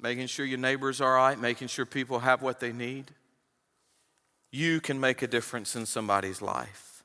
Making 0.04 0.28
sure 0.28 0.46
your 0.46 0.60
neighbors 0.60 1.00
are 1.00 1.18
all 1.18 1.28
right, 1.28 1.40
making 1.40 1.70
sure 1.70 1.86
people 1.86 2.20
have 2.20 2.42
what 2.42 2.60
they 2.60 2.74
need. 2.74 3.06
You 4.56 4.82
can 4.82 5.00
make 5.00 5.24
a 5.24 5.28
difference 5.28 5.76
in 5.76 5.88
somebody's 5.88 6.40
life. 6.40 7.04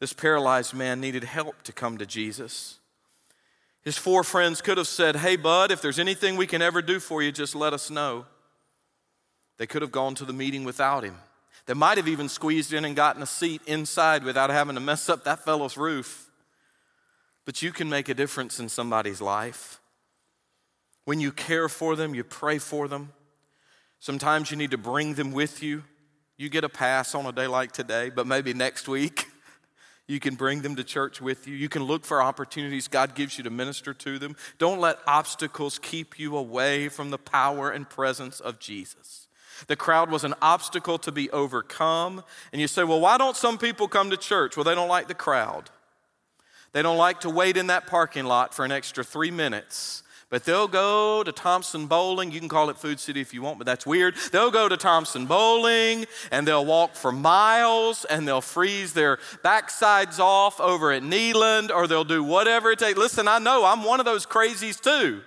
This 0.00 0.12
paralyzed 0.12 0.74
man 0.74 1.00
needed 1.00 1.22
help 1.22 1.62
to 1.62 1.72
come 1.72 1.96
to 1.98 2.04
Jesus. 2.04 2.80
His 3.82 3.96
four 3.96 4.24
friends 4.24 4.60
could 4.60 4.78
have 4.78 4.88
said, 4.88 5.14
Hey, 5.14 5.36
bud, 5.36 5.70
if 5.70 5.80
there's 5.80 6.00
anything 6.00 6.36
we 6.36 6.48
can 6.48 6.60
ever 6.60 6.82
do 6.82 6.98
for 6.98 7.22
you, 7.22 7.30
just 7.30 7.54
let 7.54 7.72
us 7.72 7.88
know. 7.88 8.26
They 9.58 9.66
could 9.68 9.82
have 9.82 9.92
gone 9.92 10.16
to 10.16 10.24
the 10.24 10.32
meeting 10.32 10.64
without 10.64 11.04
him. 11.04 11.14
They 11.66 11.74
might 11.74 11.98
have 11.98 12.08
even 12.08 12.28
squeezed 12.28 12.72
in 12.72 12.84
and 12.84 12.96
gotten 12.96 13.22
a 13.22 13.26
seat 13.26 13.62
inside 13.64 14.24
without 14.24 14.50
having 14.50 14.74
to 14.74 14.80
mess 14.80 15.08
up 15.08 15.22
that 15.22 15.44
fellow's 15.44 15.76
roof. 15.76 16.28
But 17.44 17.62
you 17.62 17.70
can 17.70 17.88
make 17.88 18.08
a 18.08 18.14
difference 18.14 18.58
in 18.58 18.68
somebody's 18.68 19.20
life. 19.20 19.78
When 21.04 21.20
you 21.20 21.30
care 21.30 21.68
for 21.68 21.94
them, 21.94 22.12
you 22.16 22.24
pray 22.24 22.58
for 22.58 22.88
them. 22.88 23.12
Sometimes 24.00 24.50
you 24.50 24.56
need 24.56 24.72
to 24.72 24.78
bring 24.78 25.14
them 25.14 25.30
with 25.30 25.62
you. 25.62 25.84
You 26.38 26.48
get 26.48 26.62
a 26.62 26.68
pass 26.68 27.16
on 27.16 27.26
a 27.26 27.32
day 27.32 27.48
like 27.48 27.72
today, 27.72 28.10
but 28.10 28.24
maybe 28.24 28.54
next 28.54 28.86
week 28.86 29.26
you 30.06 30.20
can 30.20 30.36
bring 30.36 30.62
them 30.62 30.76
to 30.76 30.84
church 30.84 31.20
with 31.20 31.48
you. 31.48 31.54
You 31.56 31.68
can 31.68 31.82
look 31.82 32.04
for 32.04 32.22
opportunities 32.22 32.86
God 32.86 33.16
gives 33.16 33.36
you 33.36 33.44
to 33.44 33.50
minister 33.50 33.92
to 33.92 34.20
them. 34.20 34.36
Don't 34.56 34.78
let 34.78 35.00
obstacles 35.04 35.80
keep 35.80 36.16
you 36.16 36.36
away 36.36 36.88
from 36.88 37.10
the 37.10 37.18
power 37.18 37.70
and 37.70 37.90
presence 37.90 38.38
of 38.38 38.60
Jesus. 38.60 39.26
The 39.66 39.74
crowd 39.74 40.12
was 40.12 40.22
an 40.22 40.34
obstacle 40.40 40.98
to 40.98 41.10
be 41.10 41.28
overcome. 41.32 42.22
And 42.52 42.60
you 42.60 42.68
say, 42.68 42.84
well, 42.84 43.00
why 43.00 43.18
don't 43.18 43.36
some 43.36 43.58
people 43.58 43.88
come 43.88 44.10
to 44.10 44.16
church? 44.16 44.56
Well, 44.56 44.62
they 44.62 44.76
don't 44.76 44.88
like 44.88 45.08
the 45.08 45.14
crowd. 45.14 45.70
They 46.72 46.82
don't 46.82 46.98
like 46.98 47.20
to 47.20 47.30
wait 47.30 47.56
in 47.56 47.66
that 47.66 47.88
parking 47.88 48.26
lot 48.26 48.54
for 48.54 48.64
an 48.64 48.70
extra 48.70 49.02
three 49.02 49.32
minutes. 49.32 50.04
But 50.30 50.44
they'll 50.44 50.68
go 50.68 51.22
to 51.22 51.32
Thompson 51.32 51.86
Boling. 51.86 52.32
You 52.32 52.38
can 52.38 52.50
call 52.50 52.68
it 52.68 52.76
Food 52.76 53.00
City 53.00 53.22
if 53.22 53.32
you 53.32 53.40
want, 53.40 53.56
but 53.56 53.64
that's 53.64 53.86
weird. 53.86 54.14
They'll 54.30 54.50
go 54.50 54.68
to 54.68 54.76
Thompson 54.76 55.24
Boling 55.24 56.04
and 56.30 56.46
they'll 56.46 56.66
walk 56.66 56.96
for 56.96 57.10
miles 57.10 58.04
and 58.04 58.28
they'll 58.28 58.42
freeze 58.42 58.92
their 58.92 59.16
backsides 59.42 60.18
off 60.18 60.60
over 60.60 60.92
at 60.92 61.02
Neyland 61.02 61.70
or 61.70 61.86
they'll 61.86 62.04
do 62.04 62.22
whatever 62.22 62.70
it 62.70 62.78
takes. 62.78 62.98
Listen, 62.98 63.26
I 63.26 63.38
know 63.38 63.64
I'm 63.64 63.84
one 63.84 64.00
of 64.00 64.06
those 64.06 64.26
crazies 64.26 64.78
too. 64.78 65.22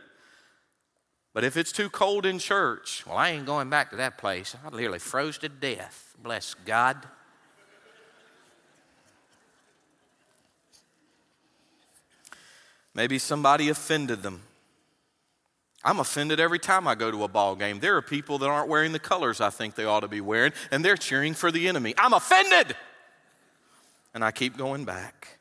But 1.33 1.43
if 1.43 1.57
it's 1.57 1.71
too 1.71 1.89
cold 1.89 2.27
in 2.27 2.37
church, 2.37 3.03
well, 3.07 3.17
I 3.17 3.29
ain't 3.29 3.47
going 3.47 3.71
back 3.71 3.89
to 3.91 3.95
that 3.95 4.19
place. 4.19 4.55
I 4.63 4.69
literally 4.69 4.99
froze 4.99 5.39
to 5.39 5.49
death. 5.49 6.13
Bless 6.21 6.53
God. 6.53 6.97
Maybe 12.93 13.17
somebody 13.17 13.69
offended 13.69 14.21
them. 14.21 14.41
I'm 15.83 15.99
offended 15.99 16.39
every 16.39 16.59
time 16.59 16.87
I 16.87 16.95
go 16.95 17.09
to 17.11 17.23
a 17.23 17.27
ball 17.27 17.55
game. 17.55 17.79
There 17.79 17.95
are 17.97 18.01
people 18.01 18.37
that 18.39 18.47
aren't 18.47 18.69
wearing 18.69 18.91
the 18.91 18.99
colors 18.99 19.41
I 19.41 19.49
think 19.49 19.75
they 19.75 19.85
ought 19.85 20.01
to 20.01 20.07
be 20.07 20.21
wearing, 20.21 20.53
and 20.71 20.85
they're 20.85 20.97
cheering 20.97 21.33
for 21.33 21.51
the 21.51 21.67
enemy. 21.67 21.93
I'm 21.97 22.13
offended! 22.13 22.75
And 24.13 24.23
I 24.23 24.31
keep 24.31 24.57
going 24.57 24.85
back. 24.85 25.39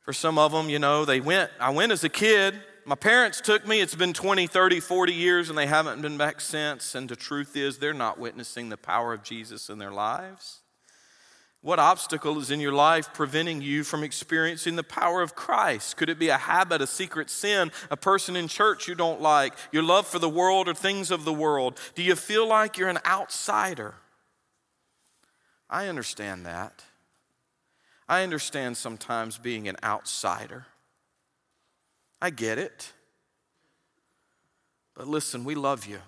For 0.00 0.12
some 0.12 0.38
of 0.38 0.52
them, 0.52 0.68
you 0.68 0.78
know, 0.78 1.04
they 1.04 1.20
went, 1.20 1.50
I 1.60 1.70
went 1.70 1.92
as 1.92 2.04
a 2.04 2.08
kid 2.08 2.54
my 2.86 2.94
parents 2.94 3.40
took 3.40 3.66
me. 3.66 3.80
It's 3.80 3.94
been 3.94 4.12
20, 4.12 4.46
30, 4.46 4.80
40 4.80 5.12
years, 5.12 5.48
and 5.48 5.56
they 5.56 5.66
haven't 5.66 6.02
been 6.02 6.18
back 6.18 6.40
since. 6.40 6.94
And 6.94 7.08
the 7.08 7.16
truth 7.16 7.56
is, 7.56 7.78
they're 7.78 7.94
not 7.94 8.18
witnessing 8.18 8.68
the 8.68 8.76
power 8.76 9.12
of 9.14 9.22
Jesus 9.22 9.70
in 9.70 9.78
their 9.78 9.90
lives. 9.90 10.60
What 11.64 11.78
obstacle 11.78 12.38
is 12.40 12.50
in 12.50 12.60
your 12.60 12.74
life 12.74 13.14
preventing 13.14 13.62
you 13.62 13.84
from 13.84 14.04
experiencing 14.04 14.76
the 14.76 14.82
power 14.82 15.22
of 15.22 15.34
Christ? 15.34 15.96
Could 15.96 16.10
it 16.10 16.18
be 16.18 16.28
a 16.28 16.36
habit, 16.36 16.82
a 16.82 16.86
secret 16.86 17.30
sin, 17.30 17.72
a 17.90 17.96
person 17.96 18.36
in 18.36 18.48
church 18.48 18.86
you 18.86 18.94
don't 18.94 19.22
like, 19.22 19.54
your 19.72 19.82
love 19.82 20.06
for 20.06 20.18
the 20.18 20.28
world 20.28 20.68
or 20.68 20.74
things 20.74 21.10
of 21.10 21.24
the 21.24 21.32
world? 21.32 21.80
Do 21.94 22.02
you 22.02 22.16
feel 22.16 22.46
like 22.46 22.76
you're 22.76 22.90
an 22.90 22.98
outsider? 23.06 23.94
I 25.70 25.88
understand 25.88 26.44
that. 26.44 26.84
I 28.06 28.24
understand 28.24 28.76
sometimes 28.76 29.38
being 29.38 29.66
an 29.66 29.78
outsider. 29.82 30.66
I 32.20 32.28
get 32.28 32.58
it. 32.58 32.92
But 34.94 35.08
listen, 35.08 35.44
we 35.44 35.54
love 35.54 35.86
you. 35.86 36.00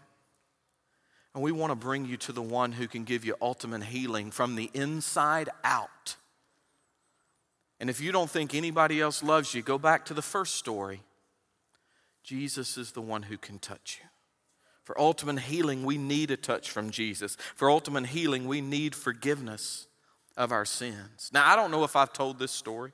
And 1.37 1.43
we 1.43 1.53
want 1.53 1.71
to 1.71 1.77
bring 1.77 2.07
you 2.07 2.17
to 2.17 2.33
the 2.33 2.41
one 2.41 2.73
who 2.73 2.89
can 2.89 3.05
give 3.05 3.27
you 3.27 3.35
ultimate 3.43 3.85
healing 3.85 4.31
from 4.31 4.55
the 4.55 4.71
inside 4.73 5.51
out. 5.65 6.17
And 7.79 7.91
if 7.91 8.01
you 8.01 8.11
don't 8.11 8.31
think 8.31 8.55
anybody 8.55 9.03
else 9.03 9.23
loves 9.23 9.53
you, 9.53 9.61
go 9.61 9.77
back 9.77 10.07
to 10.07 10.15
the 10.15 10.23
first 10.23 10.55
story. 10.55 11.03
Jesus 12.25 12.79
is 12.79 12.93
the 12.93 13.03
one 13.03 13.25
who 13.25 13.37
can 13.37 13.59
touch 13.59 14.01
you. 14.01 14.09
For 14.83 14.99
ultimate 14.99 15.41
healing, 15.41 15.85
we 15.85 15.99
need 15.99 16.31
a 16.31 16.39
touch 16.39 16.71
from 16.71 16.89
Jesus. 16.89 17.37
For 17.55 17.71
ultimate 17.71 18.07
healing, 18.07 18.49
we 18.49 18.63
need 18.63 18.95
forgiveness 18.95 19.89
of 20.39 20.53
our 20.53 20.65
sins. 20.65 21.29
Now, 21.35 21.47
I 21.47 21.55
don't 21.55 21.71
know 21.71 21.85
if 21.85 21.97
I've 21.97 22.15
told 22.15 22.39
this 22.39 22.51
story. 22.51 22.93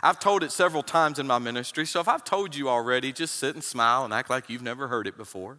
I've 0.00 0.20
told 0.20 0.44
it 0.44 0.52
several 0.52 0.84
times 0.84 1.18
in 1.18 1.26
my 1.26 1.40
ministry, 1.40 1.86
so 1.86 1.98
if 1.98 2.06
I've 2.06 2.22
told 2.22 2.54
you 2.54 2.68
already, 2.68 3.12
just 3.12 3.34
sit 3.34 3.56
and 3.56 3.64
smile 3.64 4.04
and 4.04 4.14
act 4.14 4.30
like 4.30 4.48
you've 4.48 4.62
never 4.62 4.86
heard 4.86 5.08
it 5.08 5.16
before. 5.16 5.58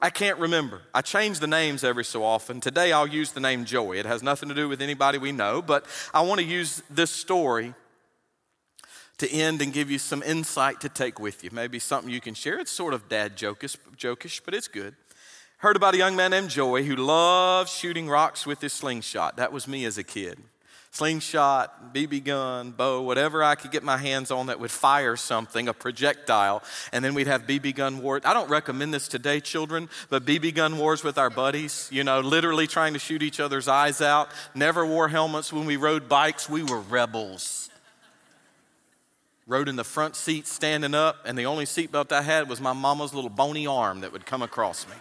I 0.00 0.10
can't 0.10 0.38
remember. 0.38 0.82
I 0.92 1.02
change 1.02 1.38
the 1.38 1.46
names 1.46 1.84
every 1.84 2.04
so 2.04 2.24
often. 2.24 2.60
Today 2.60 2.92
I'll 2.92 3.06
use 3.06 3.32
the 3.32 3.40
name 3.40 3.64
Joey. 3.64 3.98
It 3.98 4.06
has 4.06 4.22
nothing 4.22 4.48
to 4.48 4.54
do 4.54 4.68
with 4.68 4.82
anybody 4.82 5.18
we 5.18 5.32
know, 5.32 5.62
but 5.62 5.86
I 6.12 6.22
want 6.22 6.40
to 6.40 6.46
use 6.46 6.82
this 6.90 7.10
story 7.10 7.74
to 9.18 9.30
end 9.30 9.62
and 9.62 9.72
give 9.72 9.90
you 9.90 9.98
some 9.98 10.22
insight 10.22 10.80
to 10.80 10.88
take 10.88 11.20
with 11.20 11.44
you. 11.44 11.50
Maybe 11.52 11.78
something 11.78 12.12
you 12.12 12.20
can 12.20 12.34
share. 12.34 12.58
It's 12.58 12.72
sort 12.72 12.94
of 12.94 13.08
dad 13.08 13.36
jokish, 13.36 13.76
jokish 13.96 14.40
but 14.44 14.54
it's 14.54 14.68
good. 14.68 14.96
Heard 15.58 15.76
about 15.76 15.94
a 15.94 15.98
young 15.98 16.16
man 16.16 16.32
named 16.32 16.50
Joey 16.50 16.84
who 16.84 16.96
loved 16.96 17.70
shooting 17.70 18.08
rocks 18.08 18.44
with 18.44 18.60
his 18.60 18.72
slingshot. 18.72 19.36
That 19.36 19.52
was 19.52 19.68
me 19.68 19.84
as 19.84 19.96
a 19.96 20.04
kid 20.04 20.38
slingshot, 20.94 21.92
BB 21.92 22.22
gun, 22.22 22.70
bow, 22.70 23.02
whatever 23.02 23.42
I 23.42 23.56
could 23.56 23.72
get 23.72 23.82
my 23.82 23.96
hands 23.96 24.30
on 24.30 24.46
that 24.46 24.60
would 24.60 24.70
fire 24.70 25.16
something, 25.16 25.66
a 25.66 25.74
projectile. 25.74 26.62
And 26.92 27.04
then 27.04 27.14
we'd 27.14 27.26
have 27.26 27.48
BB 27.48 27.74
gun 27.74 28.00
wars. 28.00 28.22
I 28.24 28.32
don't 28.32 28.48
recommend 28.48 28.94
this 28.94 29.08
today, 29.08 29.40
children, 29.40 29.88
but 30.08 30.24
BB 30.24 30.54
gun 30.54 30.78
wars 30.78 31.02
with 31.02 31.18
our 31.18 31.30
buddies, 31.30 31.88
you 31.90 32.04
know, 32.04 32.20
literally 32.20 32.68
trying 32.68 32.92
to 32.92 33.00
shoot 33.00 33.24
each 33.24 33.40
other's 33.40 33.66
eyes 33.66 34.00
out. 34.00 34.28
Never 34.54 34.86
wore 34.86 35.08
helmets 35.08 35.52
when 35.52 35.66
we 35.66 35.74
rode 35.74 36.08
bikes. 36.08 36.48
We 36.48 36.62
were 36.62 36.80
rebels. 36.80 37.70
Rode 39.48 39.68
in 39.68 39.74
the 39.74 39.84
front 39.84 40.14
seat 40.14 40.46
standing 40.46 40.94
up, 40.94 41.16
and 41.26 41.36
the 41.36 41.46
only 41.46 41.64
seatbelt 41.64 42.12
I 42.12 42.22
had 42.22 42.48
was 42.48 42.60
my 42.60 42.72
mama's 42.72 43.12
little 43.12 43.30
bony 43.30 43.66
arm 43.66 44.00
that 44.00 44.12
would 44.12 44.26
come 44.26 44.42
across 44.42 44.86
me. 44.86 44.94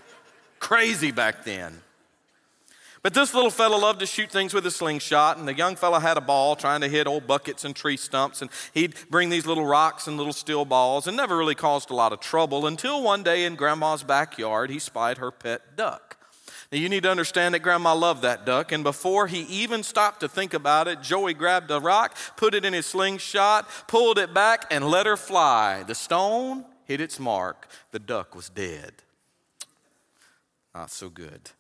Crazy 0.60 1.12
back 1.12 1.46
then. 1.46 1.82
But 3.04 3.14
this 3.14 3.34
little 3.34 3.52
fella 3.52 3.76
loved 3.76 4.00
to 4.00 4.06
shoot 4.06 4.32
things 4.32 4.54
with 4.54 4.66
a 4.66 4.72
slingshot, 4.72 5.38
and 5.38 5.46
the 5.46 5.54
young 5.54 5.76
fella 5.76 6.00
had 6.00 6.16
a 6.16 6.22
ball 6.22 6.56
trying 6.56 6.80
to 6.82 6.88
hit 6.88 7.06
old 7.06 7.28
buckets 7.28 7.66
and 7.66 7.76
tree 7.76 7.98
stumps, 7.98 8.42
and 8.42 8.50
he'd 8.74 8.96
bring 9.10 9.30
these 9.30 9.46
little 9.46 9.66
rocks 9.66 10.08
and 10.08 10.16
little 10.16 10.32
steel 10.32 10.64
balls, 10.64 11.06
and 11.06 11.18
never 11.18 11.36
really 11.36 11.54
caused 11.54 11.92
a 11.92 11.96
lot 11.96 12.14
of 12.14 12.22
trouble 12.22 12.66
until 12.66 13.04
one 13.04 13.22
day 13.22 13.44
in 13.44 13.56
Grandma's 13.56 14.04
backyard 14.04 14.70
he 14.70 14.80
spied 14.80 15.18
her 15.18 15.32
pet 15.32 15.76
duck. 15.76 16.16
Now, 16.72 16.78
you 16.78 16.88
need 16.88 17.04
to 17.04 17.12
understand 17.12 17.54
that 17.54 17.60
Grandma 17.60 17.94
loved 17.94 18.22
that 18.22 18.46
duck, 18.46 18.72
and 18.72 18.86
before 18.86 19.28
he 19.28 19.42
even 19.42 19.84
stopped 19.84 20.22
to 20.22 20.30
think 20.30 20.54
about 20.54 20.88
it, 20.88 21.02
Joey 21.02 21.34
grabbed 21.34 21.72
a 21.72 21.82
rock, 21.82 22.16
put 22.38 22.56
it 22.56 22.64
in 22.64 22.72
his 22.72 22.86
slingshot, 22.86 23.68
pulled 23.88 24.18
it 24.18 24.34
back, 24.34 24.66
and 24.72 24.88
let 24.88 25.06
her 25.08 25.18
fly. 25.18 25.84
The 25.84 25.94
stone 25.94 26.64
hit 26.86 27.02
its 27.02 27.20
mark. 27.20 27.68
The 27.92 28.00
duck 28.00 28.34
was 28.34 28.48
dead. 28.48 28.94
Not 30.74 30.90
so 30.90 31.10
good. 31.10 31.52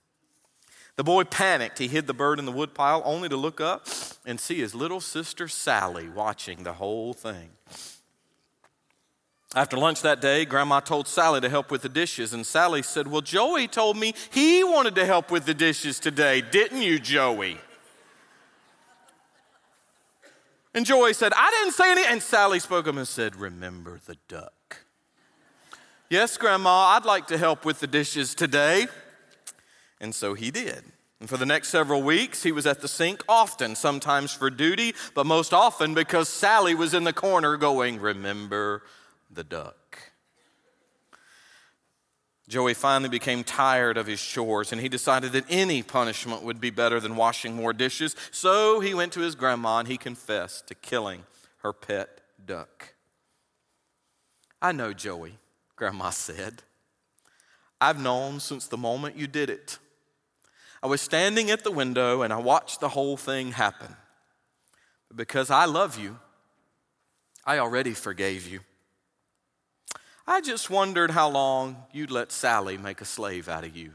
The 0.95 1.03
boy 1.03 1.23
panicked. 1.23 1.79
He 1.79 1.87
hid 1.87 2.05
the 2.05 2.13
bird 2.13 2.39
in 2.39 2.45
the 2.45 2.51
woodpile 2.51 3.01
only 3.05 3.29
to 3.29 3.37
look 3.37 3.59
up 3.59 3.87
and 4.25 4.39
see 4.39 4.59
his 4.59 4.75
little 4.75 5.01
sister 5.01 5.47
Sally 5.47 6.07
watching 6.07 6.63
the 6.63 6.73
whole 6.73 7.13
thing. 7.13 7.49
After 9.55 9.77
lunch 9.77 10.01
that 10.01 10.19
day, 10.19 10.45
Grandma 10.45 10.79
told 10.79 11.07
Sally 11.07 11.39
to 11.41 11.49
help 11.49 11.69
with 11.69 11.83
the 11.83 11.89
dishes, 11.89 12.33
and 12.33 12.45
Sally 12.45 12.81
said, 12.81 13.07
Well, 13.07 13.21
Joey 13.21 13.67
told 13.67 13.97
me 13.97 14.15
he 14.31 14.63
wanted 14.63 14.95
to 14.95 15.05
help 15.05 15.29
with 15.29 15.45
the 15.45 15.53
dishes 15.53 15.99
today, 15.99 16.41
didn't 16.41 16.81
you, 16.81 16.97
Joey? 16.97 17.59
And 20.73 20.87
Joey 20.87 21.13
said, 21.13 21.33
I 21.35 21.51
didn't 21.51 21.73
say 21.73 21.91
anything. 21.91 22.13
And 22.13 22.23
Sally 22.23 22.59
spoke 22.59 22.87
up 22.87 22.95
and 22.95 23.07
said, 23.07 23.35
Remember 23.35 23.99
the 24.05 24.17
duck. 24.27 24.77
yes, 26.09 26.35
Grandma, 26.37 26.95
I'd 26.95 27.05
like 27.05 27.27
to 27.27 27.37
help 27.37 27.63
with 27.63 27.79
the 27.79 27.87
dishes 27.87 28.33
today. 28.33 28.87
And 30.03 30.13
so 30.13 30.33
he 30.33 30.51
did. 30.51 30.83
And 31.21 31.29
for 31.29 31.37
the 31.37 31.45
next 31.45 31.69
several 31.69 32.03
weeks, 32.03 32.43
he 32.43 32.51
was 32.51 32.65
at 32.65 32.81
the 32.81 32.89
sink 32.89 33.23
often, 33.29 33.73
sometimes 33.73 34.33
for 34.33 34.49
duty, 34.49 34.93
but 35.15 35.25
most 35.25 35.53
often 35.53 35.93
because 35.93 36.27
Sally 36.27 36.75
was 36.75 36.93
in 36.93 37.05
the 37.05 37.13
corner 37.13 37.55
going, 37.55 38.01
Remember 38.01 38.83
the 39.31 39.45
duck. 39.45 40.11
Joey 42.49 42.73
finally 42.73 43.07
became 43.07 43.45
tired 43.45 43.95
of 43.95 44.05
his 44.05 44.21
chores 44.21 44.73
and 44.73 44.81
he 44.81 44.89
decided 44.89 45.31
that 45.31 45.45
any 45.49 45.81
punishment 45.81 46.43
would 46.43 46.59
be 46.59 46.69
better 46.69 46.99
than 46.99 47.15
washing 47.15 47.55
more 47.55 47.71
dishes. 47.71 48.13
So 48.31 48.81
he 48.81 48.93
went 48.93 49.13
to 49.13 49.21
his 49.21 49.35
grandma 49.35 49.79
and 49.79 49.87
he 49.87 49.95
confessed 49.95 50.67
to 50.67 50.75
killing 50.75 51.23
her 51.59 51.71
pet 51.71 52.19
duck. 52.45 52.95
I 54.61 54.73
know, 54.73 54.91
Joey, 54.91 55.37
grandma 55.77 56.09
said. 56.09 56.63
I've 57.79 58.01
known 58.01 58.41
since 58.41 58.67
the 58.67 58.77
moment 58.77 59.15
you 59.15 59.27
did 59.27 59.49
it. 59.49 59.79
I 60.83 60.87
was 60.87 60.99
standing 60.99 61.49
at 61.49 61.63
the 61.63 61.71
window 61.71 62.23
and 62.23 62.33
I 62.33 62.37
watched 62.39 62.81
the 62.81 62.89
whole 62.89 63.15
thing 63.15 63.53
happen. 63.53 63.95
Because 65.15 65.49
I 65.49 65.63
love 65.63 65.97
you, 65.97 66.19
I 67.45 67.59
already 67.59 67.93
forgave 67.93 68.45
you. 68.45 68.59
I 70.27 70.41
just 70.41 70.69
wondered 70.69 71.11
how 71.11 71.29
long 71.29 71.77
you'd 71.93 72.11
let 72.11 72.33
Sally 72.33 72.77
make 72.77 72.99
a 72.99 73.05
slave 73.05 73.47
out 73.47 73.63
of 73.63 73.77
you. 73.77 73.91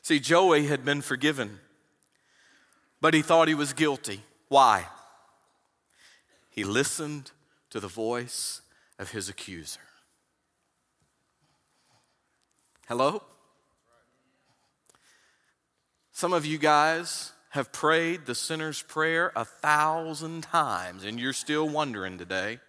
See, 0.00 0.20
Joey 0.20 0.68
had 0.68 0.86
been 0.86 1.02
forgiven, 1.02 1.60
but 3.02 3.12
he 3.12 3.20
thought 3.20 3.48
he 3.48 3.54
was 3.54 3.74
guilty. 3.74 4.22
Why? 4.48 4.86
He 6.48 6.64
listened 6.64 7.30
to 7.68 7.78
the 7.78 7.88
voice 7.88 8.62
of 8.98 9.10
his 9.10 9.28
accuser. 9.28 9.80
Hello? 12.86 13.22
Some 16.14 16.32
of 16.32 16.46
you 16.46 16.58
guys 16.58 17.32
have 17.50 17.72
prayed 17.72 18.24
the 18.24 18.36
sinner's 18.36 18.80
prayer 18.80 19.32
a 19.34 19.44
thousand 19.44 20.44
times, 20.44 21.02
and 21.02 21.18
you're 21.18 21.32
still 21.32 21.68
wondering 21.68 22.18
today. 22.18 22.60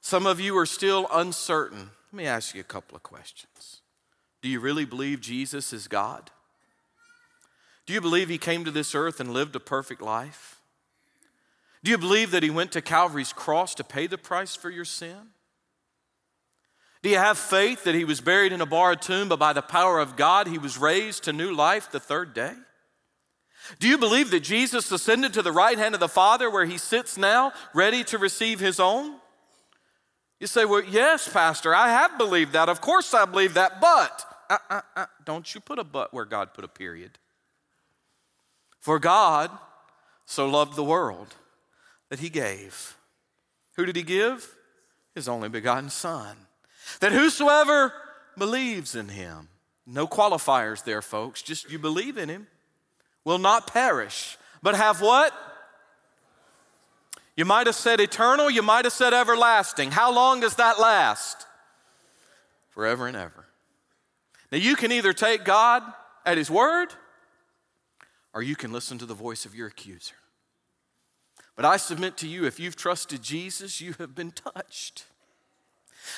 Some 0.00 0.28
of 0.28 0.38
you 0.38 0.56
are 0.56 0.64
still 0.64 1.08
uncertain. 1.12 1.90
Let 2.12 2.16
me 2.16 2.24
ask 2.24 2.54
you 2.54 2.60
a 2.60 2.64
couple 2.64 2.94
of 2.94 3.02
questions. 3.02 3.80
Do 4.42 4.48
you 4.48 4.60
really 4.60 4.84
believe 4.84 5.20
Jesus 5.20 5.72
is 5.72 5.88
God? 5.88 6.30
Do 7.84 7.92
you 7.92 8.00
believe 8.00 8.28
he 8.28 8.38
came 8.38 8.64
to 8.64 8.70
this 8.70 8.94
earth 8.94 9.18
and 9.18 9.32
lived 9.32 9.56
a 9.56 9.60
perfect 9.60 10.02
life? 10.02 10.60
Do 11.82 11.90
you 11.90 11.98
believe 11.98 12.30
that 12.30 12.44
he 12.44 12.50
went 12.50 12.70
to 12.72 12.80
Calvary's 12.80 13.32
cross 13.32 13.74
to 13.74 13.82
pay 13.82 14.06
the 14.06 14.18
price 14.18 14.54
for 14.54 14.70
your 14.70 14.84
sin? 14.84 15.30
Do 17.02 17.10
you 17.10 17.18
have 17.18 17.36
faith 17.36 17.84
that 17.84 17.96
he 17.96 18.04
was 18.04 18.20
buried 18.20 18.52
in 18.52 18.60
a 18.60 18.66
borrowed 18.66 19.02
tomb, 19.02 19.28
but 19.28 19.38
by 19.38 19.52
the 19.52 19.62
power 19.62 19.98
of 19.98 20.16
God, 20.16 20.46
he 20.46 20.58
was 20.58 20.78
raised 20.78 21.24
to 21.24 21.32
new 21.32 21.52
life 21.52 21.90
the 21.90 21.98
third 21.98 22.32
day? 22.32 22.52
Do 23.78 23.88
you 23.88 23.98
believe 23.98 24.30
that 24.30 24.40
Jesus 24.40 24.90
ascended 24.90 25.32
to 25.34 25.42
the 25.42 25.52
right 25.52 25.78
hand 25.78 25.94
of 25.94 26.00
the 26.00 26.08
Father 26.08 26.50
where 26.50 26.64
he 26.64 26.78
sits 26.78 27.16
now, 27.16 27.52
ready 27.74 28.04
to 28.04 28.18
receive 28.18 28.60
his 28.60 28.78
own? 28.78 29.16
You 30.38 30.46
say, 30.46 30.64
Well, 30.64 30.82
yes, 30.82 31.28
Pastor, 31.28 31.74
I 31.74 31.88
have 31.88 32.18
believed 32.18 32.52
that. 32.52 32.68
Of 32.68 32.80
course 32.80 33.14
I 33.14 33.24
believe 33.24 33.54
that, 33.54 33.80
but 33.80 34.24
uh, 34.50 34.58
uh, 34.68 34.80
uh, 34.96 35.06
don't 35.24 35.54
you 35.54 35.60
put 35.60 35.78
a 35.78 35.84
but 35.84 36.12
where 36.12 36.24
God 36.24 36.54
put 36.54 36.64
a 36.64 36.68
period. 36.68 37.18
For 38.80 38.98
God 38.98 39.50
so 40.24 40.48
loved 40.48 40.76
the 40.76 40.84
world 40.84 41.34
that 42.10 42.18
he 42.18 42.28
gave. 42.28 42.96
Who 43.76 43.86
did 43.86 43.96
he 43.96 44.02
give? 44.02 44.56
His 45.14 45.28
only 45.28 45.48
begotten 45.48 45.90
Son. 45.90 46.36
That 47.00 47.12
whosoever 47.12 47.92
believes 48.36 48.94
in 48.94 49.08
him, 49.08 49.48
no 49.86 50.06
qualifiers 50.06 50.84
there, 50.84 51.02
folks, 51.02 51.42
just 51.42 51.70
you 51.70 51.78
believe 51.78 52.16
in 52.16 52.28
him, 52.28 52.46
will 53.24 53.38
not 53.38 53.66
perish, 53.66 54.36
but 54.62 54.74
have 54.74 55.00
what? 55.00 55.32
You 57.36 57.44
might 57.44 57.66
have 57.66 57.76
said 57.76 58.00
eternal, 58.00 58.50
you 58.50 58.62
might 58.62 58.84
have 58.84 58.92
said 58.92 59.14
everlasting. 59.14 59.90
How 59.90 60.12
long 60.12 60.40
does 60.40 60.56
that 60.56 60.78
last? 60.78 61.46
Forever 62.70 63.06
and 63.06 63.16
ever. 63.16 63.46
Now, 64.50 64.58
you 64.58 64.76
can 64.76 64.92
either 64.92 65.12
take 65.12 65.44
God 65.44 65.82
at 66.26 66.36
His 66.36 66.50
word 66.50 66.88
or 68.34 68.42
you 68.42 68.56
can 68.56 68.72
listen 68.72 68.98
to 68.98 69.06
the 69.06 69.14
voice 69.14 69.44
of 69.44 69.54
your 69.54 69.68
accuser. 69.68 70.14
But 71.56 71.64
I 71.64 71.76
submit 71.76 72.16
to 72.18 72.28
you, 72.28 72.46
if 72.46 72.58
you've 72.58 72.76
trusted 72.76 73.22
Jesus, 73.22 73.80
you 73.80 73.94
have 73.98 74.14
been 74.14 74.30
touched. 74.30 75.04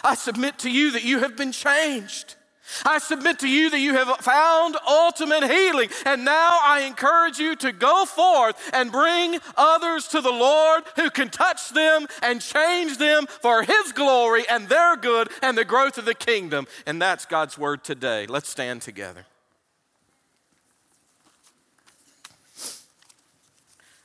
I 0.03 0.15
submit 0.15 0.59
to 0.61 0.71
you 0.71 0.93
that 0.93 1.05
you 1.05 1.21
have 1.21 1.37
been 1.37 1.53
changed. 1.53 2.37
I 2.85 2.99
submit 2.99 3.41
to 3.41 3.49
you 3.49 3.69
that 3.71 3.81
you 3.81 3.95
have 3.95 4.09
found 4.19 4.77
ultimate 4.89 5.45
healing. 5.45 5.91
And 6.07 6.25
now 6.25 6.59
I 6.63 6.85
encourage 6.87 7.39
you 7.39 7.57
to 7.57 7.73
go 7.73 8.07
forth 8.07 8.57
and 8.73 8.91
bring 8.91 9.39
others 9.57 10.09
to 10.09 10.21
the 10.21 10.33
Lord 10.33 10.85
who 10.97 11.11
can 11.11 11.29
touch 11.29 11.71
them 11.71 12.07
and 12.23 12.41
change 12.41 12.97
them 12.97 13.27
for 13.27 13.63
His 13.63 13.93
glory 13.93 14.45
and 14.49 14.69
their 14.69 14.97
good 14.97 15.29
and 15.43 15.59
the 15.59 15.65
growth 15.65 15.99
of 15.99 16.07
the 16.07 16.15
kingdom. 16.15 16.67
And 16.87 17.01
that's 17.01 17.27
God's 17.27 17.59
word 17.59 17.85
today. 17.85 18.27
Let's 18.27 18.49
stand 18.49 18.83
together. 18.83 19.27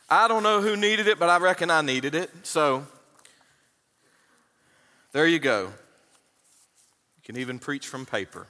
I 0.10 0.28
don't 0.28 0.44
know 0.44 0.62
who 0.62 0.76
needed 0.76 1.08
it, 1.08 1.20
but 1.20 1.30
I 1.30 1.38
reckon 1.38 1.70
I 1.70 1.82
needed 1.82 2.16
it. 2.16 2.32
So 2.44 2.86
there 5.12 5.28
you 5.28 5.40
go 5.40 5.64
You 5.66 7.24
can 7.24 7.38
even 7.38 7.60
preach 7.60 7.88
from 7.88 8.06
paper. 8.06 8.48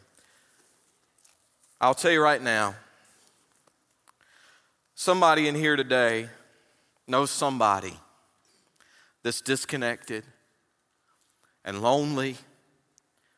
I'll 1.82 1.94
tell 1.94 2.12
you 2.12 2.22
right 2.22 2.42
now 2.42 2.76
somebody 4.96 5.48
in 5.48 5.56
here 5.56 5.76
today 5.76 6.30
knows 7.08 7.32
somebody 7.32 7.94
that's 9.24 9.42
disconnected 9.42 10.24
and 11.66 11.82
lonely 11.82 12.38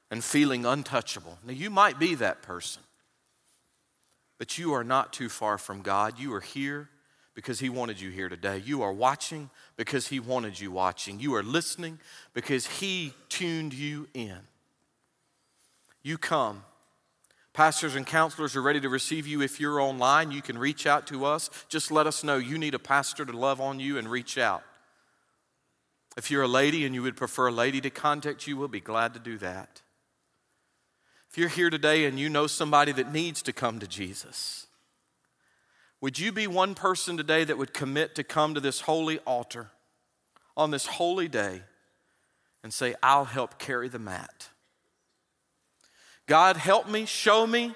and 0.09 0.24
feeling 0.24 0.65
untouchable. 0.65 1.38
Now, 1.45 1.53
you 1.53 1.69
might 1.69 1.97
be 1.97 2.15
that 2.15 2.41
person, 2.41 2.82
but 4.38 4.57
you 4.57 4.74
are 4.74 4.84
not 4.84 5.13
too 5.13 5.30
far 5.30 5.57
from 5.57 5.82
God. 5.82 6.19
You 6.19 6.34
are 6.34 6.41
here 6.41 6.89
because 7.41 7.59
He 7.59 7.69
wanted 7.69 7.99
you 7.99 8.11
here 8.11 8.29
today. 8.29 8.61
You 8.63 8.81
are 8.83 8.93
watching 8.93 9.49
because 9.75 10.07
He 10.07 10.19
wanted 10.19 10.59
you 10.59 10.71
watching. 10.71 11.19
You 11.19 11.35
are 11.35 11.43
listening 11.43 11.99
because 12.33 12.65
He 12.65 13.13
tuned 13.29 13.73
you 13.73 14.07
in 14.13 14.37
you 16.03 16.17
come. 16.17 16.63
Pastors 17.53 17.95
and 17.95 18.05
counselors 18.05 18.55
are 18.55 18.61
ready 18.61 18.79
to 18.79 18.89
receive 18.89 19.27
you. 19.27 19.41
If 19.41 19.59
you're 19.59 19.81
online, 19.81 20.31
you 20.31 20.41
can 20.41 20.57
reach 20.57 20.87
out 20.87 21.05
to 21.07 21.25
us. 21.25 21.49
Just 21.67 21.91
let 21.91 22.07
us 22.07 22.23
know 22.23 22.37
you 22.37 22.57
need 22.57 22.73
a 22.73 22.79
pastor 22.79 23.25
to 23.25 23.33
love 23.33 23.59
on 23.59 23.79
you 23.79 23.97
and 23.97 24.07
reach 24.07 24.37
out. 24.37 24.63
If 26.17 26.31
you're 26.31 26.43
a 26.43 26.47
lady 26.47 26.85
and 26.85 26.95
you 26.95 27.03
would 27.03 27.17
prefer 27.17 27.47
a 27.47 27.51
lady 27.51 27.81
to 27.81 27.89
contact 27.89 28.47
you, 28.47 28.57
we'll 28.57 28.67
be 28.67 28.79
glad 28.79 29.13
to 29.13 29.19
do 29.19 29.37
that. 29.39 29.81
If 31.29 31.37
you're 31.37 31.49
here 31.49 31.69
today 31.69 32.05
and 32.05 32.19
you 32.19 32.29
know 32.29 32.47
somebody 32.47 32.91
that 32.93 33.11
needs 33.11 33.41
to 33.43 33.53
come 33.53 33.79
to 33.79 33.87
Jesus, 33.87 34.67
would 36.02 36.18
you 36.18 36.32
be 36.32 36.47
one 36.47 36.74
person 36.74 37.16
today 37.16 37.43
that 37.43 37.58
would 37.58 37.74
commit 37.74 38.16
to 38.16 38.24
come 38.24 38.56
to 38.56 38.60
this 38.60 38.82
holy 38.82 39.20
altar 39.20 39.70
on 40.58 40.72
this 40.72 40.88
holy 40.88 41.28
day 41.28 41.62
and 42.64 42.74
say, 42.74 42.95
I'll 43.04 43.26
help 43.26 43.60
carry 43.60 43.88
the 43.88 43.99
mat? 43.99 44.49
God, 46.26 46.58
help 46.58 46.89
me, 46.89 47.06
show 47.06 47.45
me, 47.45 47.76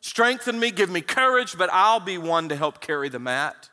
strengthen 0.00 0.58
me, 0.58 0.70
give 0.70 0.90
me 0.90 1.00
courage, 1.00 1.58
but 1.58 1.68
I'll 1.72 2.00
be 2.00 2.16
one 2.16 2.48
to 2.48 2.56
help 2.56 2.80
carry 2.80 3.08
the 3.08 3.18
mat, 3.18 3.68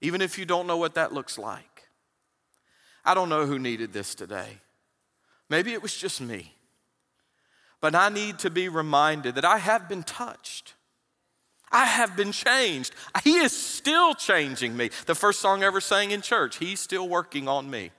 even 0.00 0.20
if 0.20 0.38
you 0.38 0.44
don't 0.44 0.66
know 0.66 0.76
what 0.76 0.94
that 0.94 1.12
looks 1.12 1.38
like. 1.38 1.88
I 3.04 3.14
don't 3.14 3.28
know 3.28 3.46
who 3.46 3.58
needed 3.58 3.92
this 3.92 4.14
today. 4.14 4.58
Maybe 5.48 5.72
it 5.72 5.82
was 5.82 5.96
just 5.96 6.20
me. 6.20 6.54
But 7.80 7.94
I 7.94 8.08
need 8.08 8.40
to 8.40 8.50
be 8.50 8.68
reminded 8.68 9.36
that 9.36 9.44
I 9.44 9.58
have 9.58 9.88
been 9.88 10.02
touched. 10.02 10.74
I 11.70 11.86
have 11.86 12.16
been 12.16 12.32
changed. 12.32 12.94
He 13.24 13.36
is 13.38 13.52
still 13.52 14.14
changing 14.14 14.76
me. 14.76 14.90
The 15.06 15.14
first 15.14 15.40
song 15.40 15.62
I 15.62 15.66
ever 15.66 15.80
sang 15.80 16.10
in 16.10 16.22
church, 16.22 16.56
He's 16.56 16.80
still 16.80 17.08
working 17.08 17.48
on 17.48 17.70
me 17.70 17.90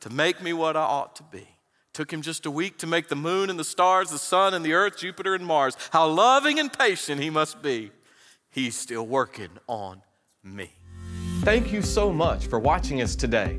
to 0.00 0.10
make 0.10 0.42
me 0.42 0.52
what 0.52 0.76
I 0.76 0.82
ought 0.82 1.16
to 1.16 1.22
be. 1.22 1.48
Took 1.94 2.12
him 2.12 2.22
just 2.22 2.46
a 2.46 2.50
week 2.50 2.78
to 2.78 2.86
make 2.86 3.08
the 3.08 3.16
moon 3.16 3.50
and 3.50 3.58
the 3.58 3.64
stars, 3.64 4.10
the 4.10 4.18
sun 4.18 4.54
and 4.54 4.64
the 4.64 4.72
earth, 4.72 4.98
Jupiter 4.98 5.34
and 5.34 5.44
Mars. 5.44 5.76
How 5.90 6.06
loving 6.06 6.60
and 6.60 6.72
patient 6.72 7.20
he 7.20 7.28
must 7.28 7.60
be. 7.60 7.90
He's 8.50 8.76
still 8.76 9.06
working 9.06 9.50
on 9.66 10.02
me. 10.44 10.70
Thank 11.40 11.72
you 11.72 11.82
so 11.82 12.12
much 12.12 12.46
for 12.46 12.58
watching 12.58 13.02
us 13.02 13.16
today. 13.16 13.58